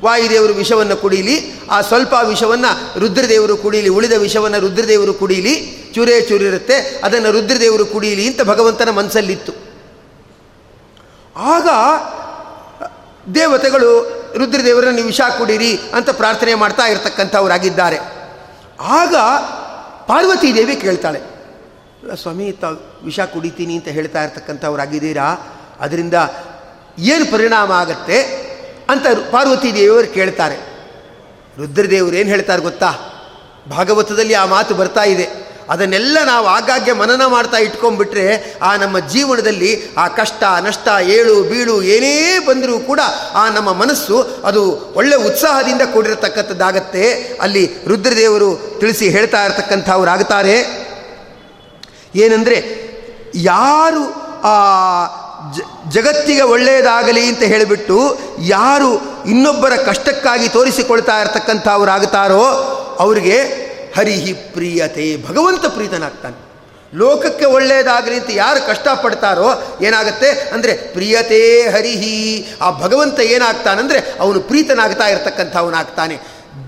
ವಾಯುದೇವರು 0.04 0.54
ವಿಷವನ್ನು 0.54 0.98
ಕುಡೀಲಿ, 0.98 1.36
ಆ 1.72 1.82
ಸ್ವಲ್ಪ 1.82 2.14
ವಿಷವನ್ನು 2.24 3.00
ರುದ್ರದೇವರು 3.00 3.58
ಕುಡೀಲಿ, 3.58 3.90
ಉಳಿದ 3.90 4.12
ವಿಷವನ್ನು 4.18 4.60
ರುದ್ರದೇವರು 4.60 5.14
ಕುಡೀಲಿ, 5.14 5.54
ಚೂರೇ 5.96 6.22
ಚೂರಿರುತ್ತೆ, 6.22 7.02
ಅದನ್ನು 7.04 7.32
ರುದ್ರದೇವರು 7.32 7.86
ಕುಡೀಲಿ 7.86 8.28
ಅಂತ 8.28 8.42
ಭಗವಂತನ 8.42 8.90
ಮನಸ್ಸಲ್ಲಿತ್ತು 8.90 9.54
ಆಗ 11.36 11.68
ದೇವತೆಗಳು, 13.36 13.92
ರುದ್ರದೇವರನ್ನು 14.38 14.96
ನೀವು 14.96 15.08
ವಿಷ 15.08 15.22
ಕುಡೀರಿ 15.38 15.80
ಅಂತ 15.94 16.10
ಪ್ರಾರ್ಥನೆ 16.10 16.54
ಮಾಡ್ತಾ 16.54 16.86
ಇರತಕ್ಕಂಥವರಾಗಿದ್ದಾರೆ. 16.86 18.00
ಆಗ 18.80 19.16
ಪಾರ್ವತಿ 20.08 20.56
ದೇವಿ 20.56 20.76
ಕೇಳ್ತಾಳೆ 20.76 21.20
ಸ್ವಾಮಿ 22.22 22.52
ತಾವು 22.52 23.06
ವಿಷ 23.06 23.20
ಕುಡಿತೀನಿ 23.20 23.76
ಅಂತ 23.76 23.88
ಹೇಳ್ತಾ 23.88 24.24
ಇರ್ತಕ್ಕಂಥವ್ರಾಗಿದ್ದೀರಾ? 24.24 25.28
ಅದರಿಂದ 25.80 26.14
ಏನು 27.00 27.32
ಪರಿಣಾಮ 27.32 27.72
ಆಗತ್ತೆ? 27.72 28.43
ಅಂತ 28.90 29.08
ಪಾರ್ವತಿ 29.32 29.74
ದೇವಿಯವರು 29.74 30.14
ಕೇಳ್ತಾರೆ. 30.14 30.56
ರುದ್ರದೇವರು 31.58 32.16
ಏನು 32.16 32.30
ಹೇಳ್ತಾರೆ 32.30 32.62
ಗೊತ್ತಾ? 32.62 32.92
ಭಾಗವತದಲ್ಲಿ 33.70 34.34
ಆ 34.34 34.46
ಮಾತು 34.46 34.76
ಬರ್ತಾ 34.76 35.04
ಇದೆ. 35.04 35.54
ಅದನ್ನೆಲ್ಲ 35.70 36.18
ನಾವು 36.26 36.48
ಆಗಾಗ್ಗೆ 36.48 36.92
ಮನನ 36.92 37.26
ಮಾಡ್ತಾ 37.26 37.58
ಇಟ್ಕೊಂಡ್ಬಿಟ್ರೆ 37.58 38.56
ಆ 38.62 38.76
ನಮ್ಮ 38.76 39.00
ಜೀವನದಲ್ಲಿ 39.00 39.96
ಆ 39.98 40.08
ಕಷ್ಟ, 40.08 40.44
ನಷ್ಟ, 40.62 40.88
ಏಳು, 41.02 41.44
ಬೀಳು 41.44 41.82
ಏನೇ 41.82 42.40
ಬಂದರೂ 42.40 42.80
ಕೂಡ 42.80 43.00
ಆ 43.34 43.50
ನಮ್ಮ 43.50 43.74
ಮನಸ್ಸು 43.74 44.22
ಅದು 44.44 44.94
ಒಳ್ಳೆ 44.96 45.16
ಉತ್ಸಾಹದಿಂದ 45.16 45.82
ಕೂಡಿರತಕ್ಕಂಥದ್ದಾಗತ್ತೆ. 45.94 47.14
ಅಲ್ಲಿ 47.42 47.72
ರುದ್ರದೇವರು 47.88 48.78
ತಿಳಿಸಿ 48.80 49.10
ಹೇಳ್ತಾ 49.10 49.46
ಇರತಕ್ಕಂಥವ್ರಾಗ್ತಾರೆ 49.46 50.84
ಏನಂದರೆ 52.16 52.58
ಯಾರು 53.36 54.14
ಆ 54.42 54.54
ಜಗತ್ತಿಗೆ 55.90 56.42
ಒಳ್ಳೆಯದಾಗಲಿ 56.42 57.28
ಅಂತ 57.28 57.44
ಹೇಳಿಬಿಟ್ಟು 57.44 58.18
ಯಾರು 58.40 59.02
ಇನ್ನೊಬ್ಬರ 59.26 59.76
ಕಷ್ಟಕ್ಕಾಗಿ 59.76 60.50
ತೋರಿಸಿಕೊಳ್ತಾ 60.50 61.22
ಇರತಕ್ಕಂಥವ್ರಾಗ್ತಾರೋ 61.22 62.44
ಅವರಿಗೆ 63.00 63.64
ಹರಿಹಿ 63.96 64.34
ಪ್ರಿಯತೆ, 64.34 65.28
ಭಗವಂತ 65.28 65.66
ಪ್ರೀತನಾಗ್ತಾನೆ. 65.66 66.54
ಲೋಕಕ್ಕೆ 66.96 67.46
ಒಳ್ಳೆಯದಾಗಲಿ 67.46 68.16
ಅಂತ 68.16 68.30
ಯಾರು 68.34 68.68
ಕಷ್ಟಪಡ್ತಾರೋ 68.68 69.64
ಏನಾಗುತ್ತೆ? 69.82 70.32
ಅಂದರೆ 70.32 70.74
ಪ್ರಿಯತೆ 70.74 71.70
ಹರಿಹಿ, 71.70 72.48
ಆ 72.62 72.72
ಭಗವಂತ 72.72 73.20
ಏನಾಗ್ತಾನಂದರೆ 73.20 74.16
ಅವನು 74.20 74.40
ಪ್ರೀತನಾಗ್ತಾ 74.40 75.08
ಇರತಕ್ಕಂಥವನಾಗ್ತಾನೆ. 75.08 76.16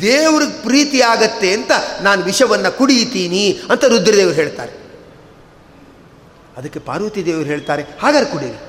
ದೇವ್ರಿಗೆ 0.01 0.51
ಪ್ರೀತಿ 0.51 1.01
ಆಗತ್ತೆ 1.01 1.53
ಅಂತ 1.53 1.71
ನಾನು 2.01 2.23
ವಿಷವನ್ನು 2.23 2.77
ಕುಡಿಯುತ್ತೀನಿ 2.77 3.59
ಅಂತ 3.69 3.83
ರುದ್ರದೇವರು 3.85 4.35
ಹೇಳ್ತಾರೆ. 4.35 4.85
ಅದಕ್ಕೆ 6.57 6.79
ಪಾರ್ವತಿ 6.89 7.21
ದೇವರು 7.25 7.47
ಹೇಳ್ತಾರೆ 7.53 7.83
ಹಾಗಾರು 8.03 8.27
ಕುಡೀರಿ 8.33 8.59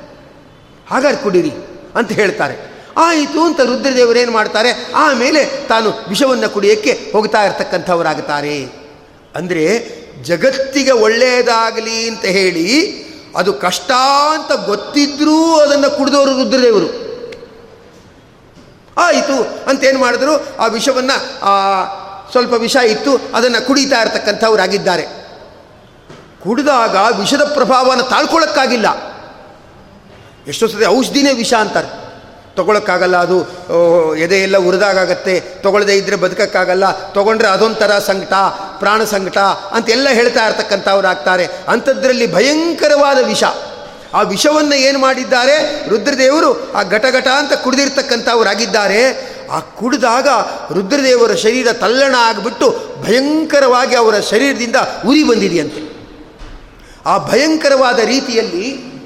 ಹಾಗಾರು 0.91 1.19
ಕುಡೀರಿ 1.25 1.53
ಅಂತ 1.99 2.11
ಹೇಳ್ತಾರೆ. 2.21 2.57
ಆಯಿತು 3.05 3.41
ಅಂತ 3.45 3.61
ರುದ್ರದೇವರು 3.71 4.19
ಏನು 4.19 4.33
ಮಾಡ್ತಾರೆ, 4.33 4.71
ಆಮೇಲೆ 5.05 5.41
ತಾನು 5.71 5.89
ವಿಷವನ್ನು 6.09 6.49
ಕುಡಿಯೋಕ್ಕೆ 6.55 6.93
ಹೋಗ್ತಾ 7.15 7.41
ಇರ್ತಕ್ಕಂಥವರಾಗುತ್ತಾರೆ 7.45 8.57
ಅಂದರೆ 9.39 9.65
ಜಗತ್ತಿಗೆ 10.29 10.95
ಒಳ್ಳೆಯದಾಗಲಿ 11.07 11.99
ಅಂತ 12.11 12.25
ಹೇಳಿ 12.37 12.69
ಅದು 13.41 13.51
ಕಷ್ಟ 13.67 13.91
ಅಂತ 14.37 14.53
ಗೊತ್ತಿದ್ರೂ 14.67 15.37
ಅದನ್ನು 15.65 15.89
ಕುಡಿದವರು 15.99 16.33
ರುದ್ರದೇವರು. 16.43 16.89
ಆಯಿತು 19.07 19.37
ಅಂತೇನು 19.71 19.99
ಮಾಡಿದ್ರು, 19.99 20.35
ಆ 20.63 20.67
ವಿಷವನ್ನು 20.77 21.17
ಸ್ವಲ್ಪ 22.33 22.55
ವಿಷ 22.67 22.77
ಇತ್ತು, 22.95 23.13
ಅದನ್ನು 23.35 23.61
ಕುಡಿತಾ 23.67 23.99
ಇರ್ತಕ್ಕಂಥವರಾಗಿದ್ದಾರೆ. 24.01 25.05
ಕುಡಿದಾಗ 26.47 26.97
ವಿಷದ 27.21 27.45
ಪ್ರಭಾವನ 27.45 28.01
ತಾಳ್ಕೊಳ್ಳೋಕ್ಕಾಗಿಲ್ಲ. 28.01 28.89
ಎಷ್ಟೋ 30.49 30.67
ಸತಿ 30.67 30.87
ಔಷಧಿನೇ 30.87 31.33
ವಿಷ 31.33 31.55
ಅಂತಾರೆ. 31.55 32.07
ತೊಗೊಳಕ್ಕಾಗಲ್ಲ 32.57 33.17
ಅದು 33.17 33.39
ಎದೆಯೆಲ್ಲ 34.17 34.57
ಉರಿದಾಗತ್ತೆ 34.57 35.41
ತೊಗೊಳ್ಳದೆ 35.41 35.97
ಇದ್ದರೆ 35.97 36.17
ಬದುಕೋಕ್ಕಾಗಲ್ಲ, 36.17 36.91
ತೊಗೊಂಡ್ರೆ 36.91 37.49
ಅದೊಂಥರ 37.49 37.99
ಸಂಕಟ, 37.99 38.33
ಪ್ರಾಣ 38.79 39.05
ಸಂಕಟ 39.05 39.39
ಅಂತೆಲ್ಲ 39.39 40.09
ಹೇಳ್ತಾ 40.09 40.47
ಇರ್ತಕ್ಕಂಥವ್ರು 40.47 41.09
ಆಗ್ತಾರೆ 41.09 41.49
ಅಂಥದ್ರಲ್ಲಿ 41.69 42.35
ಭಯಂಕರವಾದ 42.35 43.19
ವಿಷ. 43.27 43.45
ಆ 44.15 44.23
ವಿಷವನ್ನು 44.23 44.75
ಏನು 44.75 44.99
ಮಾಡಿದ್ದಾರೆ? 44.99 45.87
ರುದ್ರದೇವರು 45.89 46.73
ಆ 46.73 46.83
ಘಟಘಟ 46.83 47.29
ಅಂತ 47.29 47.53
ಕುಡಿದಿರ್ತಕ್ಕಂಥವರಾಗಿದ್ದಾರೆ. 47.53 49.01
ಆ 49.51 49.61
ಕುಡಿದಾಗ 49.61 50.29
ರುದ್ರದೇವರ 50.73 51.35
ಶರೀರ 51.35 51.73
ತಲ್ಲಣ 51.73 52.15
ಆಗಿಬಿಟ್ಟು 52.19 52.69
ಭಯಂಕರವಾಗಿ 53.03 53.97
ಅವರ 53.97 54.21
ಶರೀರದಿಂದ 54.21 54.77
ಉರಿ 55.07 55.25
ಬಂದಿದೆಯಂತೆ. 55.25 55.96
ಆ 57.07 57.19
ಭಯಂಕರವಾದ 57.19 57.99
ರೀತಿಯಲ್ಲಿ 57.99 58.97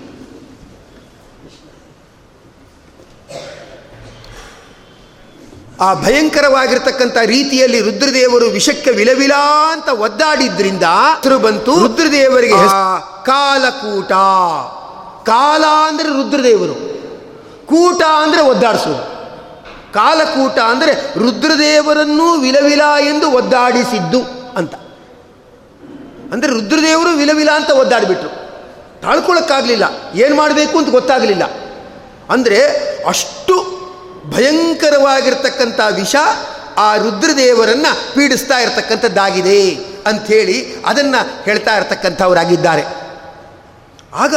ಆ 5.81 5.95
ಭಯಂಕರವಾಗಿರ್ತಕ್ಕಂಥ 5.95 7.17
ರೀತಿಯಲ್ಲಿ 7.17 7.81
ರುದ್ರದೇವರು 7.81 8.47
ವಿಷಕ್ಕೆ 8.47 8.91
ವಿಲವಿಲ 8.91 9.33
ಅಂತ 9.73 9.89
ಒದ್ದಾಡಿದ್ರಿಂದ 9.89 10.83
ಹೆಸರು 10.83 11.39
ಬಂತು. 11.39 11.79
ರುದ್ರದೇವರಿಗೆ 11.79 12.55
ಕಾಲಕೂಟ. 13.27 14.13
ಕಾಲ 15.27 15.65
ಅಂದರೆ 15.89 16.09
ರುದ್ರದೇವರು. 16.09 16.75
ಕೂಟ 17.67 18.03
ಅಂದರೆ 18.03 18.41
ಒದ್ದಾಡಿಸೋದು. 18.41 19.21
ಕಾಲಕೂಟ 19.93 20.59
ಅಂದರೆ 20.59 20.93
ರುದ್ರದೇವರನ್ನೂ 21.19 22.39
ವಿಲವಿಲ 22.39 22.81
ಎಂದು 23.09 23.31
ಒದ್ದಾಡಿಸಿದ್ದು 23.31 24.21
ಅಂತ. 24.57 24.75
ಅಂದರೆ 26.33 26.51
ರುದ್ರದೇವರು 26.51 27.17
ವಿಲವಿಲ 27.17 27.51
ಅಂತ 27.51 27.71
ಒದ್ದಾಡಿಬಿಟ್ರು. 27.71 28.29
ತಾಳ್ಕೊಳ್ಳೋಕ್ಕಾಗಲಿಲ್ಲ 29.03 29.85
ಏನು 30.15 30.35
ಮಾಡಬೇಕು 30.35 30.79
ಅಂತ 30.79 30.91
ಗೊತ್ತಾಗಲಿಲ್ಲ. 30.91 31.45
ಅಂದರೆ 32.31 32.67
ಅಷ್ಟು 33.07 33.81
ಭಯಂಕರವಾಗಿರ್ತಕ್ಕಂಥ 34.31 35.81
ವಿಷ 35.95 36.17
ಆ 36.77 36.97
ರುದ್ರದೇವರನ್ನು 36.97 38.15
ಪೀಡಿಸ್ತಾ 38.15 38.59
ಇರತಕ್ಕಂಥದ್ದಾಗಿದೆ 38.59 39.75
ಅಂಥೇಳಿ 40.07 40.83
ಅದನ್ನು 40.87 41.45
ಹೇಳ್ತಾ 41.45 41.77
ಇರತಕ್ಕಂಥವರಾಗಿದ್ದಾರೆ. 41.77 42.85
ಆಗ 44.15 44.35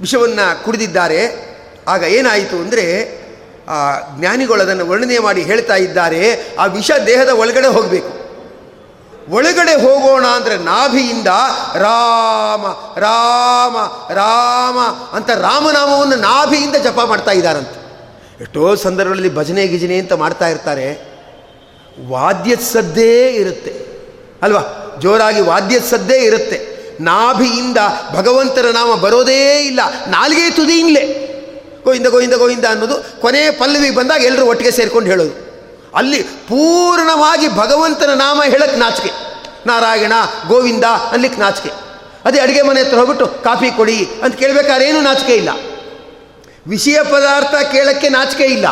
ವಿಷವನ್ನು 0.00 0.64
ಕುಡಿದಿದ್ದಾರೆ. 0.64 1.46
ಆಗ 1.88 2.02
ಏನಾಯಿತು 2.02 2.56
ಅಂದರೆ 2.56 2.84
ಆ 3.68 3.98
ಜ್ಞಾನಿಗಳು 4.18 4.62
ಅದನ್ನು 4.62 4.86
ವರ್ಣನೆ 4.86 5.18
ಮಾಡಿ 5.18 5.42
ಹೇಳ್ತಾ 5.42 5.74
ಇದ್ದಾರೆ. 5.74 6.54
ಆ 6.56 6.66
ವಿಷ 6.66 6.90
ದೇಹದ 7.06 7.28
ಒಳಗಡೆ 7.28 7.66
ಹೋಗಬೇಕು. 7.66 8.25
ಒಳಗಡೆ 9.30 9.74
ಹೋಗೋಣ 9.74 10.26
ಅಂದರೆ 10.26 10.56
ನಾಭಿಯಿಂದ 10.56 11.26
ರಾಮ 11.74 12.66
ರಾಮ 12.98 13.76
ರಾಮ 14.12 14.78
ಅಂತ 15.16 15.30
ರಾಮನಾಮವನ್ನು 15.30 16.16
ನಾಭಿಯಿಂದ 16.16 16.76
ಜಪ 16.76 17.00
ಮಾಡ್ತಾ 17.04 17.30
ಇದ್ದಾರಂತೆ. 17.30 17.86
ಎಷ್ಟೋ 18.42 18.74
ಸಂದರ್ಭಗಳಲ್ಲಿ 18.74 19.34
ಭಜನೆ, 19.34 19.66
ಗಿಜನೆ 19.66 19.98
ಅಂತ 19.98 20.12
ಮಾಡ್ತಾ 20.12 20.48
ಇರ್ತಾರೆ. 20.48 21.16
ವಾದ್ಯ 22.08 22.56
ಸದ್ದೇ 22.56 23.28
ಇರುತ್ತೆ. 23.28 23.86
ಅಲ್ವಾ? 24.42 24.92
ಜೋರಾಗಿ 25.02 25.40
ವಾದ್ಯದ 25.40 25.82
ಸದ್ದೇ 25.82 26.16
ಇರುತ್ತೆ. 26.16 26.76
ನಾಭಿಯಿಂದ 27.00 27.76
ಭಗವಂತರ 28.14 28.66
ನಾಮ 28.72 28.94
ಬರೋದೇ 28.94 29.60
ಇಲ್ಲ. 29.60 29.80
ನಾಲ್ಗೆ 30.06 30.50
ತುದಿಯಿಂದಲೇ. 30.50 31.22
ಗೋವಿಂದ 31.84 32.06
ಗೋವಿಂದ 32.06 32.34
ಗೋವಿಂದ 32.34 32.64
ಅನ್ನೋದು 32.64 33.20
ಕೊನೆ 33.20 33.50
ಪಲ್ಲವಿ 33.50 33.90
ಬಂದಾಗ 33.90 34.22
ಎಲ್ಲರೂ 34.22 34.46
ಒಟ್ಟಿಗೆ 34.46 34.70
ಸೇರ್ಕೊಂಡು 34.70 35.10
ಹೇಳೋದು. 35.10 35.45
ಅಲ್ಲಿ 35.96 36.22
ಪೂರ್ಣವಾಗಿ 36.22 37.48
ಭಗವಂತನ 37.48 38.10
ನಾಮ 38.10 38.42
ಹೇಳಕ್ಕೆ 38.42 38.76
ನಾಚಿಕೆ. 38.76 39.10
ನಾರಾಯಣ, 39.66 40.12
ಗೋವಿಂದ 40.48 40.84
ಅನ್ಲಿಕ್ಕೆ 40.84 41.40
ನಾಚಿಕೆ. 41.40 41.70
ಅದೇ 42.24 42.38
ಅಡುಗೆ 42.38 42.62
ಮನೆ 42.62 42.82
ಹತ್ರ 42.82 42.96
ಹೋಗ್ಬಿಟ್ಟು 42.96 43.26
ಕಾಫಿ 43.26 43.70
ಕೊಡಿ 43.70 44.08
ಅಂತ 44.22 44.34
ಕೇಳಬೇಕಾದ್ರೆ 44.34 44.88
ಏನೂ 44.88 45.00
ನಾಚಿಕೆ 45.00 45.32
ಇಲ್ಲ. 45.32 45.48
ವಿಷಯ 46.68 47.02
ಪದಾರ್ಥ 47.02 47.54
ಕೇಳಕ್ಕೆ 47.72 48.08
ನಾಚಿಕೆ 48.08 48.44
ಇಲ್ಲ. 48.44 48.66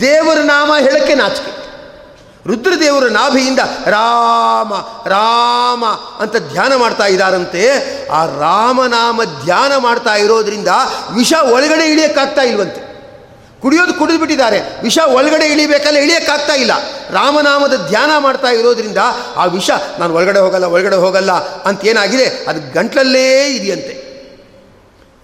ದೇವರ 0.00 0.38
ನಾಮ 0.38 0.72
ಹೇಳಕ್ಕೆ 0.80 1.14
ನಾಚಿಕೆ. 1.14 1.62
ರುದ್ರದೇವರ 2.46 3.08
ನಾಭಿಯಿಂದ 3.08 3.58
ರಾಮ 3.86 4.74
ರಾಮ 5.08 5.84
ಅಂತ 6.20 6.36
ಧ್ಯಾನ 6.36 6.76
ಮಾಡ್ತಾ 6.76 7.06
ಇದ್ದಾರಂತೆ. 7.06 7.70
ಆ 8.08 8.26
ರಾಮನಾಮ 8.26 9.24
ಧ್ಯಾನ 9.24 9.76
ಮಾಡ್ತಾ 9.76 10.14
ಇರೋದ್ರಿಂದ 10.14 10.68
ವಿಷ 11.10 11.32
ಒಳಗಡೆ 11.32 11.92
ಇಳಿಯಕ್ಕಾಗ್ತಾ 11.92 12.42
ಇಲ್ವಂತೆ. 12.42 12.81
ಕುಡಿಯೋದು 13.62 13.94
ಕುಡಿದು 13.94 14.18
ಬಿಟ್ಟಿದ್ದಾರೆ. 14.18 14.58
ವಿಷ 14.82 14.98
ಒಳಗಡೆ 14.98 15.46
ಇಳಿಬೇಕಲ್ಲ, 15.46 15.96
ಇಳಿಯೋಕ್ಕಾಗ್ತಾ 15.96 16.54
ಇಲ್ಲ. 16.54 16.72
ರಾಮನಾಮದ 17.10 17.88
ಧ್ಯಾನ 17.88 18.10
ಮಾಡ್ತಾ 18.18 18.48
ಇರೋದ್ರಿಂದ 18.48 18.98
ಆ 19.36 19.44
ವಿಷ, 19.44 19.70
ನಾನು 19.98 20.14
ಒಳಗಡೆ 20.14 20.38
ಹೋಗಲ್ಲ 20.38 20.64
ಒಳಗಡೆ 20.64 20.96
ಹೋಗಲ್ಲ 20.96 21.32
ಅಂತ 21.64 21.86
ಏನಾಗಿದೆ 21.86 22.44
ಅದು 22.48 22.72
ಗಂಟ್ಲಲ್ಲೇ 22.74 23.46
ಇದೆಯಂತೆ 23.46 24.02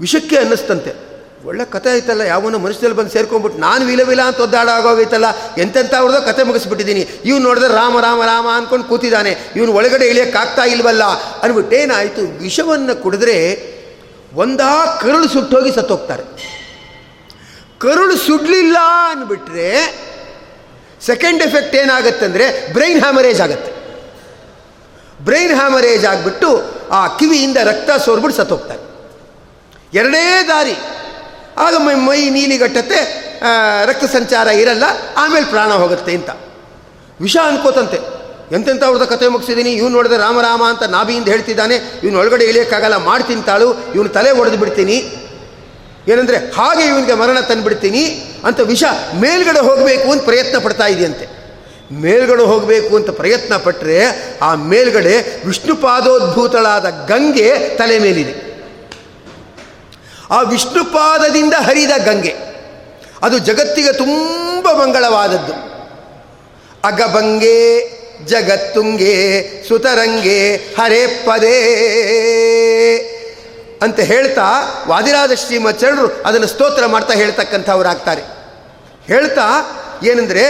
ವಿಷಕ್ಕೆ 0.01 0.36
ಅನ್ನಿಸ್ತಂತೆ. 0.36 1.09
ಒಳ್ಳೆ 1.47 1.64
ಕತೆ 1.64 1.91
ಆಯ್ತಲ್ಲ, 1.91 2.20
ಯಾವನೋ 2.20 2.59
ಮನುಷ್ಯದಲ್ಲಿ 2.59 2.97
ಬಂದು 2.97 3.11
ಸೇರ್ಕೊಂಡ್ಬಿಟ್ಟು, 3.11 3.61
ನಾನು 3.61 3.86
ವಿಲವಿಲ್ಲ 3.86 4.09
ವಿಲ 4.09 4.22
ಅಂತ 4.22 4.41
ಒದ್ದಾಡ 4.41 4.68
ಆಗೋಗೈತಲ್ಲ 4.68 5.24
ಎಂತೆಂಥ 5.59 5.95
ಅವ್ರದ್ದು 5.95 6.22
ಕತೆ 6.22 6.43
ಮುಗಿಸ್ಬಿಟ್ಟಿದ್ದೀನಿ. 6.43 7.01
ಇವ್ನು 7.24 7.49
ನೋಡಿದ್ರೆ 7.49 7.74
ರಾಮ 7.74 8.01
ರಾಮ 8.01 8.24
ರಾಮ 8.24 8.49
ಅಂದ್ಕೊಂಡು 8.49 8.84
ಕೂತಿದ್ದಾನೆ. 8.84 9.36
ಇವನು 9.57 9.72
ಒಳಗಡೆ 9.72 10.07
ಇಳಿಯೋಕ್ಕಾಗ್ತಾ 10.07 10.64
ಇಲ್ವಲ್ಲ? 10.64 11.05
ಅಂದ್ಬಿಟ್ಟು 11.43 11.76
ಏನಾಯಿತು? 11.76 12.43
ವಿಷವನ್ನು 12.43 13.03
ಕುಡಿದ್ರೆ 13.03 13.36
ಒಂದಾ 14.34 14.99
ಕರುಳು 15.03 15.28
ಸುಟ್ಟೋಗಿ 15.28 15.72
ಸತ್ತೋಗ್ತಾರೆ. 15.72 16.47
ಕರುಳು 17.83 18.14
ಸುಡ್ಲಿಲ್ಲ 18.26 18.76
ಅಂದ್ಬಿಟ್ರೆ 19.11 19.70
ಸೆಕೆಂಡ್ 21.09 21.43
ಎಫೆಕ್ಟ್ 21.47 21.74
ಏನಾಗುತ್ತೆ 21.81 22.24
ಅಂದರೆ 22.29 22.47
ಬ್ರೈನ್ 22.76 23.01
ಹ್ಯಾಮರೇಜ್ 23.05 23.41
ಆಗುತ್ತೆ. 23.45 23.70
ಬ್ರೈನ್ 25.26 25.55
ಹ್ಯಾಮರೇಜ್ 25.61 26.05
ಆಗಿಬಿಟ್ಟು 26.12 26.51
ಆ 26.99 27.01
ಕಿವಿಯಿಂದ 27.18 27.59
ರಕ್ತ 27.70 27.91
ಸೋರ್ಬಿಟ್ಟು 28.07 28.37
ಸತ್ತೋಗ್ತಾರೆ. 28.41 28.83
ಎರಡೇ 30.01 30.22
ದಾರಿ. 30.51 30.76
ಆಗ 31.64 31.74
ಮೈ 31.87 31.95
ಮೈ 32.09 32.20
ನೀಲಿಗಟ್ಟತ್ತೆ 32.37 33.01
ರಕ್ತ 33.91 34.05
ಸಂಚಾರ 34.16 34.49
ಇರಲ್ಲ, 34.62 34.85
ಆಮೇಲೆ 35.22 35.47
ಪ್ರಾಣ 35.55 35.70
ಹೋಗುತ್ತೆ 35.83 36.12
ಅಂತ. 36.18 36.31
ವಿಷ 37.24 37.37
ಅನ್ಕೋತಂತೆ. 37.51 37.99
ಎಂತೆಂಥ 38.57 38.83
ಅವ್ರದ್ದು 38.89 39.07
ಕತೆ 39.12 39.26
ಮುಗಿಸಿದ್ದೀನಿ 39.35 39.72
ಇವ್ನು 39.79 39.95
ನೋಡಿದ್ರೆ 39.97 40.18
ರಾಮರಾಮ 40.26 40.43
ರಾಮ 40.49 40.62
ಅಂತ 40.72 40.85
ನಾಭಿಯಿಂದ 40.97 41.29
ಹೇಳ್ತಿದ್ದಾನೆ, 41.35 41.76
ಇವನು 42.03 42.18
ಒಳಗಡೆ 42.22 42.45
ಇಳಿಯೋಕ್ಕಾಗಲ್ಲ, 42.51 42.97
ಮಾಡ್ತೀನಿ 43.09 43.43
ತಾಳು, 43.51 43.68
ಇವನು 43.97 44.11
ತಲೆ 44.18 44.31
ಒಡೆದು 44.41 44.59
ಬಿಡ್ತೀನಿ 44.62 44.97
ಏನಂದರೆ, 46.09 46.36
ಹಾಗೆ 46.52 46.84
ಇವನಿಗೆ 46.86 47.14
ಮರಣ 47.14 47.40
ತಂದುಬಿಡ್ತೀನಿ 47.40 48.04
ಅಂತ 48.44 48.61
ವಿಷ 48.61 48.84
ಮೇಲ್ಗಡೆ 49.20 49.61
ಹೋಗಬೇಕು 49.61 50.12
ಅಂತ 50.12 50.24
ಪ್ರಯತ್ನ 50.24 50.59
ಪಡ್ತಾ 50.59 50.86
ಇದೆಯಂತೆ. 50.86 51.26
ಮೇಲ್ಗಡೆ 51.92 52.42
ಹೋಗಬೇಕು 52.42 52.96
ಅಂತ 52.96 53.11
ಪ್ರಯತ್ನ 53.11 53.56
ಪಟ್ಟರೆ 53.56 53.96
ಆ 54.42 54.54
ಮೇಲ್ಗಡೆ 54.54 55.14
ವಿಷ್ಣುಪಾದೋದ್ಭೂತಳಾದ 55.46 56.86
ಗಂಗೆ 57.09 57.50
ತಲೆ 57.76 57.98
ಮೇಲಿದೆ. 57.98 58.34
ಆ 60.30 60.42
ವಿಷ್ಣುಪಾದದಿಂದ 60.42 61.54
ಹರಿದ 61.61 61.90
ಗಂಗೆ, 62.04 62.34
ಅದು 63.22 63.38
ಜಗತ್ತಿಗೆ 63.38 63.92
ತುಂಬ 63.92 64.72
ಮಂಗಳವಾದದ್ದು. 64.72 65.54
ಅಗಭಂಗೆ, 66.84 67.56
ಜಗತ್ತುಂಗೆ, 68.26 69.14
ಸುತರಂಗೆ, 69.68 70.56
ಹರೇ 70.56 71.06
ಪದೇ. 71.26 71.59
ಅಂತ 73.83 74.01
ಹೇಳ್ತಾ 74.01 74.47
ವಾದಿರಾಜ 74.87 75.33
ಶ್ರೀಮಚರಣರು 75.33 76.09
ಅದನ್ನು 76.26 76.47
ಸ್ತೋತ್ರ 76.47 76.87
ಮಾಡ್ತಾ 76.87 77.14
ಹೇಳ್ತಕ್ಕಂಥವರಾಗ್ತಾರೆ. 77.14 78.22
ಹೇಳ್ತಾ 79.07 79.47
ಏನಂದರೆ 80.05 80.45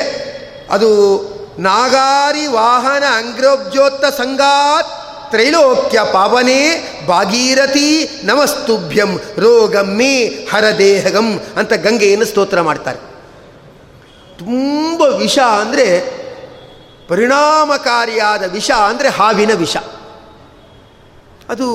ಅದು 0.70 0.88
ನಾಗಾರಿ 1.58 2.46
ವಾಹನ 2.46 3.04
ಅಂಗ್ರೋಬ್ಜೋತ್ತ 3.16 4.04
ಸಂಗಾತ್ 4.04 4.90
ತ್ರೈಲೋಕ್ಯ 5.30 6.00
ಪಾವನೆ 6.12 6.60
ಭಾಗೀರಥಿ 7.06 7.88
ನಮಸ್ತುಭ್ಯಂ 8.24 9.20
ರೋಗಮ್ಮಿ 9.38 10.14
ಹರದೇಹಗಂ 10.52 11.40
ಅಂತ 11.56 11.72
ಗಂಗೆಯನ್ನು 11.72 12.26
ಸ್ತೋತ್ರ 12.26 12.60
ಮಾಡ್ತಾರೆ. 12.60 12.98
ತುಂಬ 14.38 15.02
ವಿಷ 15.02 15.38
ಅಂದರೆ 15.38 15.86
ಪರಿಣಾಮಕಾರಿಯಾದ 17.08 18.42
ವಿಷ 18.42 18.70
ಅಂದರೆ 18.70 19.08
ಹಾವಿನ 19.08 19.52
ವಿಷ. 19.54 19.76
ಅದು 21.48 21.68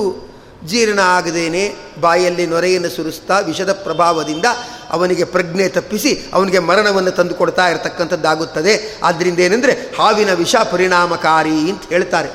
ಜೀರ್ಣ 0.66 0.98
ಆಗದೇನೆ 0.98 1.76
ಬಾಯಲ್ಲಿ 2.00 2.46
ನೊರೆಯನ್ನು 2.46 2.88
ಸುರಿಸ್ತಾ 2.88 3.38
ವಿಷದ 3.38 3.72
ಪ್ರಭಾವದಿಂದ 3.72 4.44
ಅವನಿಗೆ 4.90 5.24
ಪ್ರಜ್ಞೆ 5.24 5.68
ತಪ್ಪಿಸಿ 5.68 6.20
ಅವನಿಗೆ 6.34 6.58
ಮರಣವನ್ನು 6.58 7.10
ತಂದು 7.10 7.34
ಕೊಡ್ತಾ 7.34 7.68
ಇರತಕ್ಕಂಥದ್ದಾಗುತ್ತದೆ. 7.68 8.98
ಆದ್ದರಿಂದ 9.02 9.38
ಏನಂದರೆ 9.38 9.72
ಹಾವಿನ 9.72 10.32
ವಿಷ 10.32 10.56
ಪರಿಣಾಮಕಾರಿ 10.56 11.70
ಅಂತ 11.70 11.82
ಹೇಳ್ತಾರೆ. 11.88 12.30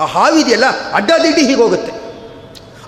ಆ 0.00 0.04
ಹಾವಿದೆಯಲ್ಲ 0.04 0.64
ಅಡ್ಡಾದಿಡ್ಡಿ 0.92 1.42
ಹೀಗೆ 1.42 1.62
ಹೋಗುತ್ತೆ. 1.62 1.92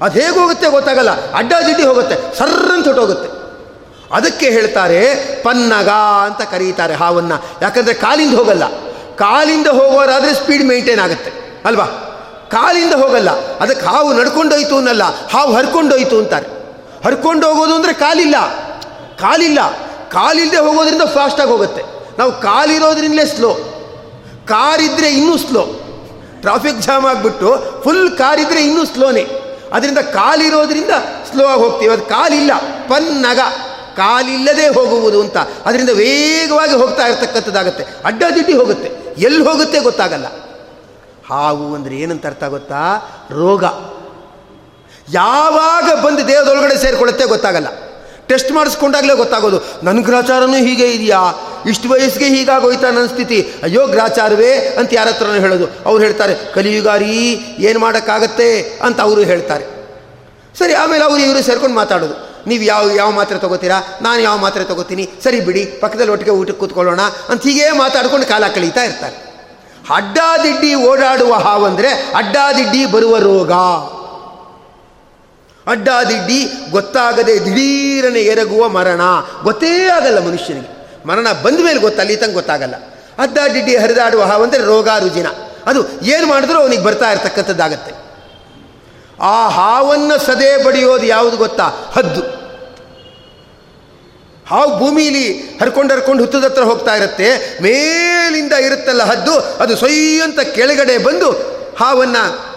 ಅದು 0.01 0.21
ಹೇಗೆ 0.21 0.39
ಹೋಗುತ್ತೆ 0.39 0.71
ಗೊತ್ತಾಗಲ್ಲ. 0.71 1.33
ಅಡ್ಡಾದಿಡ್ಡಿ 1.33 1.85
ಹೋಗುತ್ತೆ. 1.85 2.39
ಸರ್ರಂತ 2.39 2.87
ಹೊಟ್ಟೋಗುತ್ತೆ. 2.87 3.43
ಅದಕ್ಕೆ 4.15 4.51
ಹೇಳ್ತಾರೆ 4.51 5.15
ಪನ್ನಗ 5.43 5.89
ಅಂತ 6.25 6.51
ಕರೀತಾರೆ 6.51 6.95
ಹಾವನ್ನು. 6.95 7.45
ಯಾಕಂದರೆ 7.63 7.95
ಕಾಲಿಂದ 7.95 8.35
ಹೋಗಲ್ಲ. 8.35 8.69
ಕಾಲಿಂದ 9.17 9.67
ಹೋಗೋರಾದರೆ 9.67 10.35
ಸ್ಪೀಡ್ 10.35 10.65
ಮೇಂಟೈನ್ 10.65 11.01
ಆಗುತ್ತೆ. 11.01 11.33
ಅಲ್ವಾ? 11.65 12.09
ಕಾಲಿಂದ 12.53 12.93
ಹೋಗಲ್ಲ. 12.93 13.57
ಅದಕ್ಕೆ 13.57 13.87
ಹಾವು 13.87 14.13
ನಡ್ಕೊಂಡೋಯ್ತು 14.13 14.77
ಅನ್ನಲ್ಲ, 14.77 15.03
ಹಾವು 15.29 15.53
ಹರ್ಕೊಂಡೋಯ್ತು 15.53 16.19
ಅಂತಾರೆ. 16.19 16.47
ಹರ್ಕೊಂಡು 17.05 17.49
ಹೋಗೋದು 17.49 17.75
ಅಂದರೆ 17.75 17.93
ಕಾಲಿಲ್ಲ. 17.93 18.35
ಕಾಲಿಲ್ಲ. 19.21 19.59
ಕಾಲಿಲ್ಲದೆ 20.11 20.57
ಹೋಗೋದ್ರಿಂದ 20.57 21.03
ಫಾಸ್ಟಾಗಿ 21.03 21.51
ಹೋಗುತ್ತೆ. 21.51 21.83
ನಾವು 22.19 22.41
ಕಾಲಿರೋದ್ರಿಂದಲೇ 22.41 23.27
ಸ್ಲೋ 23.27 23.55
ಕಾರಿದ್ದರೆ 24.49 25.09
ಇನ್ನೂ 25.09 25.39
ಸ್ಲೋ 25.39 25.67
ಟ್ರಾಫಿಕ್ 26.41 26.83
ಜಾಮ್ 26.83 27.07
ಆಗಿಬಿಟ್ಟು 27.07 27.83
ಫುಲ್ 27.85 28.19
ಕಾರಿದ್ರೆ 28.19 28.63
ಇನ್ನೂ 28.63 28.85
ಸ್ಲೋನೇ 28.85 29.27
ಅದರಿಂದ 29.73 29.99
ಕಾಲಿರೋದ್ರಿಂದ 29.99 30.91
ಸ್ಲೋ 31.31 31.47
ಆಗಿ 31.47 31.61
ಹೋಗ್ತೀವಿ. 31.61 31.93
ಅದು 31.93 32.03
ಕಾಲಿಲ್ಲ. 32.03 32.53
ಪನ್ನಗ. 32.89 33.39
ಕಾಲಿಲ್ಲದೆ 33.97 34.69
ಹೋಗುವುದು 34.69 35.21
ಅಂತ. 35.21 35.37
ಅದರಿಂದ 35.37 35.89
ವೇಗವಾಗಿ 35.89 36.75
ಹೋಗ್ತಾ 36.75 37.07
ಇರತಕ್ಕಂಥದ್ದಾಗುತ್ತೆ. 37.07 37.87
ಅಡ್ಡಾದಿಡ್ಡಿ 38.05 38.53
ಹೋಗುತ್ತೆ. 38.53 39.15
ಎಲ್ಲಿ 39.19 39.45
ಹೋಗುತ್ತೆ 39.45 39.81
ಗೊತ್ತಾಗಲ್ಲ. 39.81 40.27
ಹಾವು 41.33 41.75
ಅಂದರೆ 41.75 41.95
ಏನಂತ 41.95 42.27
ಅರ್ಥ 42.27 42.45
ಗೊತ್ತಾ? 42.45 42.99
ರೋಗ. 43.31 43.65
ಯಾವಾಗ 45.15 46.05
ಬಂದು 46.05 46.29
ದೇಹದೊಳಗಡೆ 46.29 46.77
ಸೇರಿಕೊಳ್ಳುತ್ತೆ 46.77 47.25
ಗೊತ್ತಾಗಲ್ಲ. 47.25 47.67
ಟೆಸ್ಟ್ 48.27 48.53
ಮಾಡಿಸ್ಕೊಂಡಾಗಲೇ 48.53 49.15
ಗೊತ್ತಾಗೋದು. 49.15 49.61
ನನ್ನ 49.83 50.03
ಗ್ರಾಚಾರನೂ 50.03 50.55
ಹೀಗೆ 50.55 50.93
ಇದೆಯಾ? 50.93 51.19
ಇಷ್ಟು 51.67 51.89
ವಯಸ್ಸಿಗೆ 51.89 52.25
ಹೀಗಾಗೋಯ್ತಾ 52.25 52.91
ನನ್ನ 52.91 53.07
ಸ್ಥಿತಿ? 53.07 53.53
ಅಯ್ಯೋ, 53.63 53.87
ಗ್ರಾಚಾರವೇ 53.87 54.77
ಅಂತ 54.79 54.91
ಯಾರ 54.93 55.09
ಹತ್ರನೂ 55.09 55.33
ಹೇಳೋದು. 55.33 55.67
ಅವ್ರು 55.87 56.05
ಹೇಳ್ತಾರೆ, 56.05 56.53
ಕಲಿಯುಗಾರಿ, 56.55 57.41
ಏನು 57.59 57.79
ಮಾಡೋಕ್ಕಾಗತ್ತೆ? 57.79 58.63
ಅಂತ 58.63 59.01
ಅವರು 59.01 59.21
ಹೇಳ್ತಾರೆ. 59.21 59.65
ಸರಿ, 60.59 60.75
ಆಮೇಲೆ 60.75 61.05
ಅವರು 61.05 61.19
ಇವರು 61.19 61.43
ಸೇರ್ಕೊಂಡು 61.43 61.77
ಮಾತಾಡೋದು. 61.77 62.33
ನೀವು 62.47 62.63
ಯಾವ 62.63 62.91
ಯಾವ 62.91 63.11
ಮಾತ್ರೆ 63.11 63.39
ತೊಗೋತೀರಾ? 63.39 63.81
ನಾನು 64.03 64.23
ಯಾವ 64.23 64.37
ಮಾತ್ರೆ 64.39 64.65
ತೊಗೋತೀನಿ? 64.65 65.11
ಸರಿ 65.25 65.41
ಬಿಡಿ 65.41 65.65
ಪಕ್ಕದಲ್ಲಿ 65.65 66.13
ಒಟ್ಟಿಗೆ 66.13 66.31
ಊಟಕ್ಕೆ 66.31 66.61
ಕೂತ್ಕೊಳ್ಳೋಣ 66.61 67.01
ಅಂತ 67.29 67.43
ಹೀಗೇ 67.43 67.71
ಮಾತಾಡ್ಕೊಂಡು 67.71 68.27
ಕಾಲ 68.27 68.45
ಕಳೀತಾ 68.55 68.83
ಇರ್ತಾರೆ. 68.83 69.32
ಅಡ್ಡಾದಿಡ್ಡಿ 69.91 70.75
ಓಡಾಡುವ 70.75 71.35
ಹಾವಂದರೆ 71.35 71.89
ಅಡ್ಡಾದಿಡ್ಡಿ 71.89 72.87
ಬರುವ 72.87 73.19
ರೋಗ. 73.19 73.53
ಅಡ್ಡಾದಿಡ್ಡಿ 75.71 76.71
ಗೊತ್ತಾಗದೆ 76.71 77.45
ದಿಢೀರನೆ 77.45 78.21
ಎರಗುವ 78.21 78.69
ಮರಣ. 78.69 79.01
ಗೊತ್ತೇ 79.43 79.89
ಆಗಲ್ಲ 79.89 80.27
ಮನುಷ್ಯನಿಗೆ. 80.27 80.89
ಮರಣ 81.09 81.33
ಬಂದ 81.43 81.65
ಮೇಲೆ 81.65 81.81
ಗೊತ್ತಲ್ಲಿ 81.81 82.17
ತಂಗೆ 82.17 82.33
ಗೊತ್ತಾಗಲ್ಲ. 82.33 82.75
ಅಡ್ಡಾದಿಡ್ಡಿ 83.19 83.77
ಹರಿದಾಡುವ 83.77 84.23
ಹಾವಂದರೆ 84.23 84.65
ರೋಗ 84.65 84.89
ರುಜಿನ. 85.01 85.27
ಅದು 85.67 86.05
ಏನು 86.05 86.27
ಮಾಡಿದ್ರೂ 86.27 86.59
ಅವನಿಗೆ 86.59 86.83
ಬರ್ತಾ 86.83 87.11
ಇರತಕ್ಕಂಥದ್ದಾಗತ್ತೆ. 87.11 87.93
ಆ 89.21 89.49
ಹಾವನ್ನು 89.49 90.19
ಸದೆ 90.19 90.65
ಬಡಿಯೋದು 90.65 91.07
ಯಾವುದು 91.07 91.37
ಗೊತ್ತಾ? 91.37 91.71
ಹದ್ದು. 91.93 92.42
ಹಾವು 94.51 94.79
ಭೂಮಿಲಿ 94.79 95.33
ಹರ್ಕೊಂಡು 95.33 95.95
ಹರ್ಕೊಂಡು 95.95 96.23
ಹುತ್ತದ 96.23 96.45
ಹತ್ರ 96.45 96.63
ಹೋಗ್ತಾ 96.63 96.95
ಇರುತ್ತೆ. 96.95 97.59
ಮೇಲಿಂದ 97.63 98.53
ಇರುತ್ತಲ್ಲ 98.53 99.03
ಹದ್ದು, 99.03 99.35
ಅದು 99.39 99.77
ಸೊಯ್ಯಂತ 99.77 100.41
ಕೆಳಗಡೆ 100.41 100.99
ಬಂದು 100.99 101.31
ಹಾವನ್ನು 101.79 102.53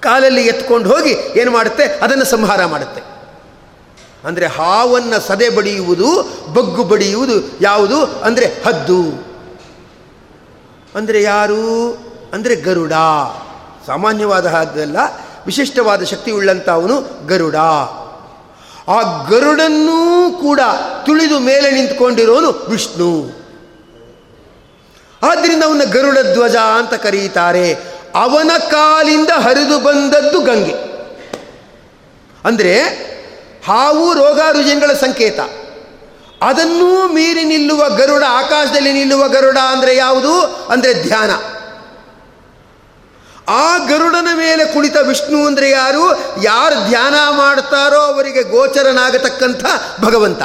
ಕಾಲಲ್ಲಿ 0.00 0.46
ಎತ್ಕೊಂಡು 0.46 0.90
ಹೋಗಿ 0.90 1.40
ಏನು 1.40 1.50
ಮಾಡುತ್ತೆ? 1.50 1.84
ಅದನ್ನು 1.84 2.24
ಸಂಹಾರ 2.24 2.64
ಮಾಡುತ್ತೆ. 2.64 3.00
ಅಂದರೆ 4.24 4.46
ಹಾವನ್ನು 4.46 5.20
ಸದೆ 5.20 5.48
ಬಡಿಯುವುದು, 5.48 6.22
ಬಗ್ಗು 6.52 6.84
ಬಡಿಯುವುದು 6.84 7.58
ಯಾವುದು? 7.60 8.06
ಅಂದರೆ 8.06 8.46
ಹದ್ದು. 8.46 9.30
ಅಂದರೆ 10.94 11.22
ಯಾರು? 11.22 11.92
ಅಂದರೆ 12.32 12.54
ಗರುಡ. 12.54 12.92
ಸಾಮಾನ್ಯವಾದ 13.86 14.46
ಹದ್ದಲ್ಲ 14.46 14.96
ವಿಶಿಷ್ಟವಾದ 15.46 16.02
ಶಕ್ತಿ 16.02 16.30
ಉಳ್ಳಂಥವನು 16.30 17.26
ಗರುಡ. 17.26 17.54
ಆ 18.90 19.26
ಗರುಡನ್ನೂ 19.28 20.30
ಕೂಡ 20.30 20.60
ತುಳಿದು 21.06 21.38
ಮೇಲೆ 21.38 21.70
ನಿಂತ್ಕೊಂಡಿರೋನು 21.70 22.50
ವಿಷ್ಣು. 22.50 23.40
ಆದ್ದರಿಂದ 25.22 25.62
ಅವನ 25.62 25.82
ಗರುಡ 25.84 26.18
ಧ್ವಜ 26.32 26.56
ಅಂತ 26.56 26.94
ಕರೀತಾರೆ. 26.94 27.74
ಅವನ 28.14 28.50
ಕಾಲಿಂದ 28.70 29.30
ಹರಿದು 29.30 29.78
ಬಂದದ್ದು 29.78 30.40
ಗಂಗೆ. 30.40 30.74
ಅಂದರೆ 32.44 32.80
ಹಾವು 33.66 34.14
ರೋಗ 34.14 34.40
ರುಜಿನಗಳ 34.52 34.92
ಸಂಕೇತ. 34.92 35.40
ಅದನ್ನೂ 36.42 37.08
ಮೀರಿ 37.08 37.44
ನಿಲ್ಲುವ 37.44 37.88
ಗರುಡ, 37.88 38.24
ಆಕಾಶದಲ್ಲಿ 38.28 38.92
ನಿಲ್ಲುವ 38.92 39.28
ಗರುಡ 39.28 39.58
ಅಂದರೆ 39.58 39.96
ಯಾವುದು? 39.96 40.40
ಅಂದರೆ 40.70 40.94
ಧ್ಯಾನ. 40.94 41.30
ಆ 43.50 43.76
ಗರುಡನ 43.76 44.28
ಮೇಲೆ 44.34 44.64
ಕುಳಿತ 44.64 44.96
ವಿಷ್ಣು 45.06 45.46
ಅಂದರೆ 45.46 45.70
ಯಾರು? 45.70 46.04
ಯಾರು 46.42 46.88
ಧ್ಯಾನ 46.88 47.14
ಮಾಡ್ತಾರೋ 47.36 48.00
ಅವರಿಗೆ 48.00 48.42
ಗೋಚರನಾಗತಕ್ಕಂಥ 48.42 49.64
ಭಗವಂತ. 50.00 50.42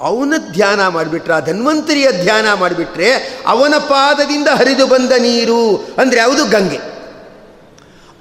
ಅವನ 0.00 0.34
ಧ್ಯಾನ 0.52 0.88
ಮಾಡಿಬಿಟ್ರೆ, 0.88 1.34
ಆ 1.34 1.40
ಧನ್ವಂತರಿಯ 1.40 2.12
ಧ್ಯಾನ 2.22 2.52
ಮಾಡಿಬಿಟ್ರೆ 2.52 3.08
ಅವನ 3.46 3.74
ಪಾದದಿಂದ 3.78 4.48
ಹರಿದು 4.48 4.86
ಬಂದ 4.86 5.12
ನೀರು 5.12 5.76
ಅಂದರೆ 5.76 6.18
ಯಾವುದು? 6.18 6.44
ಗಂಗೆ. 6.44 6.80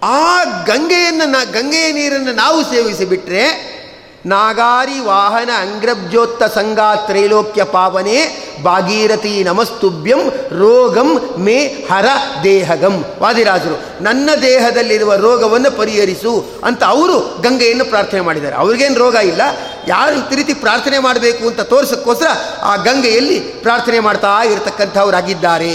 ಆ 0.04 0.43
ಗಂಗೆಯನ್ನು 0.43 1.26
ನಾ, 1.26 1.43
ಗಂಗೆಯ 1.43 1.91
ನೀರನ್ನು 1.91 2.34
ನಾವು 2.34 2.64
ಸೇವಿಸಿಬಿಟ್ರೆ 2.64 3.78
ನಾಗಾರಿ 4.26 5.00
ವಾಹನ 5.00 5.50
ಅಂಗ್ರಬ್ಜೋತ್ತ 5.60 6.43
ಸಂಗಾ 6.43 6.95
ತ್ರೈಲೋಕ್ಯ 6.95 7.64
ಪಾವನೆ 7.64 8.47
ಭಾಗೀರಥಿ 8.64 9.34
ನಮಸ್ತುಭ್ಯಂ 9.43 10.22
ರೋಗಂ 10.60 11.10
ಮೇ 11.38 11.58
ಹರ 11.91 12.08
ದೇಹಗಂ. 12.43 12.95
ವಾದಿರಾಜರು, 13.20 13.78
ನನ್ನ 14.03 14.30
ದೇಹದಲ್ಲಿರುವ 14.41 15.16
ರೋಗವನ್ನು 15.16 15.72
ಪರಿಹರಿಸು 15.78 16.34
ಅಂತ 16.64 16.84
ಅವರು 16.84 17.18
ಗಂಗೆಯನ್ನು 17.41 17.86
ಪ್ರಾರ್ಥನೆ 17.86 18.22
ಮಾಡಿದ್ದಾರೆ. 18.22 18.55
ಅವ್ರಿಗೇನು 18.55 18.99
ರೋಗ 18.99 19.16
ಇಲ್ಲ, 19.24 19.41
ಯಾರು 19.88 20.36
ರೀತಿ 20.36 20.53
ಪ್ರಾರ್ಥನೆ 20.53 20.99
ಮಾಡಬೇಕು 20.99 21.43
ಅಂತ 21.47 21.62
ತೋರಿಸೋಕ್ಕೋಸ್ಕರ 21.62 22.30
ಆ 22.62 22.76
ಗಂಗೆಯಲ್ಲಿ 22.84 23.39
ಪ್ರಾರ್ಥನೆ 23.39 23.99
ಮಾಡ್ತಾ 23.99 24.34
ಇರತಕ್ಕಂಥವರಾಗಿದ್ದಾರೆ. 24.43 25.74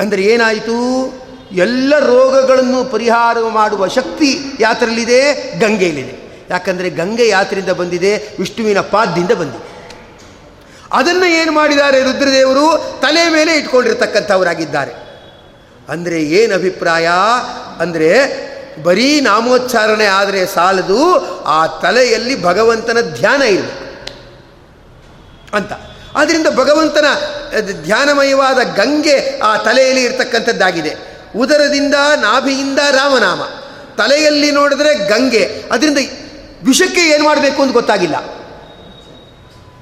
ಅಂದರೆ 0.00 0.22
ಏನಾಯಿತು? 0.22 0.78
ಎಲ್ಲ 1.52 1.98
ರೋಗಗಳನ್ನು 1.98 2.78
ಪರಿಹಾರ 2.84 3.38
ಮಾಡುವ 3.50 3.86
ಶಕ್ತಿ 3.88 4.30
ಯಾತ್ರಲ್ಲಿದೆ 4.60 5.20
ಗಂಗೆಯಲ್ಲಿದೆ. 5.60 6.14
ಯಾಕಂದರೆ 6.50 6.88
ಗಂಗೆ 6.90 7.26
ಯಾತ್ರೆಯಿಂದ 7.28 7.72
ಬಂದಿದೆ, 7.72 8.10
ವಿಷ್ಣುವಿನ 8.38 8.80
ಪಾದದಿಂದ 8.80 9.32
ಬಂದಿದೆ. 9.32 9.73
ಅದನ್ನು 10.92 11.26
ಏನು 11.26 11.52
ಮಾಡಿದ್ದಾರೆ 11.52 12.02
ರುದ್ರದೇವರು? 12.02 12.98
ತಲೆ 13.02 13.28
ಮೇಲೆ 13.28 13.56
ಇಟ್ಕೊಂಡಿರ್ತಕ್ಕಂಥವರಾಗಿದ್ದಾರೆ. 13.56 14.92
ಅಂದರೆ 15.88 16.22
ಏನು 16.22 16.54
ಅಭಿಪ್ರಾಯ? 16.54 17.08
ಅಂದರೆ 17.80 18.44
ಬರೀ 18.82 19.20
ನಾಮೋಚ್ಚಾರಣೆ 19.20 20.04
ಆದರೆ 20.04 20.46
ಸಾಲದು, 20.46 21.14
ಆ 21.44 21.66
ತಲೆಯಲ್ಲಿ 21.66 22.42
ಭಗವಂತನ 22.42 22.98
ಧ್ಯಾನ 23.00 23.42
ಇರಬೇಕು 23.42 23.84
ಅಂತ. 25.56 25.72
ಆದ್ದರಿಂದ 26.16 26.46
ಭಗವಂತನ 26.46 27.04
ಧ್ಯಾನಮಯವಾದ 27.82 28.56
ಗಂಗೆ 28.76 29.38
ಆ 29.38 29.56
ತಲೆಯಲ್ಲಿ 29.56 30.02
ಇರತಕ್ಕಂಥದ್ದಾಗಿದೆ. 30.02 30.96
ಉದರದಿಂದ 31.36 31.94
ನಾಭಿಯಿಂದ 32.20 32.78
ರಾಮನಾಮ. 32.78 33.42
ತಲೆಯಲ್ಲಿ 33.96 34.50
ನೋಡಿದ್ರೆ 34.50 34.94
ಗಂಗೆ. 34.94 35.64
ಅದರಿಂದ 35.72 35.98
ವಿಷಕ್ಕೆ 36.64 37.00
ಏನು 37.00 37.24
ಮಾಡಬೇಕು 37.24 37.62
ಅಂತ 37.62 37.72
ಗೊತ್ತಾಗಿಲ್ಲ. 37.72 38.43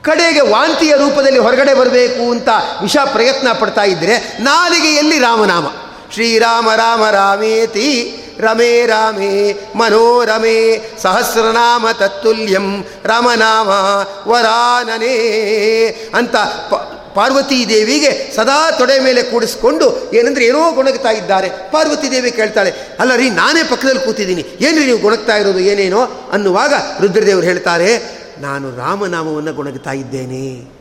ಕಡೆಗೆ 0.03 0.41
ವಾಂತಿಯ 0.41 0.95
ರೂಪದಲ್ಲಿ 0.97 1.39
ಹೊರಗಡೆ 1.39 1.75
ಬರಬೇಕು 1.75 2.31
ಅಂತ 2.31 2.49
ವಿಷ 2.83 2.97
ಪ್ರಯತ್ನ 3.13 3.53
ಪಡ್ತಾ 3.53 3.85
ಇದ್ದರೆ 3.85 4.37
ನಾಲಿಗೆಯಲ್ಲಿ 4.41 5.19
ರಾಮನಾಮ? 5.19 5.67
ಶ್ರೀರಾಮ 6.13 6.69
ರಾಮ 6.75 7.09
ರಾಮೇತಿ, 7.11 7.89
ರಮೇ 8.39 8.87
ರಾಮೇ, 8.87 9.53
ಮನೋರಮೇ, 9.75 10.59
ಸಹಸ್ರನಾಮ 11.03 11.91
ತತ್ತುಲ್ಯಂ, 11.91 12.85
ರಾಮನಾಮ 13.05 13.69
ವರಾನನೇ 14.29 15.17
ಅಂತ 16.15 16.37
ಪಾರ್ವತೀ 17.15 17.69
ದೇವಿಗೆ 17.69 18.37
ಸದಾ 18.37 18.71
ತೊಡೆ 18.71 18.99
ಮೇಲೆ 18.99 19.23
ಕೂಡಿಸ್ಕೊಂಡು 19.23 20.11
ಏನಂದ್ರೆ 20.13 20.45
ಏನೋ 20.45 20.73
ಗೊಣಗ್ತಾ 20.73 21.11
ಇದ್ದಾರೆ. 21.11 21.49
ಪಾರ್ವತಿ 21.49 22.11
ದೇವಿ 22.11 22.31
ಕೇಳ್ತಾಳೆ 22.31 22.71
ಅಲ್ಲ 23.01 23.15
ರೀ 23.15 23.31
ನಾನೇ 23.31 23.63
ಪಕ್ಕದಲ್ಲಿ 23.63 24.01
ಕೂತಿದ್ದೀನಿ. 24.01 24.45
ಏನ್ರಿ 24.61 24.85
ನೀವು 24.87 24.99
ಗೊಣಗ್ತಾ 24.99 25.37
ಇರೋದು, 25.37 25.59
ಏನೇನೋ? 25.59 26.31
ಅನ್ನುವಾಗ 26.33 26.75
ರುದ್ರದೇವರು 27.01 27.47
ಹೇಳ್ತಾರೆ 27.47 28.22
ನಾನು 28.43 28.77
ರಾಮನಾಮವನ್ನು 28.77 29.53
ಗೊಣಗ್ತಾ 29.53 29.93
ಇದ್ದೇನೆ. 29.93 30.73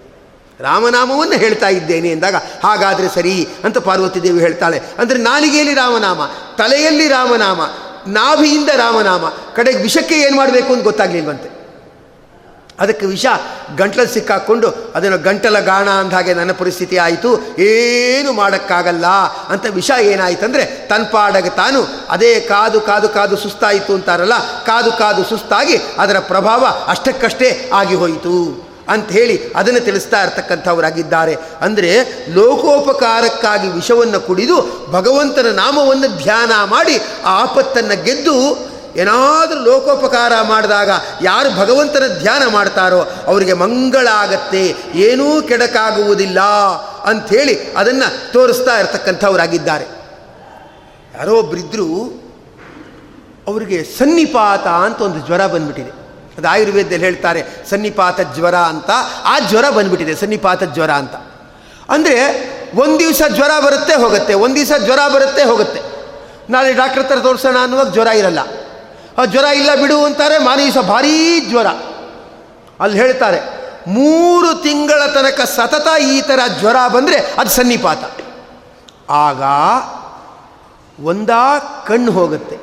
ರಾಮನಾಮವನ್ನು 0.59 1.33
ಹೇಳ್ತಾ 1.33 1.67
ಇದ್ದೇನೆ 1.67 2.09
ಎಂದಾಗ, 2.09 2.35
ಹಾಗಾದರೆ 2.63 3.09
ಸರಿ 3.09 3.47
ಅಂತ 3.63 3.77
ಪಾರ್ವತಿ 3.77 4.23
ದೇವಿ 4.23 4.39
ಹೇಳ್ತಾಳೆ. 4.39 4.81
ಅಂದರೆ 4.97 5.17
ನಾಲಿಗೆಯಲ್ಲಿ 5.17 5.73
ರಾಮನಾಮ, 5.73 6.25
ತಲೆಯಲ್ಲಿ 6.57 7.07
ರಾಮನಾಮ, 7.07 7.61
ನಾಭಿಯಿಂದ 8.07 8.69
ರಾಮನಾಮ, 8.69 9.25
ಕಡೆಗೆ 9.55 9.77
ವಿಷಕ್ಕೆ 9.77 10.15
ಏನು 10.15 10.35
ಮಾಡಬೇಕು 10.35 10.73
ಅಂತ 10.73 10.83
ಗೊತ್ತಾಗ್ಲಿಲ್ವಂತೆ. 10.83 11.60
ಅದಕ್ಕೆ 12.81 13.05
ವಿಷ 13.05 13.25
ಗಂಟಲಲ್ಲಿ 13.77 14.13
ಸಿಕ್ಕಾಕ್ಕೊಂಡು 14.13 14.67
ಅದನ್ನು 14.95 15.17
ಗಂಟಲ 15.27 15.57
ಗಾಣ 15.69 15.87
ಅಂದ 16.01 16.13
ಹಾಗೆ 16.13 16.33
ನನ್ನ 16.39 16.53
ಪರಿಸ್ಥಿತಿ 16.61 16.97
ಆಯಿತು. 17.05 17.29
ಏನು 17.67 18.31
ಮಾಡೋಕ್ಕಾಗಲ್ಲ. 18.39 19.07
ಅಂತ 19.53 19.65
ವಿಷ 19.79 19.91
ಏನಾಯ್ತಂದರೆ 20.11 20.65
ತನ್ಪಾಡಗೆ 20.89 21.51
ತಾನು 21.61 21.81
ಅದೇ 22.09 22.31
ಕಾದು 22.51 22.81
ಕಾದು 22.89 23.09
ಕಾದು 23.17 23.37
ಸುಸ್ತಾಯಿತು 23.43 23.93
ಅಂತಾರಲ್ಲ, 23.93 24.37
ಕಾದು 24.65 24.91
ಕಾದು 25.01 25.23
ಸುಸ್ತಾಗಿ 25.29 25.77
ಅದರ 25.97 26.19
ಪ್ರಭಾವ 26.31 26.65
ಅಷ್ಟಕ್ಕಷ್ಟೇ 26.87 27.51
ಆಗಿ 27.73 27.95
ಹೋಯಿತು 27.95 28.35
ಹೇಳಿ 29.15 29.35
ಅದನ್ನು 29.59 29.81
ತಿಳಿಸ್ತಾ 29.85 30.19
ಇರ್ತಕ್ಕಂಥವರಾಗಿದ್ದಾರೆ. 30.23 31.33
ಅಂದರೆ 31.65 31.91
ಲೋಕೋಪಕಾರಕ್ಕಾಗಿ 32.37 33.67
ವಿಷವನ್ನು 33.77 34.19
ಕುಡಿದು 34.27 34.57
ಭಗವಂತನ 34.91 35.49
ನಾಮವನ್ನು 35.55 36.09
ಧ್ಯಾನ 36.23 36.51
ಮಾಡಿ 36.65 36.95
ಆ 37.25 37.33
ಆಪತ್ತನ್ನು 37.43 37.97
ಗೆದ್ದು 38.03 38.35
ಏನಾದರೂ 38.95 39.59
ಲೋಕೋಪಕಾರ 39.69 40.33
ಮಾಡಿದಾಗ 40.41 40.89
ಯಾರು 41.21 41.49
ಭಗವಂತನ 41.49 42.07
ಧ್ಯಾನ 42.21 42.43
ಮಾಡ್ತಾರೋ 42.47 43.01
ಅವರಿಗೆ 43.27 43.53
ಮಂಗಳ 43.53 44.07
ಆಗತ್ತೆ, 44.23 44.63
ಏನೂ 45.07 45.41
ಕೆಡಕಾಗುವುದಿಲ್ಲ 45.41 46.39
ಅಂಥೇಳಿ 47.11 47.55
ಅದನ್ನು 47.77 48.07
ತೋರಿಸ್ತಾ 48.33 48.79
ಇರತಕ್ಕಂಥವರಾಗಿದ್ದಾರೆ. 48.79 49.87
ಯಾರೋ 51.17 51.33
ಒಬ್ಬರಿದ್ದರು 51.39 51.87
ಅವರಿಗೆ 53.47 53.83
ಸನ್ನಿಪಾತ 53.97 54.67
ಅಂತ 54.67 55.01
ಒಂದು 55.01 55.19
ಜ್ವರ 55.27 55.45
ಬಂದ್ಬಿಟ್ಟಿದೆ. 55.47 55.91
ಅದು 56.37 56.47
ಆಯುರ್ವೇದದಲ್ಲಿ 56.47 57.05
ಹೇಳ್ತಾರೆ, 57.05 57.41
ಸನ್ನಿಪಾತ 57.69 58.19
ಜ್ವರ 58.35 58.55
ಅಂತ. 58.55 58.89
ಆ 59.25 59.39
ಜ್ವರ 59.39 59.65
ಬಂದ್ಬಿಟ್ಟಿದೆ, 59.69 60.15
ಸನ್ನಿಪಾತ 60.15 60.63
ಜ್ವರ 60.63 60.91
ಅಂತ. 60.91 61.15
ಅಂದರೆ 61.89 62.17
ಒಂದು 62.83 62.99
ದಿವಸ 62.99 63.21
ಜ್ವರ 63.35 63.53
ಬರುತ್ತೆ 63.65 63.95
ಹೋಗುತ್ತೆ, 63.95 64.33
ಒಂದು 64.33 64.55
ದಿವಸ 64.55 64.71
ಜ್ವರ 64.85 65.01
ಬರುತ್ತೆ 65.13 65.43
ಹೋಗುತ್ತೆ. 65.43 65.81
ನಾಳೆ 66.49 66.73
ಡಾಕ್ಟರ್ 66.73 67.03
ಹತ್ರ 67.03 67.19
ತೋರಿಸೋಣ 67.19 67.57
ಅನ್ನುವಾಗ 67.61 67.89
ಜ್ವರ 67.93 68.07
ಇರಲ್ಲ. 68.07 68.39
ಆ 69.17 69.25
ಜ್ವರ 69.25 69.47
ಇಲ್ಲ 69.55 69.71
ಬಿಡು 69.75 69.97
ಅಂತಾರೆ 70.05 70.37
ಮಾನವೀಸ 70.39 70.77
ಭಾರೀ 70.77 71.15
ಜ್ವರ. 71.49 71.67
ಅಲ್ಲಿ 72.79 72.97
ಹೇಳ್ತಾರೆ, 72.97 73.39
ಮೂರು 73.87 74.49
ತಿಂಗಳ 74.63 75.01
ತನಕ 75.13 75.41
ಸತತ 75.41 75.87
ಈ 76.01 76.21
ಥರ 76.21 76.39
ಜ್ವರ 76.59 76.77
ಬಂದರೆ 76.93 77.19
ಅದು 77.37 77.49
ಸನ್ನಿಪಾತ. 77.49 78.03
ಆಗ 79.09 79.41
ಒಂದಾ 81.03 81.43
ಕಣ್ಣು 81.87 82.11
ಹೋಗುತ್ತೆ, 82.11 82.57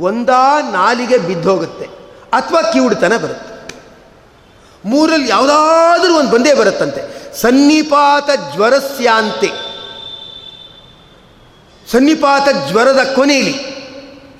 ಒಂದಾ 0.00 0.42
ನಾಲಿಗೆ 0.60 1.18
ಬಿದ್ದೋಗುತ್ತೆ 1.18 1.86
ಅಥವಾ 2.32 2.60
ಕಿವುಡ್ತನ 2.72 3.16
ಬರುತ್ತೆ. 3.16 3.54
ಮೂರಲ್ಲಿ 4.84 5.28
ಯಾವುದಾದ್ರೂ 5.28 6.12
ಒಂದು 6.18 6.30
ಬಂದೇ 6.30 6.52
ಬರುತ್ತಂತೆ. 6.54 7.02
ಸನ್ನಿಪಾತ 7.40 8.30
ಜ್ವರಸ್ಯಾಂತೆ. 8.54 9.50
ಸನ್ನಿಪಾತ 11.86 12.48
ಜ್ವರದ 12.68 13.02
ಕೊನೆಯಲ್ಲಿ 13.16 13.77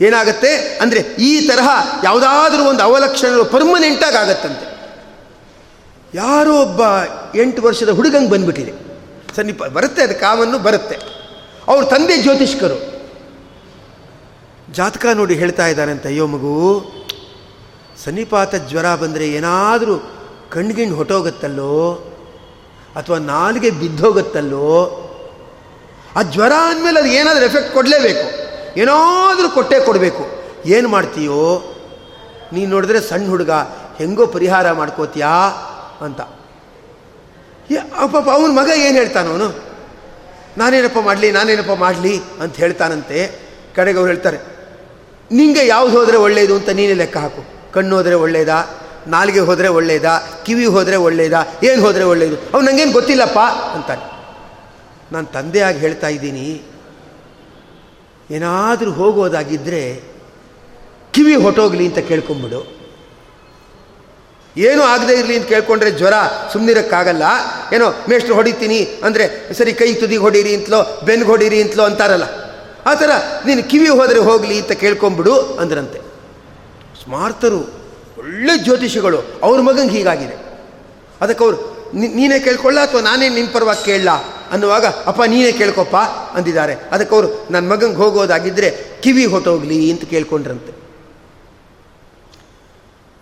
ಏನಾಗುತ್ತೆ 0.01 0.57
ಅಂದರೆ 0.57 1.01
ಈ 1.01 1.49
ತರಹ 1.49 1.69
ಯಾವುದಾದ್ರೂ 2.05 2.65
ಒಂದು 2.65 2.83
ಅವಲಕ್ಷಣಗಳು 2.83 3.45
ಪರ್ಮನೆಂಟಾಗಿ 3.45 4.17
ಆಗತ್ತಂತೆ. 4.17 4.67
ಯಾರೋ 6.15 6.61
ಒಬ್ಬ 6.63 6.81
ಎಂಟು 7.39 7.63
ವರ್ಷದ 7.63 7.89
ಹುಡುಗಂಗೆ 7.89 8.31
ಬಂದ್ಬಿಟ್ಟಿದೆ. 8.31 8.73
ಸನ್ನಿಪ 9.37 9.65
ಬರುತ್ತೆ, 9.65 10.03
ಅದು 10.03 10.15
ಕಾಮನ್ನು 10.15 10.59
ಬರುತ್ತೆ. 10.59 10.99
ಅವ್ರ 11.69 11.85
ತಂದೆ 11.85 12.17
ಜ್ಯೋತಿಷ್ಕರು. 12.17 12.99
ಜಾತಕ 14.73 15.07
ನೋಡಿ 15.15 15.35
ಹೇಳ್ತಾ 15.35 15.67
ಇದ್ದಾರಂತೆ, 15.67 16.09
ಅಯ್ಯೋ 16.09 16.27
ಮಗು, 16.27 16.55
ಸನ್ನಿಪಾತ 18.05 18.55
ಜ್ವರ 18.55 18.95
ಬಂದರೆ 18.95 19.29
ಏನಾದರೂ 19.29 19.99
ಕಣ್ಗಿಣ್ಣು 20.51 20.97
ಹೊಟ್ಟೋಗುತ್ತಲ್ಲೋ 20.97 21.93
ಅಥವಾ 22.97 23.19
ನಾಲಿಗೆ 23.19 23.71
ಬಿದ್ದೋಗತ್ತಲ್ಲೋ? 23.71 24.69
ಆ 26.17 26.23
ಜ್ವರ 26.23 26.53
ಅಂದಮೇಲೆ 26.53 27.01
ಅದು 27.01 27.09
ಏನಾದರೂ 27.09 27.45
ಎಫೆಕ್ಟ್ 27.45 27.73
ಕೊಡಲೇಬೇಕು. 27.73 28.38
ಏನಾದರೂ 28.81 29.49
ಕೊಟ್ಟೇ 29.57 29.79
ಕೊಡಬೇಕು. 29.87 30.25
ಏನು 30.77 30.89
ಮಾಡ್ತೀಯೋ? 30.95 31.41
ನೀನು 32.55 32.69
ನೋಡಿದ್ರೆ 32.75 33.01
ಸಣ್ಣ 33.09 33.27
ಹುಡುಗ, 33.33 33.53
ಹೆಂಗೋ 33.99 34.25
ಪರಿಹಾರ 34.35 34.67
ಮಾಡ್ಕೋತೀಯಾ 34.81 35.33
ಅಂತ. 36.07 36.21
ಪಾಪ 38.15 38.27
ಅವನ 38.37 38.51
ಮಗ 38.59 38.69
ಏನು 38.87 38.97
ಹೇಳ್ತಾನವನು 39.01 39.47
ಅವನು? 39.47 39.59
ನಾನೇನಪ್ಪ 40.59 41.01
ಮಾಡಲಿ 41.09 41.29
ನಾನೇನಪ್ಪ 41.31 41.75
ಮಾಡಲಿ 41.83 42.15
ಅಂತ 42.43 42.55
ಹೇಳ್ತಾನಂತೆ. 42.57 43.19
ಕಡೆಗೆ 43.77 43.99
ಅವ್ರು 44.01 44.11
ಹೇಳ್ತಾರೆ, 44.13 44.39
ನಿಂಗೆ 45.31 45.63
ಯಾವ್ದು 45.67 45.93
ಹೋದರೆ 45.99 46.19
ಒಳ್ಳೆಯದು 46.27 46.55
ಅಂತ 46.59 46.71
ನೀನೇ 46.79 46.95
ಲೆಕ್ಕ 47.03 47.17
ಹಾಕು. 47.25 47.43
ಕಣ್ಣು 47.75 47.93
ಹೋದರೆ 47.97 48.17
ಒಳ್ಳೇದಾ? 48.25 48.59
ನಾಲಿಗೆ 49.09 49.43
ಹೋದರೆ 49.49 49.69
ಒಳ್ಳೇದಾ? 49.79 50.15
ಕಿವಿ 50.47 50.67
ಹೋದರೆ 50.75 50.97
ಒಳ್ಳೆಯದಾ 51.07 51.41
ಏನು 51.69 51.81
ಹೋದರೆ 51.87 52.05
ಒಳ್ಳೆಯದು 52.13 52.37
ಅವ್ನು 52.53 52.65
ನನಗೇನು 52.69 52.93
ಗೊತ್ತಿಲ್ಲಪ್ಪ 52.93 53.41
ಅಂತಾನೆ. 53.77 54.05
ನಾನು 55.13 55.27
ತಂದೆಯಾಗಿ 55.37 55.79
ಹೇಳ್ತಾ 55.79 56.09
ಇದ್ದೀನಿ 56.09 56.47
ಏನಾದರೂ 58.31 58.91
ಹೋಗೋದಾಗಿದ್ದರೆ 58.93 59.83
ಕಿವಿ 61.15 61.35
ಹೊಟ್ಟೋಗ್ಲಿ 61.45 61.85
ಅಂತ 61.87 62.01
ಕೇಳ್ಕೊಂಬಿಡು. 62.11 62.61
ಏನೂ 64.57 64.83
ಆಗದೆ 64.83 65.15
ಇರಲಿ 65.19 65.35
ಅಂತ 65.37 65.47
ಕೇಳ್ಕೊಂಡ್ರೆ 65.49 65.91
ಜ್ವರ 65.91 66.15
ಸುಮ್ಮನಿರೋಕ್ಕಾಗಲ್ಲ 66.53 67.25
ಏನೋ 67.75 67.87
ಮೇಷ್ಟ್ರು 68.11 68.35
ಹೊಡಿತೀನಿ 68.35 68.79
ಅಂದರೆ 69.07 69.55
ಸರಿ 69.55 69.73
ಕೈ 69.81 69.89
ತುದಿಗೆ 69.95 70.23
ಹೊಡೀರಿ 70.27 70.53
ಅಂತಲೋ, 70.57 70.81
ಬೆನ್ಗೆ 71.07 71.29
ಹೊಡೀರಿ 71.29 71.59
ಅಂತಲೋ 71.63 71.85
ಅಂತಾರಲ್ಲ. 71.85 72.27
ಆ 72.87 72.95
ಥರ 72.95 73.11
ನೀನು 73.47 73.63
ಕಿವಿ 73.71 73.89
ಹೋದರೆ 73.89 74.21
ಹೋಗಲಿ 74.29 74.57
ಅಂತ 74.61 74.73
ಕೇಳ್ಕೊಂಬಿಡು 74.73 75.35
ಅಂದ್ರಂತೆ. 75.63 75.99
ಸ್ಮಾರ್ತರು 77.03 77.61
ಒಳ್ಳೆ 78.19 78.55
ಜ್ಯೋತಿಷಿಗಳು, 78.65 79.19
ಅವ್ರ 79.43 79.59
ಮಗಂಗೆ 79.61 79.95
ಹೀಗಾಗಿದೆ. 79.97 80.37
ಅದಕ್ಕೆ 81.21 81.45
ಅವರು 81.45 81.59
ನೀನೇ 82.17 82.39
ಕೇಳ್ಕೊಳ್ಳ 82.41 82.79
ಅಥವಾ 82.81 83.01
ನಾನೇ 83.01 83.29
ನಿಮ್ಮ 83.29 83.51
ಪರವಾಗಿ 83.53 83.85
ಕೇಳಲ್ಲ 83.85 84.13
ಅನ್ನುವಾಗ, 84.53 84.87
ಅಪ್ಪ, 84.87 85.23
ನೀನೇ 85.23 85.53
ಕೇಳ್ಕೊಪ್ಪ 85.53 85.97
ಅಂದಿದ್ದಾರೆ. 86.35 86.75
ಅದಕ್ಕೆ 86.93 87.15
ಅವರು 87.15 87.49
ನನ್ನ 87.51 87.73
ಮಗಂಗೆ 87.73 87.97
ಹೋಗೋದಾಗಿದ್ದರೆ 87.97 88.71
ಕಿವಿ 89.01 89.25
ಹೊಟ್ಟೋಗ್ಲಿ 89.25 89.91
ಅಂತ 89.91 90.05
ಕೇಳ್ಕೊಂಡ್ರಂತೆ. 90.05 90.73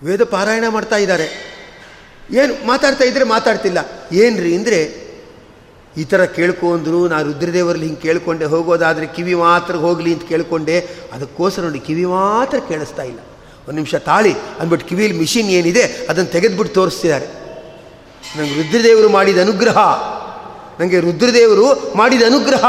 ವೇದ 0.02 0.22
ಪಾರಾಯಣ 0.22 0.64
ಮಾಡ್ತಾ 0.68 0.96
ಇದ್ದಾರೆ. 0.96 1.56
ಏನು 2.30 2.66
ಮಾತಾಡ್ತಾ 2.66 3.04
ಇದ್ದರೆ 3.04 3.24
ಮಾತಾಡ್ತಿಲ್ಲ. 3.24 3.78
ಏನ್ರಿ 4.12 4.56
ಅಂದರೆ, 4.56 5.06
ಈ 5.96 6.04
ಥರ 6.04 6.24
ಕೇಳ್ಕೊಂಡ್ರು 6.24 7.08
ನಾ 7.08 7.22
ರುದ್ರದೇವರಲ್ಲಿ 7.22 7.86
ಹಿಂಗೆ 7.86 8.00
ಕೇಳ್ಕೊಂಡೆ, 8.00 8.44
ಹೋಗೋದಾದರೆ 8.44 9.06
ಕಿವಿ 9.06 9.34
ಮಾತ್ರ 9.34 9.74
ಹೋಗಲಿ 9.74 10.12
ಅಂತ 10.12 10.28
ಕೇಳ್ಕೊಂಡೆ, 10.28 10.80
ಅದಕ್ಕೋಸ್ಕರ 11.12 11.62
ನೋಡಿ 11.62 11.78
ಕಿವಿ 11.78 12.04
ಮಾತ್ರ 12.04 12.58
ಕೇಳಿಸ್ತಾ 12.68 13.02
ಇಲ್ಲ. 13.02 13.18
ಒಂದು 13.60 13.74
ನಿಮಿಷ 13.74 13.94
ತಾಳಿ, 13.94 14.32
ಅಂದ್ಬಿಟ್ಟು 14.32 14.88
ಕಿವಿಯಲ್ಲಿ 14.88 15.18
ಮಿಷಿನ್ 15.18 15.48
ಏನಿದೆ 15.48 16.06
ಅದನ್ನು 16.08 16.30
ತೆಗೆದುಬಿಟ್ಟು 16.30 16.74
ತೋರಿಸ್ತಿದ್ದಾರೆ. 16.74 17.26
ನಂಗೆ 18.38 18.62
ರುದ್ರದೇವರು 18.62 19.08
ಮಾಡಿದ 19.08 19.38
ಅನುಗ್ರಹ. 19.38 19.78
ನನಗೆ 20.80 21.00
ರುದ್ರದೇವರು 21.00 21.92
ಮಾಡಿದ 21.96 22.22
ಅನುಗ್ರಹ. 22.22 22.64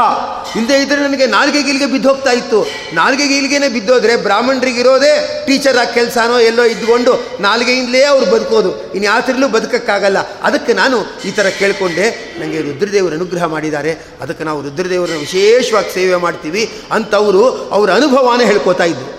ಇಲ್ಲದೆ 0.56 0.74
ಇದ್ದರೆ 0.74 1.00
ನನಗೆ 1.00 1.26
ನಾಲ್ಗೆ 1.26 1.62
ಗೀಲ್ಗೆ 1.62 1.86
ಬಿದ್ದು 1.86 2.08
ಹೋಗ್ತಾ 2.08 2.30
ಇತ್ತು. 2.30 2.66
ನಾಲ್ಗೆ 2.92 3.26
ಗಿಲ್ಗೆನೇ 3.26 3.68
ಬಿದ್ದೋದ್ರೆ 3.68 4.16
ಬ್ರಾಹ್ಮಣರಿಗಿರೋದೇ 4.16 5.44
ಟೀಚರ್ 5.46 5.78
ಆಗಿ 5.78 5.94
ಕೆಲಸನೋ 5.94 6.38
ಎಲ್ಲೋ 6.38 6.64
ಇದ್ಕೊಂಡು 6.64 7.26
ನಾಲ್ಗೆಯಿಂದಲೇ 7.40 8.04
ಅವ್ರು 8.04 8.30
ಬದುಕೋದು. 8.30 8.92
ಇನ್ನು 8.92 9.04
ಯಾತ್ರಲ್ಲೂ 9.04 9.48
ಬದುಕಕ್ಕಾಗಲ್ಲ. 9.48 10.18
ಅದಕ್ಕೆ 10.18 10.72
ನಾನು 10.72 10.98
ಈ 11.24 11.30
ಥರ 11.30 11.46
ಕೇಳಿಕೊಂಡೆ. 11.46 12.36
ನನಗೆ 12.40 12.60
ರುದ್ರದೇವರು 12.60 13.14
ಅನುಗ್ರಹ 13.14 13.44
ಮಾಡಿದ್ದಾರೆ. 13.44 13.92
ಅದಕ್ಕೆ 14.20 14.44
ನಾವು 14.44 14.62
ರುದ್ರದೇವರನ್ನ 14.62 15.18
ವಿಶೇಷವಾಗಿ 15.18 15.94
ಸೇವೆ 15.94 16.16
ಮಾಡ್ತೀವಿ 16.16 16.72
ಅಂತವರು 16.92 17.68
ಅವರ 17.68 17.92
ಅನುಭವನೇ 17.92 18.44
ಹೇಳ್ಕೊತಾ 18.44 18.84
ಇದ್ರು. 18.84 19.18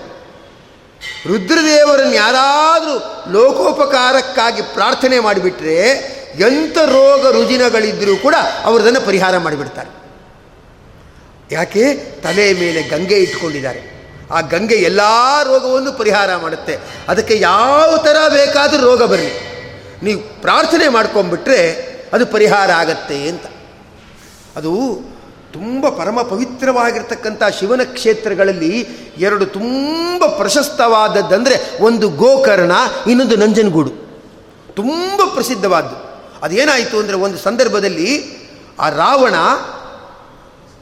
ರುದ್ರದೇವರನ್ನು 1.28 2.14
ಯಾರಾದರೂ 2.14 2.96
ಲೋಕೋಪಕಾರಕ್ಕಾಗಿ 3.32 4.62
ಪ್ರಾರ್ಥನೆ 4.62 5.20
ಮಾಡಿಬಿಟ್ರೆ 5.20 6.19
ಎಂಥ 6.36 6.78
ರೋಗ 6.78 7.28
ರುಜಿನಗಳಿದ್ದರೂ 7.32 8.16
ಕೂಡ 8.16 8.36
ಅವರದನ್ನು 8.64 9.06
ಪರಿಹಾರ 9.06 9.38
ಮಾಡಿಬಿಡ್ತಾರೆ. 9.38 10.00
ಯಾಕೆ? 11.52 11.94
ತಲೆ 11.96 12.54
ಮೇಲೆ 12.54 12.82
ಗಂಗೆ 12.82 13.16
ಇಟ್ಕೊಂಡಿದ್ದಾರೆ. 13.16 14.00
ಆ 14.32 14.42
ಗಂಗೆ 14.42 14.76
ಎಲ್ಲ 14.76 15.00
ರೋಗವನ್ನು 15.44 15.92
ಪರಿಹಾರ 15.92 16.36
ಮಾಡುತ್ತೆ. 16.36 16.78
ಅದಕ್ಕೆ 17.08 17.38
ಯಾವ 17.38 17.98
ಥರ 17.98 18.16
ಬೇಕಾದರೂ 18.30 18.82
ರೋಗ 18.82 19.04
ಬರಲಿ. 19.04 19.50
ನೀವು 20.04 20.42
ಪ್ರಾರ್ಥನೆ 20.42 20.88
ಮಾಡ್ಕೊಂಬಿಟ್ರೆ 20.88 21.90
ಅದು 22.14 22.26
ಪರಿಹಾರ 22.26 22.72
ಆಗತ್ತೆ 22.72 23.30
ಅಂತ. 23.30 23.44
ಅದು 24.56 25.02
ತುಂಬ 25.54 25.90
ಪರಮ 25.90 26.22
ಪವಿತ್ರವಾಗಿರ್ತಕ್ಕಂಥ 26.22 27.44
ಶಿವನ 27.60 27.82
ಕ್ಷೇತ್ರಗಳಲ್ಲಿ 27.84 28.88
ಎರಡು 29.18 29.46
ತುಂಬ 29.46 30.26
ಪ್ರಶಸ್ತವಾದದ್ದಂದರೆ 30.26 31.84
ಒಂದು 31.84 32.10
ಗೋಕರ್ಣ, 32.10 32.72
ಇನ್ನೊಂದು 33.10 33.36
ನಂಜನಗೂಡು. 33.36 33.90
ತುಂಬ 34.74 35.34
ಪ್ರಸಿದ್ಧವಾದ್ದು. 35.34 36.09
ಅದೇನಾಯಿತು 36.44 37.00
ಅಂದರೆ 37.00 37.16
ಒಂದು 37.16 37.38
ಸಂದರ್ಭದಲ್ಲಿ 37.38 38.40
ಆ 38.80 38.90
ರಾವಣ 38.90 39.36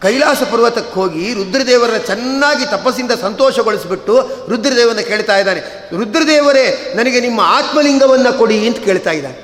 ಕೈಲಾಸ 0.01 0.43
ಪರ್ವತಕ್ಕೆ 0.43 0.93
ಹೋಗಿ 0.93 1.33
ರುದ್ರದೇವರನ್ನ 1.33 1.97
ಚೆನ್ನಾಗಿ 1.97 2.65
ತಪಸ್ಸಿಂದ 2.65 3.11
ಸಂತೋಷಗೊಳಿಸಿಬಿಟ್ಟು 3.11 4.29
ರುದ್ರದೇವನ 4.49 4.99
ಕೇಳ್ತಾ 4.99 5.37
ಇದ್ದಾನೆ. 5.37 5.59
ರುದ್ರದೇವರೇ, 5.97 6.93
ನನಗೆ 6.95 7.21
ನಿಮ್ಮ 7.21 7.41
ಆತ್ಮಲಿಂಗವನ್ನು 7.43 8.37
ಕೊಡಿ 8.37 8.67
ಅಂತ 8.67 8.77
ಕೇಳ್ತಾ 8.77 9.11
ಇದ್ದಾನೆ. 9.11 9.37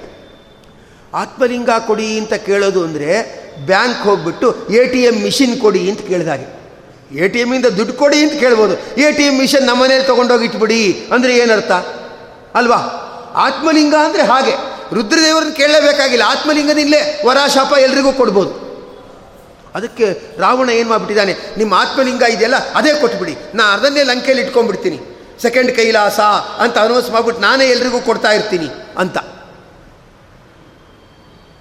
ಆತ್ಮಲಿಂಗ 1.13 1.69
ಕೊಡಿ 1.87 2.19
ಅಂತ 2.19 2.33
ಕೇಳೋದು 2.33 2.83
ಅಂದರೆ 2.83 3.09
ಬ್ಯಾಂಕ್ 3.65 3.99
ಹೋಗ್ಬಿಟ್ಟು 3.99 4.67
ಎ 4.69 4.85
ಟಿ 4.85 5.03
ಎಂ 5.03 5.21
ಮಿಷಿನ್ 5.21 5.61
ಕೊಡಿ 5.61 5.89
ಅಂತ 5.89 6.01
ಕೇಳಿದಾಗೆ. 6.01 6.47
ಎ 7.15 7.27
ಟಿ 7.27 7.39
ಎಮ್ಮಿಂದ 7.39 7.65
ದುಡ್ಡು 7.65 7.93
ಕೊಡಿ 7.93 8.17
ಅಂತ 8.17 8.33
ಕೇಳ್ಬೋದು. 8.39 9.01
ಎ 9.01 9.11
ಟಿ 9.11 9.23
ಎಂ 9.23 9.37
ಮಿಷನ್ 9.37 9.65
ನಮ್ಮನೇಲಿ 9.65 10.03
ತೊಗೊಂಡೋಗಿ 10.03 10.45
ಇಟ್ಬಿಡಿ 10.45 11.07
ಅಂದರೆ 11.11 11.37
ಏನರ್ಥ? 11.37 11.71
ಅಲ್ವಾ? 12.55 12.77
ಆತ್ಮಲಿಂಗ 13.35 13.95
ಅಂದರೆ 13.95 14.23
ಹಾಗೆ. 14.23 14.72
ರುದ್ರದೇವರನ್ನ 14.93 15.53
ಕೇಳಲೇಬೇಕಾಗಿಲ್ಲ. 15.53 16.23
ಆತ್ಮಲಿಂಗನಿಲ್ಲೇ 16.33 17.21
ವರ 17.25 17.37
ಶಾಪ 17.55 17.73
ಎಲ್ರಿಗೂ 17.85 18.11
ಕೊಡ್ಬೋದು. 18.11 18.51
ಅದಕ್ಕೆ 19.75 20.05
ರಾವಣ 20.39 20.69
ಏನು 20.69 20.89
ಮಾಡಿಬಿಟ್ಟಿದ್ದಾನೆ? 20.89 21.33
ನಿಮ್ಮ 21.57 21.73
ಆತ್ಮಲಿಂಗ 21.73 22.23
ಇದೆಯಲ್ಲ, 22.29 22.55
ಅದೇ 22.55 22.93
ಕೊಟ್ಬಿಡಿ. 23.01 23.35
ನಾ 23.55 23.63
ಅದನ್ನೇ 23.73 24.03
ಲಂಕೆಯಲ್ಲಿ 24.03 24.43
ಇಟ್ಕೊಂಡ್ಬಿಡ್ತೀನಿ. 24.43 24.99
ಸೆಕೆಂಡ್ 25.41 25.71
ಕೈಲಾಸ 25.75 26.19
ಅಂತ 26.63 26.77
ಅನೌನ್ಸ್ 26.77 27.11
ಮಾಡಿಬಿಟ್ಟು 27.11 27.41
ನಾನೇ 27.41 27.65
ಎಲ್ರಿಗೂ 27.65 27.99
ಕೊಡ್ತಾ 27.99 28.31
ಇರ್ತೀನಿ 28.31 28.67
ಅಂತ. 28.97 29.17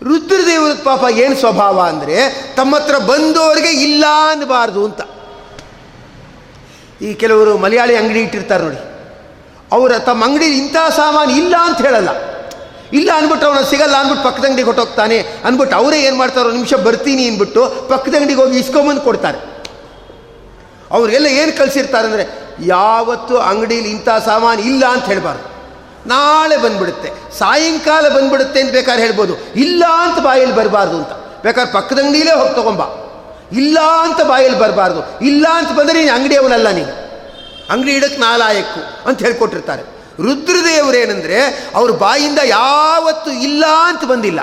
ರುದ್ರದೇವರ 0.08 0.72
ಪಾಪ 0.84 1.04
ಏನು 1.18 1.36
ಸ್ವಭಾವ 1.36 1.80
ಅಂದರೆ 1.80 2.16
ತಮ್ಮ 2.56 2.76
ಹತ್ರ 2.76 2.98
ಬಂದವರಿಗೆ 2.98 3.72
ಇಲ್ಲ 3.86 4.04
ಅನ್ನಬಾರ್ದು 4.30 4.84
ಅಂತ. 4.84 5.00
ಈ 7.02 7.14
ಕೆಲವರು 7.14 7.58
ಮಲಯಾಳಿ 7.58 7.96
ಅಂಗಡಿ 7.96 8.20
ಇಟ್ಟಿರ್ತಾರೆ 8.20 8.62
ನೋಡಿ. 8.64 8.80
ಅವರ 9.72 9.92
ತಮ್ಮ 9.98 10.24
ಅಂಗಡಿ 10.24 10.48
ಇಂಥ 10.58 10.76
ಸಾಮಾನು 10.96 11.32
ಇಲ್ಲ 11.32 11.54
ಅಂತ 11.68 11.80
ಹೇಳಲ್ಲ. 11.86 12.10
ಇಲ್ಲ 12.92 13.10
ಅಂದ್ಬಿಟ್ಟು 13.14 13.46
ಅವನು 13.46 13.64
ಸಿಗಲ್ಲ 13.64 13.96
ಅಂದ್ಬಿಟ್ಟು 13.96 14.28
ಪಕ್ಕದ 14.28 14.44
ಅಂಗಡಿಗೆ 14.44 14.66
ಹೊಟ್ಟೋಗ್ತಾನೆ 14.66 15.18
ಅಂದ್ಬಿಟ್ಟು 15.18 15.76
ಅವರೇ 15.76 16.00
ಏನು 16.00 16.16
ಮಾಡ್ತಾರೋ? 16.16 16.50
ನಿಮಿಷ 16.50 16.74
ಬರ್ತೀನಿ 16.74 17.26
ಅಂದ್ಬಿಟ್ಟು 17.26 17.88
ಪಕ್ಕದ 17.88 18.14
ಅಂಗಡಿಗೆ 18.14 18.40
ಹೋಗಿ 18.40 18.58
ಇಸ್ಕೊಂಬಂದು 18.58 19.00
ಕೊಡ್ತಾರೆ. 19.00 19.52
ಅವರೆಲ್ಲ 20.90 21.26
ಏನು 21.26 21.58
ಕಳಿಸಿರ್ತಾರೆ 21.58 22.06
ಅಂದರೆ, 22.06 22.28
ಯಾವತ್ತು 22.60 23.38
ಅಂಗಡೀಲಿ 23.38 23.88
ಇಂಥ 23.88 24.08
ಸಾಮಾನು 24.24 24.60
ಇಲ್ಲ 24.60 24.86
ಅಂತ 24.86 25.04
ಹೇಳಬಾರ್ದು. 25.04 25.52
ನಾಳೆ 26.08 26.56
ಬಂದ್ಬಿಡುತ್ತೆ. 26.56 27.38
ಸಾಯಂಕಾಲ 27.38 28.08
ಬಂದ್ಬಿಡುತ್ತೆ 28.08 28.60
ಅಂತ 28.60 28.72
ಬೇಕಾದ್ರೆ 28.72 29.02
ಹೇಳ್ಬೋದು. 29.02 29.34
ಇಲ್ಲ 29.56 29.84
ಅಂತ 29.88 30.18
ಬಾಯಲ್ಲಿ 30.18 30.54
ಬರಬಾರ್ದು 30.54 30.96
ಅಂತ. 30.96 31.42
ಬೇಕಾದ್ರೆ 31.42 31.72
ಪಕ್ಕದ 31.72 31.98
ಅಂಗಡಿಲೇ 31.98 32.32
ಹೋಗಿ 32.32 32.54
ತಗೊಂಬ. 32.54 32.80
ಇಲ್ಲ 33.52 33.78
ಅಂತ 33.80 34.20
ಬಾಯಲ್ಲಿ 34.22 34.58
ಬರಬಾರ್ದು. 34.58 35.24
ಇಲ್ಲ 35.24 35.46
ಅಂತ 35.52 35.72
ಬಂದರೆ 35.72 36.02
ನೀನು 36.02 36.14
ಅಂಗಡಿಯವನಲ್ಲ 36.14 36.70
ನೀನು. 36.70 37.02
ಅಂಗಡಿ 37.70 37.92
ಇಡಕ್ಕೆ 37.92 38.20
ನಾಲಾಯಕ್ಕು 38.20 39.08
ಅಂತ 39.08 39.22
ಹೇಳ್ಕೊಟ್ಟಿರ್ತಾರೆ. 39.22 40.01
ರುದ್ರದೇವರೇನೆಂದರೆ 40.20 41.70
ಅವ್ರ 41.74 41.90
ಬಾಯಿಂದ 41.90 42.38
ಯಾವತ್ತೂ 42.44 43.30
ಇಲ್ಲ 43.30 43.64
ಅಂತ 43.84 44.04
ಬಂದಿಲ್ಲ. 44.04 44.40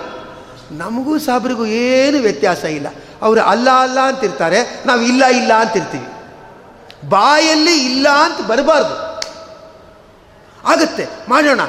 ನಮಗೂ 0.71 1.19
ಸಾಬ್ರಿಗೂ 1.19 1.65
ಏನು 1.65 2.19
ವ್ಯತ್ಯಾಸ 2.19 2.63
ಇಲ್ಲ. 2.63 2.87
ಅವರು 3.21 3.41
ಅಲ್ಲ 3.41 3.69
ಅಲ್ಲ 3.69 3.99
ಅಂತಿರ್ತಾರೆ 3.99 4.83
ನಾವು 4.85 5.01
ಇಲ್ಲ 5.01 5.25
ಇಲ್ಲ 5.25 5.53
ಅಂತಿರ್ತೀವಿ 5.53 6.07
ಬಾಯಲ್ಲಿ 7.09 7.85
ಇಲ್ಲ 7.85 8.07
ಅಂತ 8.09 8.47
ಬರಬಾರ್ದು. 8.47 9.09
ಆಗತ್ತೆ. 10.67 11.07
ಮಾಡೋಣ. 11.29 11.59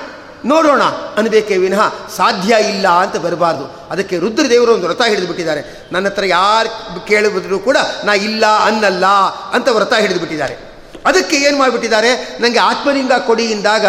ನೋಡೋಣ. 0.44 0.82
ಅನ್ಬೇಕೇ 1.16 1.56
ವಿನಃ 1.56 1.92
ಸಾಧ್ಯ 2.16 2.56
ಇಲ್ಲ 2.68 2.88
ಅಂತ 2.88 3.16
ಬರಬಾರ್ದು. 3.16 3.64
ಅದಕ್ಕೆ 3.90 4.18
ರುದ್ರದೇವರು 4.18 4.74
ಒಂದು 4.74 4.86
ವ್ರತ 4.86 5.02
ಹಿಡಿದು 5.08 5.26
ಬಿಟ್ಟಿದ್ದಾರೆ 5.26 5.88
ನನ್ನ 5.92 6.06
ಹತ್ರ 6.06 6.24
ಯಾರು 6.24 7.06
ಕೇಳಿದ್ರು 7.06 7.58
ಕೂಡ 7.58 7.76
ನಾ 8.04 8.14
ಇಲ್ಲ 8.14 8.46
ಅನ್ನಲ್ಲ 8.46 9.06
ಅಂತ 9.52 9.68
ವ್ರತ 9.68 9.94
ಹಿಡಿದು 9.94 10.20
ಬಿಟ್ಟಿದ್ದಾರೆ 10.20 10.69
ಅದಕ್ಕೆ 11.06 11.36
ಏನು 11.36 11.58
ಮಾಡಿಬಿಟ್ಟಿದ್ದಾರೆ? 11.58 12.36
ನನಗೆ 12.40 12.58
ಆತ್ಮಲಿಂಗ 12.58 13.12
ಕೊಡಿ 13.26 13.44
ಎಂದಾಗ 13.44 13.86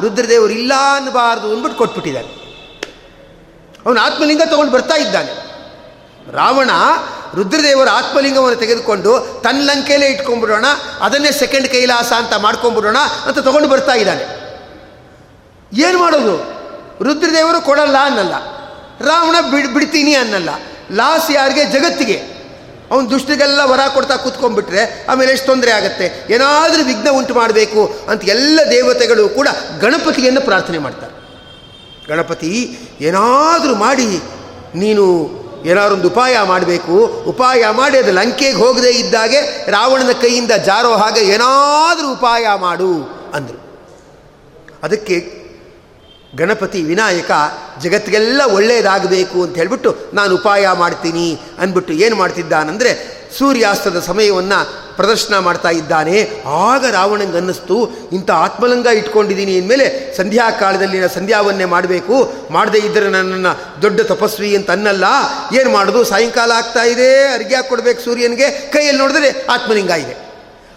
ರುದ್ರದೇವರು 0.00 0.52
ಇಲ್ಲ 0.52 0.72
ಅನ್ನಬಾರದು 0.96 1.50
ಅಂದ್ಬಿಟ್ಟು 1.50 1.78
ಕೊಟ್ಬಿಟ್ಟಿದ್ದಾರೆ. 1.78 2.28
ಅವನು 3.86 4.00
ಆತ್ಮಲಿಂಗ 4.00 4.42
ತಗೊಂಡು 4.46 4.72
ಬರ್ತಾ 4.72 4.94
ಇದ್ದಾನೆ. 4.94 5.48
ರಾವಣ 6.32 6.70
ರುದ್ರದೇವರ 7.34 7.88
ಆತ್ಮಲಿಂಗವನ್ನು 7.88 8.58
ತೆಗೆದುಕೊಂಡು 8.58 9.40
ತನ್ನ 9.44 9.70
ಲಂಕೆಯಲ್ಲೇ 9.70 10.06
ಇಟ್ಕೊಂಡ್ಬಿಡೋಣ, 10.06 10.64
ಅದನ್ನೇ 11.00 11.32
ಸೆಕೆಂಡ್ 11.32 11.68
ಕೈಲಾಸ 11.68 12.12
ಅಂತ 12.12 12.34
ಮಾಡ್ಕೊಂಡ್ಬಿಡೋಣ 12.34 12.98
ಅಂತ 13.26 13.38
ತಗೊಂಡು 13.38 13.68
ಬರ್ತಾ 13.68 13.92
ಇದ್ದಾನೆ. 13.92 14.38
ಏನು 15.80 15.98
ಮಾಡೋದು? 15.98 16.58
ರುದ್ರದೇವರು 17.04 17.60
ಕೊಡಲ್ಲ 17.60 17.96
ಅನ್ನಲ್ಲ. 18.02 18.34
ರಾವಣ 19.00 19.50
ಬಿಡ್, 19.50 19.68
ಬಿಡ್ತೀನಿ 19.68 20.14
ಅನ್ನಲ್ಲ. 20.14 20.48
ಲಾಸ್ 20.92 21.30
ಯಾರಿಗೆ? 21.30 21.64
ಜಗತ್ತಿಗೆ. 21.64 22.37
ಅವನು 22.90 23.10
ದುಷ್ಟಿಗೆಲ್ಲ 23.10 23.60
ವರ 23.64 23.80
ಕೊಡ್ತಾ 23.94 24.16
ಕೂತ್ಕೊಂಡ್ಬಿಟ್ರೆ 24.16 25.06
ಆಮೇಲೆ 25.08 25.32
ಎಷ್ಟು 25.32 25.46
ತೊಂದರೆ 25.46 25.70
ಆಗುತ್ತೆ? 25.70 26.26
ಏನಾದರೂ 26.30 26.84
ವಿಘ್ನ 26.84 27.08
ಉಂಟು 27.10 27.34
ಮಾಡಬೇಕು 27.34 28.04
ಅಂತ 28.08 28.24
ಎಲ್ಲ 28.24 28.60
ದೇವತೆಗಳು 28.70 29.28
ಕೂಡ 29.28 29.48
ಗಣಪತಿಯನ್ನು 29.80 30.40
ಪ್ರಾರ್ಥನೆ 30.40 30.78
ಮಾಡ್ತಾರೆ. 30.78 31.14
ಗಣಪತಿ, 32.08 32.78
ಏನಾದರೂ 33.00 33.74
ಮಾಡಿ, 33.74 34.22
ನೀನು 34.74 35.04
ಏನಾರೊಂದು 35.64 36.08
ಉಪಾಯ 36.08 36.40
ಮಾಡಬೇಕು, 36.42 36.96
ಉಪಾಯ 37.26 37.64
ಮಾಡಿ 37.70 37.98
ಅದು 37.98 38.12
ಲಂಕೆಗೆ 38.12 38.56
ಹೋಗದೇ 38.56 38.90
ಇದ್ದಾಗೆ 38.90 39.40
ರಾವಣನ 39.70 40.12
ಕೈಯಿಂದ 40.12 40.50
ಜಾರೋ 40.50 40.92
ಹಾಗೆ 40.94 41.20
ಏನಾದರೂ 41.20 42.12
ಉಪಾಯ 42.12 42.46
ಮಾಡು 42.56 42.92
ಅಂದರು. 43.34 43.58
ಅದಕ್ಕೆ 44.82 45.37
ಗಣಪತಿ 46.36 46.82
ವಿನಾಯಕ 46.82 47.30
ಜಗತ್ತಿಗೆಲ್ಲ 47.82 48.42
ಒಳ್ಳೆಯದಾಗಬೇಕು 48.44 49.42
ಅಂತ 49.42 49.56
ಹೇಳಿಬಿಟ್ಟು 49.56 49.96
ನಾನು 50.12 50.34
ಉಪಾಯ 50.34 50.68
ಮಾಡ್ತೀನಿ 50.72 51.40
ಅಂದ್ಬಿಟ್ಟು 51.58 51.92
ಏನು 51.92 52.16
ಮಾಡ್ತಿದ್ದಾನಂದರೆ 52.16 53.18
ಸೂರ್ಯಾಸ್ತದ 53.38 54.00
ಸಮಯವನ್ನು 54.00 54.88
ಪ್ರದರ್ಶನ 54.96 55.38
ಮಾಡ್ತಾ 55.38 55.70
ಇದ್ದಾನೆ. 55.70 56.30
ಆಗ 56.46 56.84
ರಾವಣಂಗೆ 56.84 57.36
ಅನ್ನಿಸ್ತು 57.36 57.90
ಇಂಥ 58.12 58.30
ಆತ್ಮಲಿಂಗ 58.30 58.86
ಇಟ್ಕೊಂಡಿದ್ದೀನಿ 58.86 59.58
ಅಂದಮೇಲೆ 59.58 60.16
ಸಂಧ್ಯಾ 60.16 60.50
ಕಾಲದಲ್ಲಿ 60.50 60.98
ನಾನು 60.98 61.14
ಸಂಧ್ಯಾವನ್ನೇ 61.14 61.64
ಮಾಡಬೇಕು. 61.64 62.32
ಮಾಡದೇ 62.50 62.78
ಇದ್ದರೆ 62.78 63.08
ನನ್ನನ್ನು 63.08 63.82
ದೊಡ್ಡ 63.82 64.00
ತಪಸ್ವಿ 64.00 64.56
ಅಂತ 64.56 64.70
ಅನ್ನಲ್ಲ. 64.70 65.04
ಏನು 65.60 65.70
ಮಾಡೋದು? 65.70 66.04
ಸಾಯಂಕಾಲ 66.04 66.52
ಆಗ್ತಾ 66.52 66.82
ಇದೆ 66.82 67.32
ಅರ್ಗೆ 67.34 67.68
ಕೊಡಬೇಕು 67.68 68.00
ಸೂರ್ಯನಿಗೆ. 68.04 68.50
ಕೈಯಲ್ಲಿ 68.50 69.02
ನೋಡಿದ್ರೆ 69.02 69.46
ಆತ್ಮಲಿಂಗ 69.50 69.90
ಇದೆ. 69.90 70.28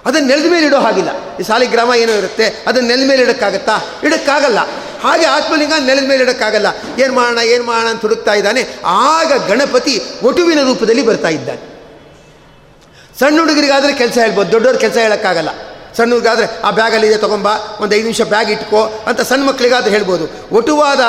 ಅದನ್ನು 0.05 0.27
ನೆಲದ 0.27 0.51
ಮೇಲೆ 0.51 0.65
ಇಡೋ 0.65 0.79
ಹಾಗಿಲ್ಲ. 0.79 1.09
ಈ 1.37 1.43
ಸಾಲಿಗ್ರಾಮ 1.43 1.93
ಏನೋ 1.93 2.13
ಇರುತ್ತೆ, 2.13 2.63
ಅದನ್ನು 2.67 2.89
ನೆಲದ 2.89 3.07
ಮೇಲೆ 3.07 3.21
ಇಡೋಕ್ಕಾಗತ್ತಾ? 3.21 3.75
ಇಡೋಕ್ಕಾಗಲ್ಲ. 4.03 4.59
ಹಾಗೆ 5.03 5.25
ಆತ್ಮಲಿಂಗ 5.25 5.73
ನೆಲದ 5.85 6.05
ಮೇಲೆ 6.11 6.23
ಇಡೋಕ್ಕಾಗಲ್ಲ. 6.23 6.69
ಏನು 7.03 7.13
ಮಾಡೋಣ 7.13 7.41
ಏನು 7.53 7.63
ಮಾಡೋಣ 7.63 7.87
ಅಂತ 7.93 8.01
ಹುಡುಕ್ತಾ 8.01 8.33
ಇದ್ದಾನೆ. 8.33 8.61
ಆಗ 8.85 9.31
ಗಣಪತಿ 9.49 9.95
ಒಟುವಿನ 10.23 10.61
ರೂಪದಲ್ಲಿ 10.69 11.03
ಬರ್ತಾ 11.09 11.29
ಇದ್ದಾನೆ. 11.37 11.61
ಸಣ್ಣ 13.19 13.39
ಹುಡುಗರಿಗಾದರೆ 13.39 13.93
ಕೆಲಸ 13.93 14.17
ಹೇಳ್ಬೋದು, 14.17 14.51
ದೊಡ್ಡವ್ರ 14.51 14.77
ಕೆಲಸ 14.77 14.97
ಹೇಳೋಕ್ಕಾಗಲ್ಲ. 14.97 15.51
ಸಣ್ಣ 15.97 16.11
ಹುಡುಗಾದರೆ 16.13 16.45
ಆ 16.63 16.69
ಬ್ಯಾಗಲ್ಲಿದೆ 16.71 17.17
ತೊಗೊಂಬ, 17.17 17.47
ಒಂದು 17.79 17.91
ಐದು 17.95 18.03
ನಿಮಿಷ 18.03 18.21
ಬ್ಯಾಗ್ 18.33 18.49
ಇಟ್ಕೋ 18.51 18.81
ಅಂತ 19.07 19.21
ಸಣ್ಣ 19.21 19.43
ಮಕ್ಕಳಿಗಾದ್ರೆ 19.47 19.91
ಹೇಳ್ಬೋದು. 19.91 20.25
ಒಟುವಾದ 20.51 21.01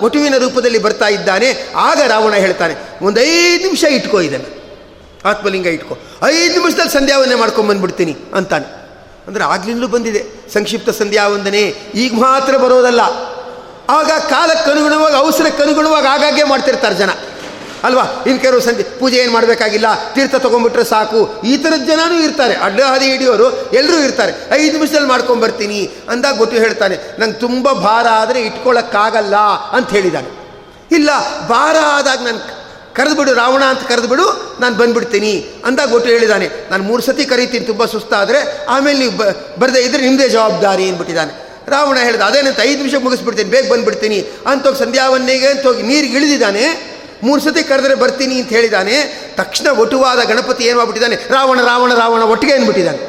ಒಟುವಿನ 0.00 0.34
ರೂಪದಲ್ಲಿ 0.38 0.78
ಬರ್ತಾ 0.78 1.08
ಇದ್ದಾನೆ. 1.08 1.48
ಆಗ 1.76 1.98
ರಾವಣ 2.08 2.34
ಹೇಳ್ತಾನೆ, 2.34 2.74
ಒಂದು 3.02 3.20
ಐದು 3.20 3.62
ನಿಮಿಷ 3.62 3.84
ಇಟ್ಕೋ 3.98 4.20
ಇದನ್ನು. 4.20 4.50
ಆತ್ಮಲಿಂಗ 5.24 5.66
ಇಟ್ಕೋ. 5.66 5.94
ಐದು 6.24 6.52
ನಿಮಿಷದಲ್ಲಿ 6.52 6.92
ಸಂಧ್ಯಾವನ್ನೇ 6.92 7.34
ಮಾಡ್ಕೊಂಬಂದ್ಬಿಡ್ತೀನಿ 7.34 8.16
ಅಂತಾನೆ. 8.34 8.68
ಅಂದರೆ 9.26 9.44
ಆಗ್ಲಿಂದಲೂ 9.44 9.88
ಬಂದಿದೆ. 9.88 10.20
ಸಂಕ್ಷಿಪ್ತ 10.54 10.90
ಸಂಧ್ಯಾವಂದನೆ. 10.90 11.62
ಈಗ 11.94 12.12
ಮಾತ್ರ 12.14 12.56
ಬರೋದಲ್ಲ. 12.56 13.02
ಆಗ 13.88 14.10
ಅವಸರಕ್ಕೆ 15.22 15.62
ಅನುಗುಣವಾಗಿ 15.62 16.06
ಆಗಾಗ್ಗೆ 16.06 16.44
ಮಾಡ್ತಿರ್ತಾರೆ 16.44 16.94
ಜನ. 16.94 17.10
ಅಲ್ವಾ? 17.86 18.04
ಇನ್ನು 18.28 18.40
ಕೆಲವು 18.42 18.60
ಸಂಜೆ 18.60 18.82
ಪೂಜೆ 19.00 19.16
ಏನು 19.22 19.32
ಮಾಡಬೇಕಾಗಿಲ್ಲ, 19.32 19.88
ತೀರ್ಥ 20.14 20.34
ತೊಗೊಂಡ್ಬಿಟ್ರೆ 20.34 20.84
ಸಾಕು. 20.84 21.20
ಈ 21.50 21.56
ಥರದ 21.56 21.82
ಜನನೂ 21.90 22.16
ಇರ್ತಾರೆ. 22.22 22.54
ಅಡ್ಡ 22.54 22.80
ಹದಿ 22.80 23.06
ಹಿಡಿಯೋರು 23.10 23.46
ಎಲ್ಲರೂ 23.72 23.98
ಇರ್ತಾರೆ. 24.06 24.32
ಐದು 24.52 24.72
ನಿಮಿಷದಲ್ಲಿ 24.72 25.08
ಮಾಡ್ಕೊಂಬರ್ತೀನಿ 25.08 25.80
ಅಂದಾಗ 26.08 26.34
ಗೊತ್ತು 26.36 26.56
ಹೇಳ್ತಾನೆ, 26.56 26.96
ನಂಗೆ 27.20 27.38
ತುಂಬ 27.38 27.72
ಭಾರ 27.72 28.06
ಆದರೆ 28.08 28.40
ಇಟ್ಕೊಳ್ಳೋಕ್ಕಾಗಲ್ಲ 28.40 29.36
ಅಂತ 29.72 29.90
ಹೇಳಿದಾನೆ. 29.90 30.30
ಇಲ್ಲ, 30.96 31.10
ಭಾರ 31.48 31.76
ಆದಾಗ 31.96 32.18
ನಾನು 32.28 32.40
ಕರೆದುಬಿಡು, 32.94 33.34
ರಾವಣ 33.34 33.62
ಅಂತ 33.62 33.82
ಕರೆದುಬಿಡು, 33.88 34.56
ನಾನು 34.60 34.74
ಬಂದ್ಬಿಡ್ತೀನಿ 34.76 35.32
ಅಂದಾಗ 35.64 35.90
ಗೊತ್ತು 35.90 36.08
ಹೇಳಿದ್ದಾನೆ 36.08 36.46
ನಾನು 36.70 36.82
ಮೂರು 36.82 37.02
ಸತಿ 37.02 37.24
ಕರಿತೀನಿ, 37.24 37.66
ತುಂಬ 37.66 37.84
ಸುಸ್ತಾದರೆ, 37.84 38.66
ಆಮೇಲೆ 38.68 38.98
ನೀವು 38.98 39.16
ಬರದೇ 39.60 39.80
ಇದ್ದರೆ 39.80 40.02
ನಿಮ್ಮದೇ 40.02 40.28
ಜವಾಬ್ದಾರಿ 40.28 40.84
ಅಂದ್ಬಿಟ್ಟಿದ್ದಾನೆ 40.88 41.45
ರಾವಣ 41.74 41.96
ಹೇಳಿದ 42.06 42.22
ಅದೇನಂತ 42.30 42.60
ಐದು 42.68 42.78
ನಿಮಿಷ 42.82 42.94
ಮುಗಿಸ್ಬಿಡ್ತೀನಿ, 43.04 43.50
ಬೇಗ 43.54 43.64
ಬಂದುಬಿಡ್ತೀನಿ. 43.72 44.18
ಅಂತೋಗಿ 44.50 44.78
ಸಂಧ್ಯಾವನ್ನಿಗೆ 44.78 45.48
ಅಂತ 45.54 45.64
ಹೋಗಿ 45.68 45.82
ನೀರಿಗೆ 45.90 46.16
ಇಳಿದಿದ್ದಾನೆ. 46.18 46.64
ಮೂರು 47.26 47.40
ಸತಿ 47.44 47.62
ಕರೆದ್ರೆ 47.70 47.94
ಬರ್ತೀನಿ 48.02 48.34
ಅಂತ 48.40 48.50
ಹೇಳಿದ್ದಾನೆ 48.56 48.96
ತಕ್ಷಣ 49.40 49.66
ಒಟುವಾದ 49.82 50.20
ಗಣಪತಿ 50.30 50.62
ಏನು 50.68 50.76
ಮಾಡ್ಬಿಟ್ಟಿದ್ದಾನೆ, 50.78 51.16
ರಾವಣ 51.36 51.58
ರಾವಣ 51.70 51.92
ರಾವಣ, 52.02 52.22
ಒಟ್ಟಿಗೆ 52.32 52.54
ಅಂದ್ಬಿಟ್ಟಿದ್ದಾನೆ. 52.58 53.00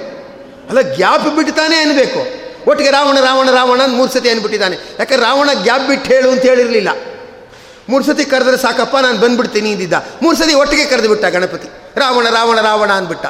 ಅಲ್ಲ, 0.69 0.81
ಗ್ಯಾಪ್ 0.99 1.27
ಬಿಡ್ತಾನೆ 1.37 1.77
ಅನ್ಬೇಕು. 1.85 2.21
ಒಟ್ಟಿಗೆ 2.69 2.91
ರಾವಣ 2.91 3.17
ರಾವಣ 3.25 3.49
ರಾವಣ 3.59 3.79
ಅಂತ 3.87 3.95
ಮೂರು 3.99 4.11
ಸತಿ 4.13 4.29
ಅಂದ್ಬಿಟ್ಟಿದ್ದಾನೆ. 4.29 4.77
ಯಾಕಂದ್ರೆ 4.99 5.23
ರಾವಣ 5.27 5.49
ಗ್ಯಾಪ್ 5.65 5.85
ಬಿಟ್ಟು 5.89 6.07
ಹೇಳು 6.13 6.29
ಅಂತ 6.31 6.43
ಹೇಳಿರಲಿಲ್ಲ. 6.51 6.89
ಮೂರು 7.91 8.03
ಸತಿ 8.03 8.23
ಕರೆದ್ರೆ 8.31 8.57
ಸಾಕಪ್ಪ, 8.63 8.95
ನಾನು 9.05 9.17
ಬಂದ್ಬಿಡ್ತೀನಿ 9.17 9.69
ಇದ್ದಿದ್ದ 9.75 9.97
ಮೂರು 10.23 10.35
ಸತಿ 10.37 10.53
ಒಟ್ಟಿಗೆ 10.61 10.85
ಕರೆದು 10.85 11.09
ಬಿಟ್ಟ 11.09 11.25
ಗಣಪತಿ. 11.35 11.69
ರಾವಣ 12.03 12.25
ರಾವಣ 12.37 12.57
ರಾವಣ 12.69 12.91
ಅಂದ್ಬಿಟ್ಟ. 13.01 13.25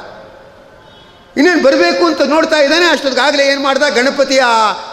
ಇನ್ನೇನು 1.37 1.63
ಬರಬೇಕು 1.63 2.05
ಅಂತ 2.05 2.21
ನೋಡ್ತಾ 2.21 2.59
ಇದ್ದಾನೆ, 2.59 2.85
ಅಷ್ಟೊತ್ತಿಗಾಗಲೇ 2.85 3.43
ಏನು 3.47 3.61
ಮಾಡ್ದ? 3.61 3.83
ಗಣಪತಿಯ 3.95 4.43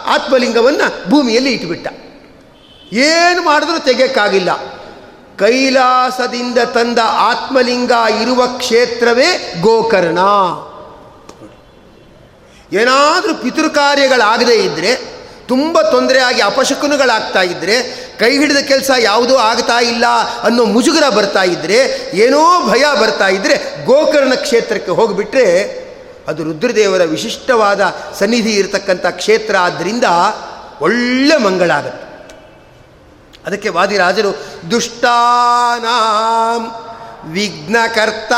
ಆತ್ಮಲಿಂಗವನ್ನು 0.05 1.09
ಭೂಮಿಯಲ್ಲಿ 1.09 1.51
ಇಟ್ಬಿಟ್ಟ. 1.51 1.87
ಏನು 2.93 3.41
ಮಾಡಿದ್ರೂ 3.41 3.79
ತೆಗೆಯಕ್ಕಾಗಿಲ್ಲ. 3.79 4.49
ಕೈಲಾಸದಿಂದ 5.39 6.57
ತಂದ 6.57 6.99
ಆತ್ಮಲಿಂಗ 7.03 7.91
ಇರುವ 8.21 8.47
ಕ್ಷೇತ್ರವೇ 8.47 9.57
ಗೋಕರ್ಣ. 9.61 10.19
ಏನಾದರೂ 12.73 13.33
ಪಿತೃಕಾರ್ಯಗಳಾಗದೇ 13.33 14.53
ಇದ್ದರೆ 14.53 15.15
ತುಂಬ 15.47 15.81
ತೊಂದರೆಯಾಗಿ 15.81 16.41
ಅಪಶಕುನಗಳಾಗ್ತಾ 16.41 17.41
ಇದ್ದರೆ 17.41 17.75
ಕೈ 18.19 18.37
ಹಿಡಿದ 18.37 18.57
ಕೆಲಸ 18.57 18.91
ಯಾವುದೂ 18.99 19.35
ಆಗ್ತಾ 19.35 19.79
ಇಲ್ಲ 19.79 20.05
ಅನ್ನೋ 20.43 20.65
ಮುಜುಗರ 20.65 21.09
ಬರ್ತಾ 21.09 21.43
ಇದ್ದರೆ 21.43 21.77
ಏನೋ 22.13 22.69
ಭಯ 22.69 22.85
ಬರ್ತಾ 23.01 23.27
ಇದ್ದರೆ 23.27 23.85
ಗೋಕರ್ಣ 23.85 24.33
ಕ್ಷೇತ್ರಕ್ಕೆ 24.33 24.91
ಹೋಗಿಬಿಟ್ರೆ 24.91 25.84
ಅದು 26.27 26.43
ರುದ್ರದೇವರ 26.43 27.03
ವಿಶಿಷ್ಟವಾದ 27.03 27.95
ಸನ್ನಿಧಿ 28.19 28.51
ಇರತಕ್ಕಂಥ 28.51 29.05
ಕ್ಷೇತ್ರ 29.05 29.57
ಆದ್ದರಿಂದ 29.57 30.03
ಒಳ್ಳೆ 30.81 31.37
ಮಂಗಳಾಗತ್ತೆ 31.37 32.05
ಅದಕ್ಕೆ 33.45 33.69
ವಾದಿರಾಜರು, 33.69 34.45
ದುಷ್ಟಾನಾಂ 34.71 36.75
ವಿಘ್ನಕರ್ತ 37.31 38.33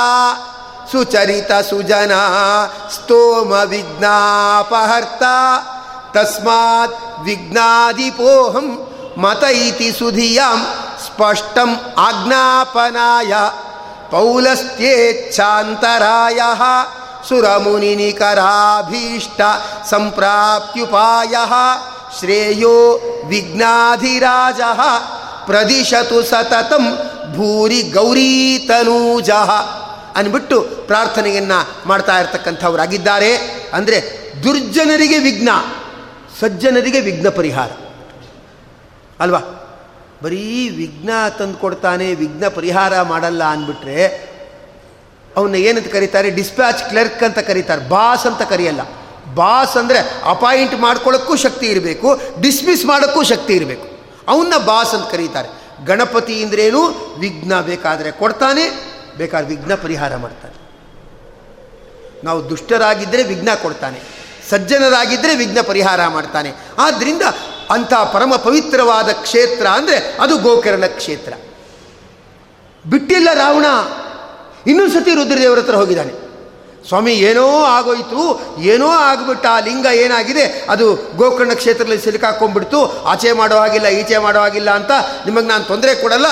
ಸುಚರಿತ 0.92 1.52
ಸುಜನ 1.70 2.12
ಸ್ತೋಮ 2.96 3.52
ವಿಘ್ನಾಪಹರ್ತ 3.52 5.24
ತಸ್ಮಾತ್ 6.14 7.24
ವಿಘ್ನಾಧಿಪೋಹಂ 7.24 8.88
ಮತ 9.18 9.44
ಇತಿ 9.44 9.92
ಸುಧಿಯಾಂ 9.92 10.66
ಸ್ಪಷ್ಟಂ 11.06 11.80
ಆಜ್ಞಾಪನಾಯ 11.98 13.34
ಪೌಲಸ್ತ್ಯೇಚ್ಛಾಂತರಾಯ 14.12 16.42
ಸುರಮುನಿನಿಕರಾಭೀಷ್ಟ 17.28 19.42
ಸಂಪ್ರಾಪ್ತ್ಯುಪಾಯ, 19.90 21.36
ಶ್ರೇಯೋ 22.20 23.02
ವಿಘ್ನಾಧಿರಾಜ, 23.28 24.62
ಪ್ರದಿಶತು 25.46 26.24
ಸತತಂ 26.24 26.98
ಭೂರಿ 27.36 27.82
ಗೌರೀತನೂಜ 27.82 29.30
ಅಂದ್ಬಿಟ್ಟು 30.16 30.62
ಪ್ರಾರ್ಥನೆಯನ್ನು 30.62 31.88
ಮಾಡ್ತಾ 31.88 32.20
ಇರ್ತಕ್ಕಂಥವರಾಗಿದ್ದಾರೆ. 32.20 33.38
ಅಂದರೆ 33.74 34.28
ದುರ್ಜನರಿಗೆ 34.44 35.18
ವಿಘ್ನ, 35.18 35.50
ಸಜ್ಜನರಿಗೆ 36.40 37.00
ವಿಘ್ನ 37.00 37.30
ಪರಿಹಾರ. 37.30 37.70
ಅಲ್ವಾ? 39.20 39.40
ಬರೀ 40.24 40.70
ವಿಘ್ನ 40.70 41.10
ತಂದು 41.40 41.58
ಕೊಡ್ತಾನೆ 41.58 42.14
ವಿಘ್ನ 42.14 42.48
ಪರಿಹಾರ 42.48 43.02
ಮಾಡಲ್ಲ 43.02 43.44
ಅಂದ್ಬಿಟ್ರೆ 43.44 44.37
ಅವನ್ನ 45.38 45.56
ಏನಂತ 45.56 45.90
ಕರೀತಾರೆ? 45.94 46.30
ಡಿಸ್ಪ್ಯಾಚ್ 46.30 46.82
ಕ್ಲರ್ಕ್ 46.90 47.24
ಅಂತ 47.24 47.40
ಕರೀತಾರೆ. 47.40 47.82
ಬಾಸ್ 47.90 48.26
ಅಂತ 48.26 48.42
ಕರೆಯಲ್ಲ. 48.42 48.82
ಬಾಸ್ 49.36 49.78
ಅಂದರೆ 49.78 50.00
ಅಪಾಯಿಂಟ್ 50.30 50.76
ಮಾಡ್ಕೊಳ್ಳೋಕ್ಕೂ 50.80 51.36
ಶಕ್ತಿ 51.36 51.68
ಇರಬೇಕು 51.68 52.08
ಡಿಸ್ಮಿಸ್ 52.42 52.86
ಮಾಡೋಕ್ಕೂ 52.86 53.24
ಶಕ್ತಿ 53.24 53.54
ಇರಬೇಕು. 53.54 53.88
ಅವನ್ನ 54.28 54.54
ಬಾಸ್ 54.66 54.94
ಅಂತ 54.96 55.12
ಕರೀತಾರೆ. 55.12 55.50
ಗಣಪತಿ 55.86 56.44
ಅಂದ್ರೇನು 56.44 56.82
ವಿಘ್ನ 57.20 57.62
ಬೇಕಾದರೆ 57.62 58.12
ಕೊಡ್ತಾನೆ, 58.12 58.64
ಬೇಕಾದ್ರೆ 59.18 59.50
ವಿಘ್ನ 59.56 59.76
ಪರಿಹಾರ 59.76 60.16
ಮಾಡ್ತಾನೆ. 60.16 60.56
ನಾವು 62.24 62.50
ದುಷ್ಟರಾಗಿದ್ದರೆ 62.50 63.24
ವಿಘ್ನ 63.24 63.50
ಕೊಡ್ತಾನೆ 63.62 64.00
ಸಜ್ಜನರಾಗಿದ್ದರೆ 64.50 65.36
ವಿಘ್ನ 65.36 65.62
ಪರಿಹಾರ 65.62 66.08
ಮಾಡ್ತಾನೆ. 66.08 66.52
ಆದ್ದರಿಂದ 66.80 67.22
ಅಂಥ 67.70 67.94
ಪರಮ 68.14 68.36
ಪವಿತ್ರವಾದ 68.36 69.10
ಕ್ಷೇತ್ರ 69.10 69.66
ಅಂದರೆ 69.68 69.98
ಅದು 70.20 70.38
ಗೋಕರ್ಣ 70.38 70.86
ಕ್ಷೇತ್ರ. 70.86 71.34
ಬಿಟ್ಟಿಲ್ಲ 72.90 73.30
ರಾವಣ. 73.34 73.66
ಇನ್ನೊಂದು 74.68 74.94
ಸತಿ 74.94 75.12
ರುದ್ರದೇವರ 75.16 75.60
ಹತ್ರ 75.60 75.76
ಹೋಗಿದ್ದಾನೆ. 75.76 76.14
ಸ್ವಾಮಿ, 76.88 77.14
ಏನೋ 77.30 77.46
ಆಗೋಯ್ತು, 77.64 78.22
ಏನೋ 78.74 78.88
ಆಗಿಬಿಟ್ಟ, 78.88 79.46
ಆ 79.50 79.60
ಲಿಂಗ 79.60 79.88
ಏನಾಗಿದೆ, 80.04 80.66
ಅದು 80.70 80.86
ಗೋಕರ್ಣ 81.16 81.54
ಕ್ಷೇತ್ರದಲ್ಲಿ 81.54 82.02
ಸಿಲುಕಾಕೊಂಡ್ಬಿಡ್ತು 82.02 82.80
ಆಚೆ 83.14 83.32
ಮಾಡೋ 83.32 83.56
ಹಾಗಿಲ್ಲ, 83.56 83.88
ಈಚೆ 83.88 84.18
ಮಾಡೋ 84.18 84.40
ಹಾಗಿಲ್ಲ 84.40 84.70
ಅಂತ 84.72 84.92
ನಿಮಗೆ 85.26 85.48
ನಾನು 85.48 85.64
ತೊಂದರೆ 85.64 85.96
ಕೊಡಲ್ಲ, 85.96 86.28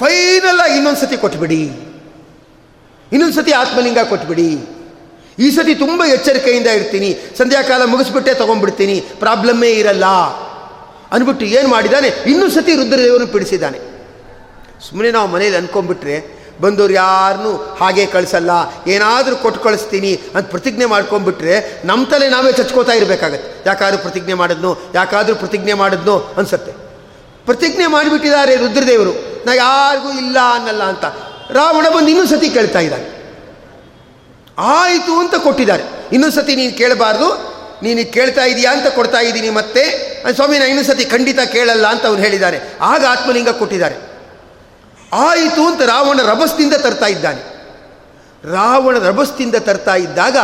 ಫೈನಲ್ 0.00 0.60
ಆಗಿ 0.60 0.76
ಇನ್ನೊಂದು 0.76 1.00
ಸತಿ 1.00 1.16
ಕೊಟ್ಬಿಡಿ. 1.16 1.62
ಇನ್ನೊಂದು 3.12 3.34
ಸತಿ 3.34 3.52
ಆತ್ಮಲಿಂಗ 3.52 3.98
ಕೊಟ್ಬಿಡಿ. 4.08 4.48
ಈ 5.38 5.50
ಸತಿ 5.50 5.74
ತುಂಬ 5.74 6.02
ಎಚ್ಚರಿಕೆಯಿಂದ 6.04 6.66
ಇರ್ತೀನಿ, 6.66 7.10
ಸಂಧ್ಯಾಕಾಲ 7.38 7.82
ಮುಗಿಸ್ಬಿಟ್ಟೆ 7.84 8.34
ತೊಗೊಂಡ್ಬಿಡ್ತೀನಿ, 8.34 9.00
ಪ್ರಾಬ್ಲಮ್ಮೇ 9.00 9.70
ಇರಲ್ಲ. 9.70 10.06
ಅಂದ್ಬಿಟ್ಟು 11.12 11.44
ಏನು 11.44 11.68
ಮಾಡಿದ್ದಾನೆ 11.68 12.08
ಇನ್ನೊಂದು 12.30 12.54
ಸತಿ 12.54 12.72
ರುದ್ರದೇವರನ್ನು 12.76 13.30
ಪಿಡಿಸಿದ್ದಾನೆ. 13.32 13.78
ಸುಮ್ಮನೆ 14.88 15.10
ನಾವು 15.10 15.28
ಮನೇಲಿ 15.28 15.56
ಅಂದ್ಕೊಂಡ್ಬಿಟ್ರೆ 15.56 16.37
ಬಂದವ್ರು 16.60 16.92
ಯಾರನ್ನೂ 16.92 17.76
ಹಾಗೆ 17.80 18.06
ಕಳಿಸಲ್ಲ. 18.06 18.50
ಏನಾದರೂ 18.86 19.36
ಕೊಟ್ಟು 19.36 19.60
ಕಳಿಸ್ತೀನಿ 19.60 20.20
ಅಂತ 20.34 20.50
ಪ್ರತಿಜ್ಞೆ 20.50 20.84
ಮಾಡ್ಕೊಂಡ್ಬಿಟ್ರೆ 20.84 21.82
ನಮ್ಮ 21.84 22.06
ತಲೆ 22.06 22.28
ನಾವೇ 22.28 22.52
ಚಚ್ಕೋತಾ 22.52 22.92
ಇರಬೇಕಾಗತ್ತೆ. 22.92 23.68
ಯಾಕಾದ್ರೂ 23.68 23.98
ಪ್ರತಿಜ್ಞೆ 23.98 24.34
ಮಾಡಿದ್ನೋ, 24.34 24.78
ಯಾಕಾದರೂ 24.94 25.36
ಪ್ರತಿಜ್ಞೆ 25.36 25.72
ಮಾಡಿದ್ನೋ 25.72 26.34
ಅನಿಸುತ್ತೆ. 26.36 26.72
ಪ್ರತಿಜ್ಞೆ 27.44 27.86
ಮಾಡಿಬಿಟ್ಟಿದ್ದಾರೆ 27.86 28.56
ರುದ್ರದೇವರು. 28.56 29.42
ನಾ 29.46 29.54
ಯಾರಿಗೂ 29.54 30.10
ಇಲ್ಲ 30.10 30.36
ಅನ್ನಲ್ಲ 30.54 30.82
ಅಂತ. 30.82 31.04
ರಾವಣ 31.50 31.88
ಬಂದು 31.88 32.08
ಇನ್ನೊಂದು 32.08 32.30
ಸತಿ 32.30 32.50
ಕೇಳ್ತಾ 32.50 32.78
ಇದ್ದಾನೆ. 32.78 33.18
ಆಯಿತು 34.58 35.18
ಅಂತ 35.18 35.34
ಕೊಟ್ಟಿದ್ದಾರೆ. 35.34 35.82
ಇನ್ನೊಂದು 36.12 36.36
ಸತಿ 36.36 36.56
ನೀನು 36.56 36.78
ಕೇಳಬಾರ್ದು. 36.78 37.58
ನೀನು 37.82 38.12
ಕೇಳ್ತಾ 38.12 38.44
ಇದೀಯಾ 38.44 38.72
ಅಂತ 38.72 38.86
ಕೊಡ್ತಾ 38.86 39.18
ಇದ್ದೀನಿ 39.18 39.50
ಮತ್ತೆ. 39.50 40.08
ಸ್ವಾಮಿ 40.34 40.58
ನಾನು 40.58 40.70
ಇನ್ನೊಂದು 40.70 40.90
ಸತಿ 40.90 41.04
ಖಂಡಿತ 41.04 41.40
ಕೇಳಲ್ಲ 41.40 41.86
ಅಂತ 41.86 42.06
ಅವ್ರು 42.06 42.22
ಹೇಳಿದ್ದಾರೆ. 42.22 42.58
ಆಗ 42.80 43.04
ಆತ್ಮಲಿಂಗ 43.10 43.48
ಕೊಟ್ಟಿದ್ದಾರೆ. 43.48 44.07
ಆಯಿತು 45.12 45.66
ಅಂತ 45.66 45.80
ರಾವಣ 45.80 46.20
ರಭಸದಿಂದ 46.22 46.74
ತರ್ತಾ 46.74 47.06
ಇದ್ದಾನೆ. 47.06 47.58
ರಾವಣ 48.52 48.98
ರಭಸದಿಂದ 48.98 49.54
ತರ್ತಾ 49.54 49.94
ಇದ್ದಾಗ 49.94 50.36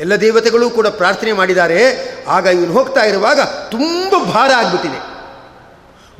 ಎಲ್ಲ 0.00 0.14
ದೇವತೆಗಳು 0.14 0.70
ಕೂಡ 0.70 0.86
ಪ್ರಾರ್ಥನೆ 0.86 1.32
ಮಾಡಿದ್ದಾರೆ. 1.32 1.80
ಆಗ 2.28 2.46
ಇವನು 2.46 2.72
ಹೋಗ್ತಾ 2.72 3.00
ಇರುವಾಗ 3.00 3.40
ತುಂಬ 3.40 4.24
ಭಾರ 4.24 4.50
ಆಗಿಬಿಟ್ಟಿದೆ. 4.50 5.10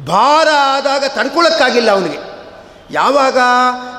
ಭಾರ 0.07 0.49
ಆದಾಗ 0.61 1.05
ತಡ್ಕೊಳ್ಳೋಕ್ಕಾಗಿಲ್ಲ 1.09 1.91
ಅವನಿಗೆ. 1.91 2.31
ಯಾವಾಗ 2.91 3.39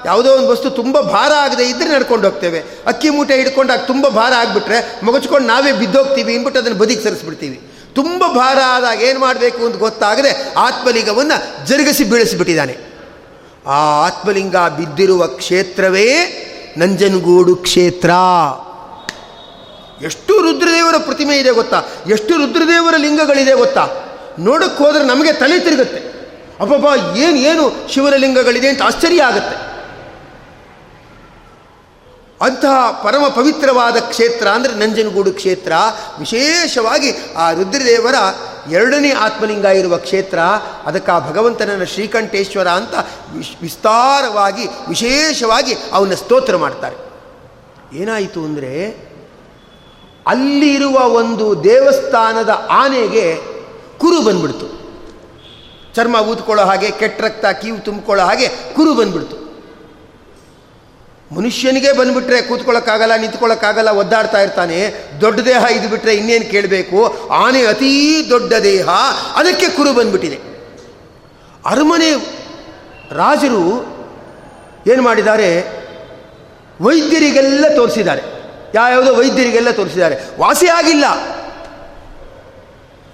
ಯಾವುದೋ 0.05 0.33
ಒಂದು 0.33 0.47
ವಸ್ತು 0.47 0.69
ತುಂಬ 0.69 1.01
ಭಾರ 1.01 1.31
ಆಗದೆ 1.31 1.63
ಇದ್ದರೆ 1.63 1.89
ನಡ್ಕೊಂಡು 1.89 2.29
ಹೋಗ್ತೇವೆ. 2.29 2.63
ಅಕ್ಕಿ 2.87 3.09
ಮೂಟೆ 3.09 3.35
ಹಿಡ್ಕೊಂಡಾಗ 3.35 3.79
ತುಂಬ 3.79 4.07
ಭಾರ 4.07 4.33
ಆಗಿಬಿಟ್ರೆ 4.33 5.05
ಮಗಚ್ಕೊಂಡು 5.05 5.47
ನಾವೇ 5.47 5.71
ಬಿದ್ದೋಗ್ತೀವಿ 5.71 6.33
ಅಂದ್ಬಿಟ್ಟು 6.33 6.61
ಅದನ್ನು 6.61 6.77
ಬದಿಗೆ 6.77 7.03
ಸರಿಸ್ಬಿಡ್ತೀವಿ. 7.03 7.70
ತುಂಬ 7.95 8.23
ಭಾರ 8.27 8.57
ಆದಾಗ 8.67 9.01
ಏನು 9.01 9.19
ಮಾಡಬೇಕು 9.19 9.65
ಅಂತ 9.65 9.75
ಗೊತ್ತಾಗದೆ 9.75 10.53
ಆತ್ಮಲಿಂಗವನ್ನು 10.57 11.65
ಜರುಗಿಸಿ 11.65 12.03
ಬೀಳಿಸಿಬಿಟ್ಟಿದ್ದಾನೆ. 12.03 12.77
ಆ 13.67 14.05
ಆತ್ಮಲಿಂಗ 14.05 14.55
ಬಿದ್ದಿರುವ 14.55 15.27
ಕ್ಷೇತ್ರವೇ 15.27 16.07
ನಂಜನಗೂಡು 16.77 17.55
ಕ್ಷೇತ್ರ. 17.55 18.09
ಎಷ್ಟು 20.01 20.41
ರುದ್ರದೇವರ 20.41 20.95
ಪ್ರತಿಮೆ 20.97 21.37
ಇದೆ 21.37 21.49
ಗೊತ್ತಾ? 21.49 21.81
ಎಷ್ಟು 22.07 22.37
ರುದ್ರದೇವರ 22.37 22.93
ಲಿಂಗಗಳಿದೆ 22.97 23.53
ಗೊತ್ತಾ? 23.53 23.87
ನೋಡಕ್ಕೆ 24.39 24.83
ಹೋದ್ರೆ 24.83 25.03
ನಮಗೆ 25.03 25.33
ತಲೆ 25.33 25.59
ತಿರುಗುತ್ತೆ. 25.59 26.11
ಅಬ್ಬಬ್ಬಾ, 26.59 26.95
ಏನು 26.95 27.37
ಏನು 27.37 27.93
ಶಿವನ 27.93 28.13
ಲಿಂಗಗಳಿದೆ 28.13 28.67
ಅಂತ 28.69 28.81
ಆಶ್ಚರ್ಯ 28.81 29.23
ಆಗುತ್ತೆ. 29.23 29.70
ಅಂತಹ 32.41 33.01
ಪರಮ 33.03 33.27
ಪವಿತ್ರವಾದ 33.27 33.97
ಕ್ಷೇತ್ರ 33.99 34.47
ಅಂದರೆ 34.47 34.75
ನಂಜನಗೂಡು 34.75 35.31
ಕ್ಷೇತ್ರ. 35.31 35.71
ವಿಶೇಷವಾಗಿ 36.19 37.13
ಆ 37.37 37.51
ರುದ್ರದೇವರ 37.51 38.15
ಎರಡನೇ 38.71 39.11
ಆತ್ಮಲಿಂಗ 39.11 39.65
ಇರುವ 39.65 39.97
ಕ್ಷೇತ್ರ. 39.97 40.39
ಅದಕ್ಕೆ 40.85 41.11
ಆ 41.11 41.19
ಭಗವಂತನನ್ನು 41.19 41.85
ಶ್ರೀಕಂಠೇಶ್ವರ 41.85 42.67
ಅಂತ 42.67 42.93
ವಿಸ್ತಾರವಾಗಿ, 43.61 44.67
ವಿಶೇಷವಾಗಿ 44.89 45.75
ಅವನ 45.93 46.13
ಸ್ತೋತ್ರ 46.13 46.57
ಮಾಡ್ತಾರೆ. 46.57 46.97
ಏನಾಯಿತು 47.97 48.43
ಅಂದರೆ 48.43 49.11
ಅಲ್ಲಿರುವ 50.27 51.09
ಒಂದು 51.09 51.63
ದೇವಸ್ಥಾನದ 51.63 52.67
ಆನೆಗೆ 52.69 53.35
ಕುರು 53.97 54.21
ಬಂದ್ಬಿಡ್ತು. 54.21 54.81
ಚರ್ಮ 55.93 56.15
ಊದ್ಕೊಳ್ಳೋ 56.15 56.65
ಹಾಗೆ, 56.65 56.91
ಕೆಟ್ಟ 56.91 57.21
ರಕ್ತ, 57.21 57.45
ಕೀವು 57.45 57.77
ತುಂಬಿಕೊಳ್ಳೋ 57.77 58.25
ಹಾಗೆ 58.25 58.47
ಕುರು 58.47 58.93
ಬಂದ್ಬಿಡ್ತು. 58.93 59.40
ಮನುಷ್ಯನಿಗೆ 61.31 61.93
ಬಂದುಬಿಟ್ರೆ 61.93 62.41
ಕೂತ್ಕೊಳ್ಳೋಕ್ಕಾಗಲ್ಲ, 62.41 63.15
ನಿಂತ್ಕೊಳ್ಳೋಕ್ಕಾಗಲ್ಲ, 63.15 63.89
ಒದ್ದಾಡ್ತಾ 63.89 64.41
ಇರ್ತಾನೆ. 64.41 64.93
ದೊಡ್ಡ 65.21 65.39
ದೇಹ 65.39 65.63
ಇದು 65.71 65.89
ಬಿಟ್ಟರೆ 65.89 66.13
ಇನ್ನೇನು 66.13 66.51
ಕೇಳಬೇಕು? 66.51 67.29
ಆನೆ 67.29 67.65
ಅತೀ 67.65 68.29
ದೊಡ್ಡ 68.29 68.53
ದೇಹ. 68.53 68.89
ಅದಕ್ಕೆ 69.35 69.69
ಕುರು 69.69 69.93
ಬಂದ್ಬಿಟ್ಟಿದೆ. 69.93 70.39
ಅರಮನೆ 71.65 72.11
ರಾಜರು 73.11 73.91
ಏನು 74.91 75.01
ಮಾಡಿದ್ದಾರೆ? 75.01 75.81
ವೈದ್ಯರಿಗೆಲ್ಲ 76.81 77.65
ತೋರಿಸಿದ್ದಾರೆ. 77.75 78.21
ಯಾವ್ಯಾವುದೋ 78.75 79.15
ವೈದ್ಯರಿಗೆಲ್ಲ 79.15 79.71
ತೋರಿಸಿದ್ದಾರೆ. 79.71 80.15
ವಾಸಿ 80.39 80.67
ಆಗಿಲ್ಲ. 80.67 81.05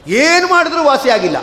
ಏನು 0.07 0.47
ಮಾಡಿದ್ರೂ 0.47 0.83
ವಾಸಿ 0.83 1.09
ಆಗಿಲ್ಲ. 1.09 1.37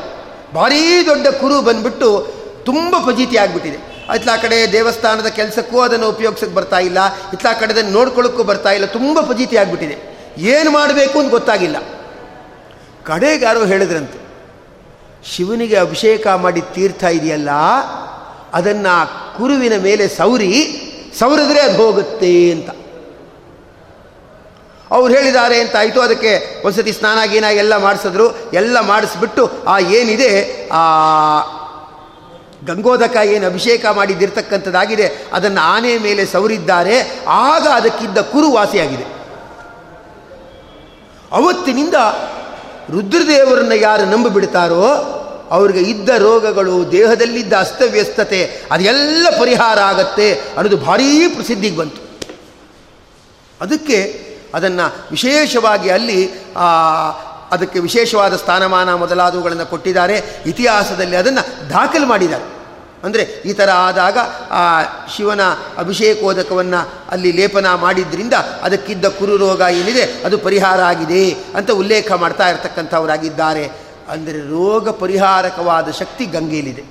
ಭಾರೀ 0.55 1.07
ದೊಡ್ಡ 1.07 1.27
ಕುರು 1.27 1.63
ಬಂದ್ಬಿಟ್ಟು 1.63 2.35
ತುಂಬ 2.65 3.11
ಫಜೀತಿ 3.11 3.37
ಆಗಿಬಿಟ್ಟಿದೆ. 3.37 3.94
ಇತ್ಲ 4.17 4.31
ಕಡೆ 4.43 4.57
ದೇವಸ್ಥಾನದ 4.73 5.29
ಕೆಲಸಕ್ಕೂ 5.39 5.79
ಅದನ್ನು 5.81 6.09
ಉಪಯೋಗಿಸಕ್ಕೆ 6.15 6.57
ಬರ್ತಾ 6.59 6.79
ಇಲ್ಲ, 6.89 6.99
ಇತ್ಲ 7.35 7.47
ಕಡೆದನ್ನು 7.61 7.93
ನೋಡ್ಕೊಳ್ಳೋಕ್ಕೂ 7.99 8.45
ಬರ್ತಾ 8.51 8.71
ಇಲ್ಲ, 8.77 8.87
ತುಂಬ 8.97 9.17
ಫಜೀತಿ 9.31 9.57
ಆಗಿಬಿಟ್ಟಿದೆ. 9.63 9.97
ಏನು 10.55 10.71
ಮಾಡಬೇಕು 10.71 11.17
ಅಂತ 11.21 11.31
ಗೊತ್ತಾಗಿಲ್ಲ. 11.31 11.79
ಕಡೆಗೆ 13.09 13.47
ಹೇಳಿದ್ರಂತೆ, 13.73 14.19
ಶಿವನಿಗೆ 15.33 15.77
ಅಭಿಷೇಕ 15.87 16.27
ಮಾಡಿ 16.45 16.63
ತೀರ್ಥ 16.77 17.05
ಇದೆಯಲ್ಲ, 17.19 17.51
ಅದನ್ನು 18.59 18.95
ಕುರುವಿನ 19.37 19.77
ಮೇಲೆ 19.89 20.05
ಸೌರಿ, 20.21 20.53
ಸೌರಿದ್ರೆ 21.21 21.61
ಅದು 21.61 21.77
ಹೋಗುತ್ತೆ 21.83 22.33
ಅಂತ. 22.53 22.71
ಅವ್ರು 24.93 25.11
ಹೇಳಿದ್ದಾರೆ 25.15 25.57
ಅಂತ 25.61 25.75
ಆಯಿತು, 25.83 26.01
ಅದಕ್ಕೆ 26.01 26.63
ಒಂದ್ಸತಿ 26.65 26.93
ಸ್ನಾನ 26.93 27.19
ಗೀನ 27.33 27.45
ಎಲ್ಲ 27.63 27.75
ಮಾಡಿಸಿದ್ರು, 27.85 28.27
ಎಲ್ಲ 28.61 28.77
ಮಾಡಿಸ್ಬಿಟ್ಟು 28.93 29.45
ಆ 29.67 29.77
ಏನಿದೆ, 29.99 30.33
ಆ 30.81 30.83
ಗಂಗೋದಕ 32.67 33.17
ಏನು 33.25 33.47
ಅಭಿಷೇಕ 33.47 33.87
ಮಾಡಿದ್ದಿರ್ತಕ್ಕಂಥದ್ದಾಗಿದೆ 33.87 35.07
ಅದನ್ನು 35.33 35.61
ಆನೆ 35.61 35.99
ಮೇಲೆ 35.99 36.27
ಸವರಿದ್ದಾರೆ. 36.27 37.21
ಆಗ 37.29 37.67
ಅದಕ್ಕಿದ್ದ 37.75 38.19
ಕುರು 38.19 38.53
ವಾಸಿಯಾಗಿದೆ 38.53 39.05
ಅವತ್ತಿನಿಂದ 41.33 41.95
ರುದ್ರದೇವರನ್ನು 42.91 43.75
ಯಾರು 43.75 44.05
ನಂಬಿಬಿಡ್ತಾರೋ, 44.05 44.87
ಅವ್ರಿಗೆ 45.51 45.81
ಇದ್ದ 45.81 46.09
ರೋಗಗಳು, 46.09 46.93
ದೇಹದಲ್ಲಿದ್ದ 46.93 47.53
ಅಸ್ತವ್ಯಸ್ತತೆ, 47.53 48.61
ಅದೆಲ್ಲ 48.71 49.27
ಪರಿಹಾರ 49.41 49.79
ಆಗತ್ತೆ 49.79 50.35
ಅನ್ನೋದು 50.35 50.77
ಭಾರೀ 50.77 51.29
ಪ್ರಸಿದ್ಧಿಗೆ 51.29 51.77
ಬಂತು. 51.77 52.01
ಅದಕ್ಕೆ 53.61 53.99
ಅದನ್ನು 54.55 54.97
ವಿಶೇಷವಾಗಿ 55.11 55.91
ಅಲ್ಲಿ 55.91 56.27
ಅದಕ್ಕೆ 57.51 57.79
ವಿಶೇಷವಾದ 57.79 58.37
ಸ್ಥಾನಮಾನ 58.37 58.95
ಮೊದಲಾದವುಗಳನ್ನು 58.95 59.67
ಕೊಟ್ಟಿದ್ದಾರೆ. 59.67 60.23
ಇತಿಹಾಸದಲ್ಲಿ 60.47 61.17
ಅದನ್ನು 61.17 61.71
ದಾಖಲು 61.71 62.07
ಮಾಡಿದ್ದಾರೆ. 62.07 62.54
ಅಂದರೆ 63.05 63.25
ಈ 63.51 63.53
ಥರ 63.53 63.71
ಆದಾಗ 63.87 64.19
ಆ 64.61 64.65
ಶಿವನ 65.15 65.43
ಅಭಿಷೇಕೋದಕವನ್ನು 65.83 66.81
ಅಲ್ಲಿ 67.15 67.31
ಲೇಪನ 67.39 67.75
ಮಾಡಿದ್ರಿಂದ 67.85 68.37
ಅದಕ್ಕಿದ್ದ 68.67 69.07
ಕುರು 69.19 69.37
ರೋಗ 69.45 69.61
ಏನಿದೆ, 69.81 70.05
ಅದು 70.27 70.37
ಪರಿಹಾರ 70.39 70.81
ಆಗಿದೆ 70.93 71.25
ಅಂತ 71.59 71.71
ಉಲ್ಲೇಖ 71.83 72.09
ಮಾಡ್ತಾ 72.23 72.47
ಇರತಕ್ಕಂಥವರಾಗಿದ್ದಾರೆ. 72.49 73.65
ಅಂದರೆ 74.13 74.39
ರೋಗ 74.55 74.89
ಪರಿಹಾರಕವಾದ 75.03 75.91
ಶಕ್ತಿ 76.01 76.25
ಗಂಗೆಯಲ್ಲಿದೆ. 76.37 76.85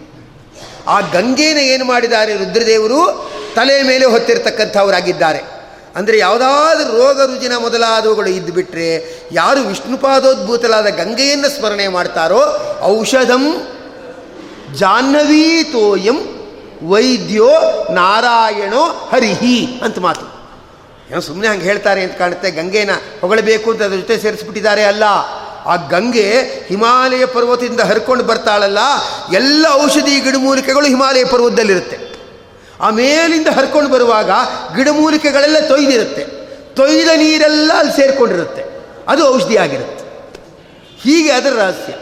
ಆ 0.87 0.99
ಗಂಗೆನ 1.15 1.59
ಏನು 1.73 1.85
ಮಾಡಿದ್ದಾರೆ 1.85 2.31
ರುದ್ರದೇವರು? 2.43 3.01
ತಲೆ 3.55 3.75
ಮೇಲೆ 3.89 4.05
ಹೊತ್ತಿರ್ತಕ್ಕಂಥವರಾಗಿದ್ದಾರೆ. 4.13 5.41
ಅಂದರೆ 5.95 6.15
ಯಾವುದಾದ್ರೂ 6.17 6.87
ರೋಗ 7.01 7.17
ರುಜಿನ 7.31 7.55
ಮೊದಲಾದವುಗಳು 7.65 8.29
ಇದ್ದುಬಿಟ್ರೆ 8.29 8.87
ಯಾರು 9.31 9.61
ವಿಷ್ಣುಪಾದೋದ್ಭೂತಲಾದ 9.69 10.87
ಗಂಗೆಯನ್ನು 11.01 11.49
ಸ್ಮರಣೆ 11.55 11.87
ಮಾಡ್ತಾರೋ 11.97 12.41
ಔಷಧಂ 12.95 13.43
ಜಾಹ್ನವೀ 14.73 15.63
ತೋಯಂ 15.63 16.15
ವೈದ್ಯೋ 16.83 17.49
ನಾರಾಯಣೋ 17.93 19.09
ಹರಿಹಿ 19.13 19.81
ಅಂತ 19.83 19.99
ಮಾತು. 19.99 20.25
ಏನೋ 21.11 21.19
ಸುಮ್ಮನೆ 21.19 21.47
ಹಂಗೆ 21.47 21.63
ಹೇಳ್ತಾರೆ 21.63 22.03
ಅಂತ 22.03 22.13
ಕಾಣುತ್ತೆ. 22.13 22.51
ಗಂಗೆನ 22.51 22.89
ಹೊಗಳಬೇಕು 23.21 23.71
ಅಂತ 23.71 23.83
ಅದ್ರ 23.83 23.95
ಜೊತೆ 23.95 24.17
ಸೇರಿಸ್ಬಿಟ್ಟಿದ್ದಾರೆ 24.17 24.83
ಅಲ್ಲ. 24.83 25.03
ಆ 25.65 25.75
ಗಂಗೆ 25.75 26.41
ಹಿಮಾಲಯ 26.67 27.25
ಪರ್ವತದಿಂದ 27.25 27.79
ಹರ್ಕೊಂಡು 27.79 28.23
ಬರ್ತಾಳಲ್ಲ. 28.23 28.77
ಎಲ್ಲ 29.33 29.65
ಔಷಧಿ 29.83 30.19
ಗಿಡಮೂಲಿಕೆಗಳು 30.19 30.85
ಹಿಮಾಲಯ 30.85 31.25
ಪರ್ವತದಲ್ಲಿರುತ್ತೆ. 31.25 32.13
ಆ 32.81 32.89
ಮೇಲಿಂದ 32.89 33.47
ಹರ್ಕೊಂಡು 33.47 33.89
ಬರುವಾಗ 33.89 34.29
ಗಿಡಮೂಲಿಕೆಗಳೆಲ್ಲ 34.75 35.67
ತೊಯ್ದಿರುತ್ತೆ. 35.67 36.23
ತೊಯ್ದ 36.75 37.07
ನೀರೆಲ್ಲ 37.07 37.71
ಅಲ್ಲಿ 37.77 37.93
ಸೇರಿಕೊಂಡಿರುತ್ತೆ. 37.93 38.63
ಅದು 39.07 39.27
ಔಷಧಿ 39.27 39.57
ಆಗಿರುತ್ತೆ. 39.57 40.05
ಹೀಗೆ 41.03 41.31
ಅದರ 41.31 41.49
ರಹಸ್ಯ. 41.49 41.93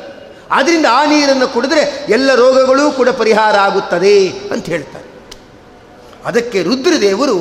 ಆದ್ದರಿಂದ 0.51 0.87
ಆ 0.91 1.01
ನೀರನ್ನು 1.05 1.47
ಕುಡಿದ್ರೆ 1.47 1.83
ಎಲ್ಲ 2.09 2.29
ರೋಗಗಳೂ 2.35 2.85
ಕೂಡ 2.91 3.09
ಪರಿಹಾರ 3.21 3.55
ಆಗುತ್ತದೆ 3.67 4.15
ಅಂತ 4.53 4.65
ಹೇಳ್ತಾರೆ. 4.65 5.07
ಅದಕ್ಕೆ 6.25 6.59
ರುದ್ರದೇವರು 6.63 7.37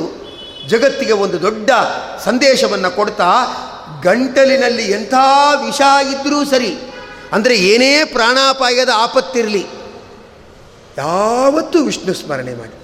ಜಗತ್ತಿಗೆ 0.68 1.14
ಒಂದು 1.24 1.38
ದೊಡ್ಡ 1.42 1.70
ಸಂದೇಶವನ್ನು 2.24 2.90
ಕೊಡ್ತಾ 2.96 3.30
ಗಂಟಲಿನಲ್ಲಿ 4.02 4.84
ಎಂಥ 4.92 5.14
ವಿಷ 5.64 5.80
ಇದ್ದರೂ 6.12 6.38
ಸರಿ, 6.44 6.72
ಅಂದರೆ 7.32 7.54
ಏನೇ 7.70 7.90
ಪ್ರಾಣಾಪಾಯದ 8.04 8.92
ಆಪತ್ತಿರಲಿ, 8.96 9.64
ಯಾವತ್ತೂ 10.98 11.78
ವಿಷ್ಣು 11.84 12.14
ಸ್ಮರಣೆ 12.14 12.54
ಮಾಡಿ 12.54 12.76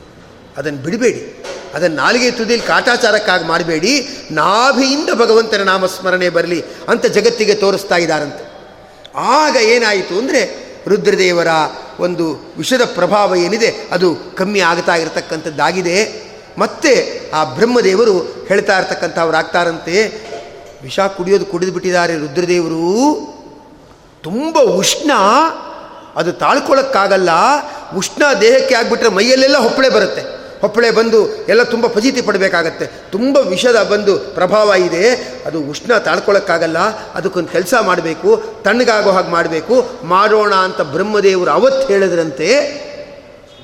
ಅದನ್ನು 0.56 0.80
ಬಿಡಬೇಡಿ 0.82 1.22
ಅದನ್ನು 1.74 1.96
ನಾಲಿಗೆ 1.96 2.28
ತುದಿಯಲ್ಲಿ 2.30 2.66
ಕಾಟಾಚಾರಕ್ಕಾಗಿ 2.66 3.44
ಮಾಡಬೇಡಿ, 3.44 3.94
ನಾಭಿಯಿಂದ 4.32 5.10
ಭಗವಂತನ 5.22 5.62
ನಾಮಸ್ಮರಣೆ 5.62 6.28
ಬರಲಿ 6.28 6.60
ಅಂತ 6.88 7.06
ಜಗತ್ತಿಗೆ 7.16 7.54
ತೋರಿಸ್ತಾ 7.54 7.96
ಇದ್ದಾರಂತೆ. 7.96 8.44
ಆಗ 9.16 9.56
ಏನಾಯಿತು 9.56 10.18
ಅಂದರೆ 10.18 10.66
ರುದ್ರದೇವರ 10.88 11.48
ಒಂದು 12.00 12.54
ವಿಷದ 12.58 12.84
ಪ್ರಭಾವ 12.84 13.36
ಏನಿದೆ, 13.36 13.88
ಅದು 13.92 14.08
ಕಮ್ಮಿ 14.36 14.60
ಆಗ್ತಾ 14.60 14.94
ಇರತಕ್ಕಂಥದ್ದಾಗಿದೆ. 14.94 16.26
ಮತ್ತೆ 16.58 16.92
ಆ 17.34 17.44
ಬ್ರಹ್ಮದೇವರು 17.44 18.18
ಹೇಳ್ತಾ 18.48 18.78
ಇರ್ತಕ್ಕಂಥವ್ರು 18.78 19.36
ಆಗ್ತಾರಂತೆ, 19.36 19.96
ವಿಷ 20.82 21.00
ಕುಡಿಯೋದು 21.00 21.44
ಕುಡಿದು 21.44 21.72
ಬಿಟ್ಟಿದ್ದಾರೆ 21.72 22.14
ರುದ್ರದೇವರು. 22.18 22.86
ತುಂಬ 24.22 24.58
ಉಷ್ಣ, 24.60 25.10
ಅದು 26.16 26.32
ತಾಳ್ಕೊಳ್ಳೋಕ್ಕಾಗಲ್ಲ 26.32 27.30
ಉಷ್ಣ 27.96 28.22
ದೇಹಕ್ಕೆ 28.40 28.74
ಆಗಿಬಿಟ್ರೆ 28.74 29.08
ಮೈಯಲ್ಲೆಲ್ಲ 29.08 29.58
ಹೊಪ್ಪಳೆ 29.58 29.88
ಬರುತ್ತೆ. 29.88 30.35
ಹೊಪ್ಪಳೆ 30.60 30.90
ಬಂದು 30.90 31.46
ಎಲ್ಲ 31.46 31.62
ತುಂಬ 31.62 31.86
ಫಜೀತಿ 31.86 32.22
ಪಡಬೇಕಾಗತ್ತೆ. 32.22 32.86
ತುಂಬ 32.86 33.36
ವಿಷದ 33.36 33.82
ಬಂದು 33.82 34.18
ಪ್ರಭಾವ 34.18 34.74
ಇದೆ. 34.74 35.10
ಅದು 35.46 35.60
ಉಷ್ಣ 35.60 35.98
ತಾಳ್ಕೊಳ್ಳೋಕ್ಕಾಗಲ್ಲ 35.98 36.78
ಅದಕ್ಕೊಂದು 37.14 37.48
ಕೆಲಸ 37.48 37.74
ಮಾಡಬೇಕು. 37.80 38.44
ತಣ್ಣಗಾಗೋ 38.64 39.10
ಹಾಗೆ 39.10 39.28
ಮಾಡಬೇಕು. 39.28 39.88
ಮಾಡೋಣ 40.04 40.54
ಅಂತ 40.54 40.80
ಬ್ರಹ್ಮದೇವರು 40.80 41.50
ಅವತ್ತು 41.50 41.88
ಹೇಳಿದ್ರಂತೆ. 41.88 42.86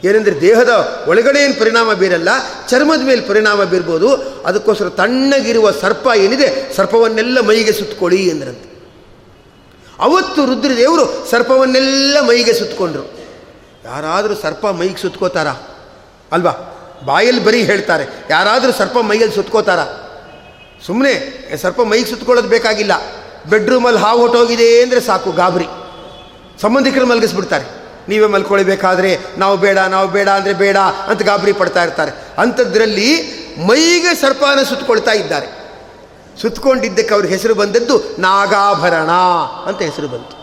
ಏನೆಂದರೆ 0.04 0.40
ದೇಹದ 0.40 1.02
ಒಳಗಡೆ 1.08 1.38
ಏನು 1.38 1.60
ಪರಿಣಾಮ 1.60 1.92
ಬೀರಲ್ಲ, 1.92 2.28
ಚರ್ಮದ 2.68 3.00
ಮೇಲೆ 3.00 3.20
ಪರಿಣಾಮ 3.20 3.64
ಬೀರ್ಬೋದು. 3.64 4.14
ಅದಕ್ಕೋಸ್ಕರ 4.46 4.88
ತಣ್ಣಗಿರುವ 4.88 5.70
ಸರ್ಪ 5.70 6.08
ಏನಿದೆ, 6.16 6.76
ಸರ್ಪವನ್ನೆಲ್ಲ 6.76 7.40
ಮೈಗೆ 7.40 7.72
ಸುತ್ತಕೊಳ್ಳಿ 7.72 8.26
ಎಂದ್ರಂತೆ. 8.26 8.72
ಅವತ್ತು 10.00 10.44
ರುದ್ರದೇವರು 10.46 11.26
ಸರ್ಪವನ್ನೆಲ್ಲ 11.30 12.16
ಮೈಗೆ 12.20 12.52
ಸುತ್ತಕೊಂಡ್ರು 12.52 13.02
ಯಾರಾದರೂ 13.84 14.34
ಸರ್ಪ 14.34 14.66
ಮೈಗೆ 14.66 15.02
ಸುತ್ಕೋತಾರ? 15.02 15.48
ಅಲ್ವಾ? 16.32 16.71
ಬಾಯಲ್ಲಿ 17.04 17.44
ಬರೀ 17.44 17.64
ಹೇಳ್ತಾರೆ. 17.64 18.04
ಯಾರಾದರೂ 18.30 18.72
ಸರ್ಪ 18.72 18.98
ಮೈಯಲ್ಲಿ 18.98 19.34
ಸುತ್ಕೋತಾರ? 19.34 19.80
ಸುಮ್ಮನೆ 20.86 21.12
ಸರ್ಪ 21.56 21.80
ಮೈಗೆ 21.80 22.10
ಸುತ್ಕೊಳ್ಳೋದು 22.10 22.48
ಬೇಕಾಗಿಲ್ಲ. 22.48 22.92
ಬೆಡ್ರೂಮಲ್ಲಿ 23.50 24.00
ಹಾವು 24.00 24.20
ಹೊಟ್ಟೋಗಿದೆ 24.20 24.82
ಅಂದರೆ 24.82 25.00
ಸಾಕು, 25.00 25.32
ಗಾಬರಿ. 25.32 25.68
ಸಂಬಂಧಿಕರು 26.62 27.06
ಮಲಗಿಸ್ಬಿಡ್ತಾರೆ. 27.06 27.64
ನೀವೇ 28.08 28.26
ಮಲ್ಕೊಳ್ಬೇಕಾದ್ರೆ 28.26 29.18
ನಾವು 29.38 29.56
ಬೇಡ 29.56 29.78
ನಾವು 29.78 30.08
ಬೇಡ 30.08 30.28
ಅಂದರೆ 30.28 30.52
ಬೇಡ 30.52 30.76
ಅಂತ 30.76 31.22
ಗಾಬರಿ 31.22 31.52
ಪಡ್ತಾ 31.52 31.82
ಇರ್ತಾರೆ. 31.82 32.12
ಅಂಥದ್ರಲ್ಲಿ 32.38 33.08
ಮೈಗೆ 33.68 34.14
ಸರ್ಪನ 34.14 34.62
ಸುತ್ತಕೊಳ್ತಾ 34.62 35.12
ಇದ್ದಾರೆ. 35.12 35.48
ಸುತ್ತಕೊಂಡಿದ್ದಕ್ಕೆ 36.40 37.14
ಅವ್ರಿಗೆ 37.14 37.34
ಹೆಸರು 37.34 37.54
ಬಂದದ್ದು 37.54 37.96
ನಾಗಾಭರಣ 38.18 39.10
ಅಂತ 39.66 39.82
ಹೆಸರು 39.82 40.08
ಬಂತು. 40.08 40.36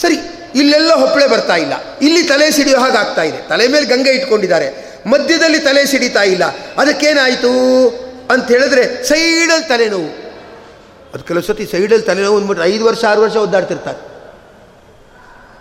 ಸರಿ, 0.00 0.16
ಇಲ್ಲೆಲ್ಲ 0.54 0.92
ಹೊಪ್ಪಳೆ 0.94 1.26
ಬರ್ತಾ 1.26 1.56
ಇಲ್ಲ. 1.56 1.72
ಇಲ್ಲಿ 2.02 2.22
ತಲೆ 2.22 2.50
ಸಿಡಿಯೋ 2.50 2.78
ಹಾಗೆ 2.78 2.96
ಆಗ್ತಾ 2.96 3.22
ಇದೆ. 3.22 3.36
ತಲೆ 3.48 3.68
ಮೇಲೆ 3.68 3.86
ಗಂಗೆ 3.86 4.10
ಇಟ್ಕೊಂಡಿದ್ದಾರೆ. 4.10 4.91
ಮಧ್ಯದಲ್ಲಿ 5.06 5.58
ತಲೆ 5.58 5.86
ಸಿಡಿತಾ 5.86 6.22
ಇಲ್ಲ. 6.22 6.44
ಅದಕ್ಕೇನಾಯಿತು 6.78 7.52
ಅಂತ 8.30 8.48
ಹೇಳಿದ್ರೆ 8.48 9.04
ಸೈಡಲ್ಲಿ 9.04 9.68
ತಲೆನೋವು. 9.68 10.22
ಅದು 11.14 11.24
ಕೆಲವು 11.24 11.42
ಸತಿ 11.42 11.66
ಸೈಡಲ್ಲಿ 11.66 12.06
ತಲೆನೋವು 12.06 12.36
ಅಂದ್ಬಿಟ್ರೆ 12.36 12.64
ಐದು 12.64 12.84
ವರ್ಷ, 12.84 13.04
ಆರು 13.04 13.20
ವರ್ಷ 13.20 13.36
ಒದ್ದಾಡ್ತಿರ್ತಾರೆ. 13.36 14.12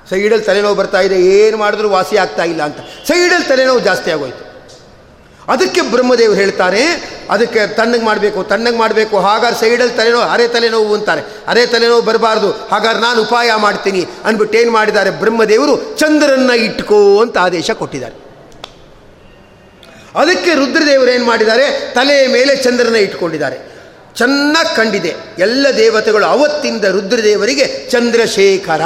ಸೈಡಲ್ಲಿ 0.10 0.46
ತಲೆನೋವು 0.46 0.76
ಬರ್ತಾ 0.76 1.02
ಇದೆ, 1.02 1.22
ಏನು 1.22 1.58
ಮಾಡಿದ್ರು 1.58 1.90
ವಾಸಿ 1.90 2.18
ಆಗ್ತಾ 2.18 2.44
ಇಲ್ಲ 2.44 2.64
ಅಂತ. 2.64 2.78
ಸೈಡಲ್ಲಿ 3.08 3.48
ತಲೆನೋವು 3.48 3.80
ಜಾಸ್ತಿ 3.80 4.12
ಆಗೋಯ್ತು. 4.12 4.52
ಅದಕ್ಕೆ 5.50 5.82
ಬ್ರಹ್ಮದೇವರು 5.82 6.36
ಹೇಳ್ತಾರೆ, 6.36 6.82
ಅದಕ್ಕೆ 7.30 7.68
ತಣ್ಣಗೆ 7.68 8.06
ಮಾಡಬೇಕು 8.06 8.44
ತಣ್ಣಗೆ 8.44 8.78
ಮಾಡಬೇಕು, 8.78 9.20
ಹಾಗಾದ್ರೆ 9.20 9.60
ಸೈಡಲ್ಲಿ 9.60 9.98
ತಲೆನೋವು, 9.98 10.24
ಅರೆ 10.24 10.48
ತಲೆನೋವು 10.48 10.94
ಅಂತಾರೆ. 10.94 11.22
ಅರೆ 11.48 11.66
ತಲೆನೋವು 11.66 12.02
ಬರಬಾರ್ದು, 12.02 12.52
ಹಾಗಾದ್ರೆ 12.52 13.02
ನಾನು 13.02 13.22
ಉಪಾಯ 13.22 13.52
ಮಾಡ್ತೀನಿ 13.56 14.06
ಅಂದ್ಬಿಟ್ಟು 14.26 14.58
ಏನು 14.58 14.72
ಮಾಡಿದ್ದಾರೆ 14.72 15.10
ಬ್ರಹ್ಮದೇವರು, 15.10 15.98
ಚಂದ್ರನ್ನ 15.98 16.52
ಇಟ್ಕೋ 16.52 17.22
ಅಂತ 17.22 17.38
ಆದೇಶ 17.38 17.72
ಕೊಟ್ಟಿದ್ದಾರೆ. 17.72 18.31
ಅದಕ್ಕೆ 20.16 20.56
ರುದ್ರದೇವರು 20.56 21.12
ಏನು 21.12 21.26
ಮಾಡಿದ್ದಾರೆ? 21.26 21.94
ತಲೆಯ 21.96 22.28
ಮೇಲೆ 22.28 22.56
ಚಂದ್ರನ 22.56 22.96
ಇಟ್ಕೊಂಡಿದ್ದಾರೆ. 22.96 23.72
ಚೆನ್ನಾಗಿ 24.16 24.76
ಕಂಡಿದೆ. 24.76 25.16
ಎಲ್ಲ 25.40 25.68
ದೇವತೆಗಳು 25.78 26.26
ಅವತ್ತಿಂದ 26.26 26.86
ರುದ್ರದೇವರಿಗೆ 26.86 27.90
ಚಂದ್ರಶೇಖರ, 27.90 28.82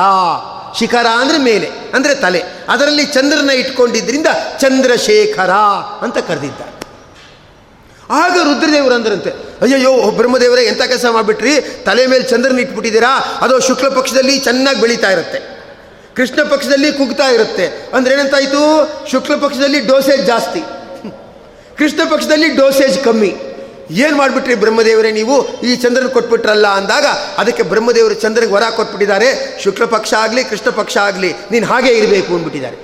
ಶಿಖರ 0.80 1.05
ಅಂದರೆ 1.17 1.38
ಮೇಲೆ, 1.38 1.69
ಅಂದರೆ 1.93 2.15
ತಲೆ. 2.15 2.43
ಅದರಲ್ಲಿ 2.69 3.05
ಚಂದ್ರನ 3.05 3.49
ಇಟ್ಕೊಂಡಿದ್ದರಿಂದ 3.49 4.28
ಚಂದ್ರಶೇಖರ 4.59 5.49
ಅಂತ 6.01 6.17
ಕರೆದಿದ್ದಾರೆ. 6.17 6.76
ಆಗ 8.09 8.32
ರುದ್ರದೇವರು 8.32 8.93
ಅಂದ್ರಂತೆ, 8.93 9.30
ಅಯ್ಯಯ್ಯೋ 9.61 10.11
ಬ್ರಹ್ಮದೇವರೇ 10.11 10.63
ಎಂಥ 10.63 10.82
ಕೆಲಸ 10.82 11.05
ಮಾಡಿಬಿಟ್ರಿ? 11.11 11.61
ತಲೆ 11.61 12.07
ಮೇಲೆ 12.07 12.23
ಚಂದ್ರನ 12.23 12.59
ಇಟ್ಬಿಟ್ಟಿದ್ದೀರಾ? 12.59 13.39
ಅದು 13.41 13.59
ಶುಕ್ಲ 13.59 13.89
ಪಕ್ಷದಲ್ಲಿ 13.89 14.39
ಚೆನ್ನಾಗಿ 14.39 14.82
ಬೆಳೀತಾ 14.82 15.11
ಇರುತ್ತೆ. 15.11 15.39
ಕೃಷ್ಣ 16.15 16.43
ಪಕ್ಷದಲ್ಲಿ 16.43 16.93
ಕುಗ್ತಾ 16.93 17.28
ಇರುತ್ತೆ. 17.28 17.67
ಅಂದ್ರೆ 17.67 18.13
ಏನಂತಾಯಿತು? 18.13 18.61
ಶುಕ್ಲ 19.11 19.36
ಪಕ್ಷದಲ್ಲಿ 19.36 19.80
ಡೋಸೇಜ್ 19.80 20.26
ಜಾಸ್ತಿ. 20.26 20.63
ಕೃಷ್ಣ 21.78 21.99
ಪಕ್ಷದಲ್ಲಿ 22.11 22.49
ಡೋಸೇಜ್ 22.49 23.03
ಕಮ್ಮಿ. 23.03 23.36
ಏನು 23.91 24.17
ಮಾಡಿಬಿಟ್ರಿ 24.17 24.55
ಬ್ರಹ್ಮದೇವರೇ 24.55 25.11
ನೀವು? 25.11 25.61
ಈ 25.61 25.76
ಚಂದ್ರನ 25.76 26.07
ಕೊಟ್ಬಿಟ್ರಲ್ಲ 26.07 26.67
ಅಂದಾಗ 26.67 27.05
ಅದಕ್ಕೆ 27.38 27.63
ಬ್ರಹ್ಮದೇವರು 27.63 28.13
ಚಂದ್ರನಿಗೆ 28.13 28.53
ವರ 28.53 28.63
ಕೊಟ್ಬಿಟ್ಟಿದ್ದಾರೆ. 28.76 29.59
ಶುಕ್ಲ 29.63 29.86
ಪಕ್ಷ 29.86 30.13
ಆಗಲಿ, 30.13 30.43
ಕೃಷ್ಣ 30.43 30.69
ಪಕ್ಷ 30.69 30.97
ಆಗಲಿ, 30.97 31.34
ನೀನು 31.51 31.67
ಹಾಗೆ 31.67 31.91
ಇರಬೇಕು 31.91 32.34
ಅಂದ್ಬಿಟ್ಟಿದ್ದಾರೆ. 32.34 32.78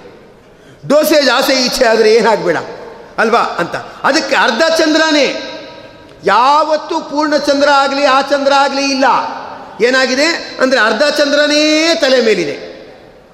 ಡೋಸೇಜ್ 0.88 1.30
ಆಸೆ 1.30 1.54
ಇಚ್ಛೆ 1.54 1.86
ಆದರೆ 1.86 2.14
ಏನಾಗಬೇಡ? 2.14 2.58
ಅಲ್ವಾ 3.18 3.40
ಅಂತ. 3.40 3.76
ಅದಕ್ಕೆ 3.76 4.36
ಅರ್ಧ 4.36 4.62
ಚಂದ್ರನೇ. 4.78 5.58
ಯಾವತ್ತೂ 6.26 7.00
ಪೂರ್ಣ 7.00 7.38
ಚಂದ್ರ 7.38 7.70
ಆಗಲಿ, 7.70 8.06
ಆ 8.06 8.22
ಚಂದ್ರ 8.22 8.54
ಆಗಲಿ 8.54 8.82
ಇಲ್ಲ. 8.82 9.06
ಏನಾಗಿದೆ? 9.86 10.58
ಅಂದರೆ 10.62 10.80
ಅರ್ಧ 10.80 11.02
ಚಂದ್ರನೇ 11.18 11.92
ತಲೆ 12.02 12.22
ಮೇಲಿದೆ. 12.22 12.72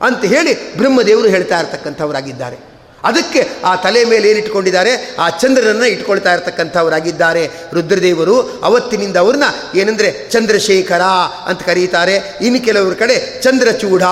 ಅಂತ 0.01 0.25
ಹೇಳಿ 0.25 0.77
ಬ್ರಹ್ಮದೇವರು 0.77 1.27
ಹೇಳ್ತಾ 1.27 1.59
ಇರ್ತಕ್ಕಂಥವರಾಗಿದ್ದಾರೆ. 1.59 2.66
ಅದಕ್ಕೆ 3.03 3.49
ಆ 3.65 3.75
ತಲೆ 3.75 4.03
ಮೇಲೆ 4.03 4.29
ಏನಿಟ್ಕೊಂಡಿದ್ದಾರೆ 4.29 5.15
ಆ 5.19 5.29
ಚಂದ್ರನನ್ನು 5.29 5.85
ಇಟ್ಕೊಳ್ತಾ 5.85 6.33
ಇರತಕ್ಕಂಥವರಾಗಿದ್ದಾರೆ. 6.33 7.47
ರುದ್ರದೇವರು 7.73 8.41
ಅವತ್ತಿನಿಂದ 8.63 9.17
ಅವ್ರನ್ನ 9.17 9.43
ಏನಂದರೆ 9.75 10.29
ಚಂದ್ರಶೇಖರ 10.31 11.01
ಅಂತ 11.45 11.63
ಕರೀತಾರೆ. 11.63 12.37
ಇನ್ನು 12.41 12.65
ಕೆಲವ್ರ 12.65 12.93
ಕಡೆ 12.93 13.41
ಚಂದ್ರಚೂಡ 13.41 14.03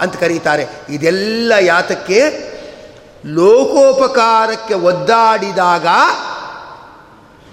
ಅಂತ 0.00 0.16
ಕರೀತಾರೆ. 0.16 0.66
ಇದೆಲ್ಲ 0.88 1.52
ಯಾತಕ್ಕೆ? 1.60 2.48
ಲೋಕೋಪಕಾರಕ್ಕೆ 3.26 4.74
ಒದ್ದಾಡಿದಾಗ 4.74 5.86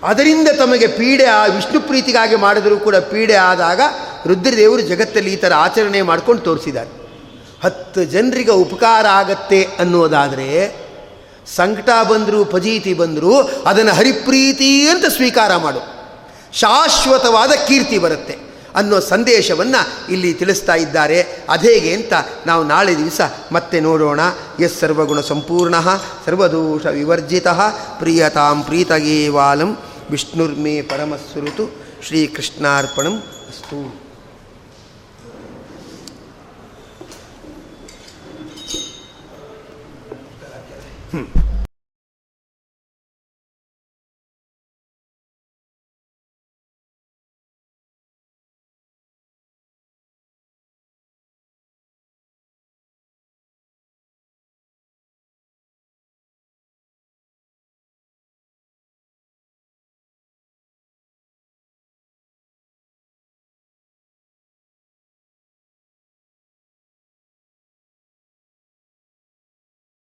ಅದರಿಂದ 0.04 0.48
ತಮಗೆ 0.58 0.88
ಪೀಡೆ 0.88 1.26
ಆ 1.26 1.46
ವಿಷ್ಣು 1.46 1.80
ಪ್ರೀತಿಗಾಗಿ 1.80 2.36
ಮಾಡಿದರೂ 2.36 2.78
ಕೂಡ 2.78 2.96
ಪೀಡೆ 2.96 3.34
ಆದಾಗ 3.34 3.82
ರುದ್ರದೇವರು 4.28 4.82
ಜಗತ್ತಲ್ಲಿ 4.82 5.34
ಈ 5.34 5.36
ಥರ 5.36 5.54
ಆಚರಣೆ 5.54 6.02
ಮಾಡ್ಕೊಂಡು 6.02 6.42
ತೋರಿಸಿದ್ದಾರೆ. 6.42 7.05
ಹತ್ತು 7.66 8.04
ಜನರಿಗೆ 8.04 8.52
ಉಪಕಾರ 8.52 9.06
ಆಗತ್ತೆ 9.08 9.68
ಅನ್ನೋದಾದರೆ, 9.80 10.86
ಸಂಕಟ 11.56 11.90
ಬಂದರೂ, 12.10 12.44
ಫಜೀತಿ 12.44 12.94
ಬಂದರೂ, 12.94 13.42
ಅದನ್ನು 13.66 13.94
ಹರಿಪ್ರೀತಿ 13.94 14.88
ಅಂತ 14.88 15.06
ಸ್ವೀಕಾರ 15.06 15.56
ಮಾಡು. 15.56 15.96
ಶಾಶ್ವತವಾದ 16.54 17.52
ಕೀರ್ತಿ 17.68 17.98
ಬರುತ್ತೆ 17.98 18.38
ಅನ್ನೋ 18.76 19.00
ಸಂದೇಶವನ್ನು 19.00 20.12
ಇಲ್ಲಿ 20.14 20.34
ತಿಳಿಸ್ತಾ 20.34 20.76
ಇದ್ದಾರೆ. 20.76 21.26
ಅದೇಗೆ 21.50 21.94
ಅಂತ 21.94 22.14
ನಾವು 22.48 22.64
ನಾಳೆ 22.64 22.98
ದಿವಸ 22.98 23.22
ಮತ್ತೆ 23.52 23.80
ನೋಡೋಣ. 23.80 24.20
ಎಸ್ 24.60 24.80
ಸರ್ವಗುಣ 24.80 25.22
ಸಂಪೂರ್ಣ, 25.22 25.76
ಸರ್ವದೋಷ 26.26 26.86
ವಿವರ್ಜಿತ. 26.86 27.48
ಪ್ರಿಯತಾಂ 28.00 28.64
ಪ್ರೀತಗೇವಾಲಂ. 28.64 29.78
ವಿಷ್ಣುರ್ಮೇ 30.12 30.82
ಪರಮಸ್ವರುತು 30.82 31.86
ಶ್ರೀಕೃಷ್ಣಾರ್ಪಣಂ. 32.08 33.18
ಅಸ್ತು. 33.18 34.05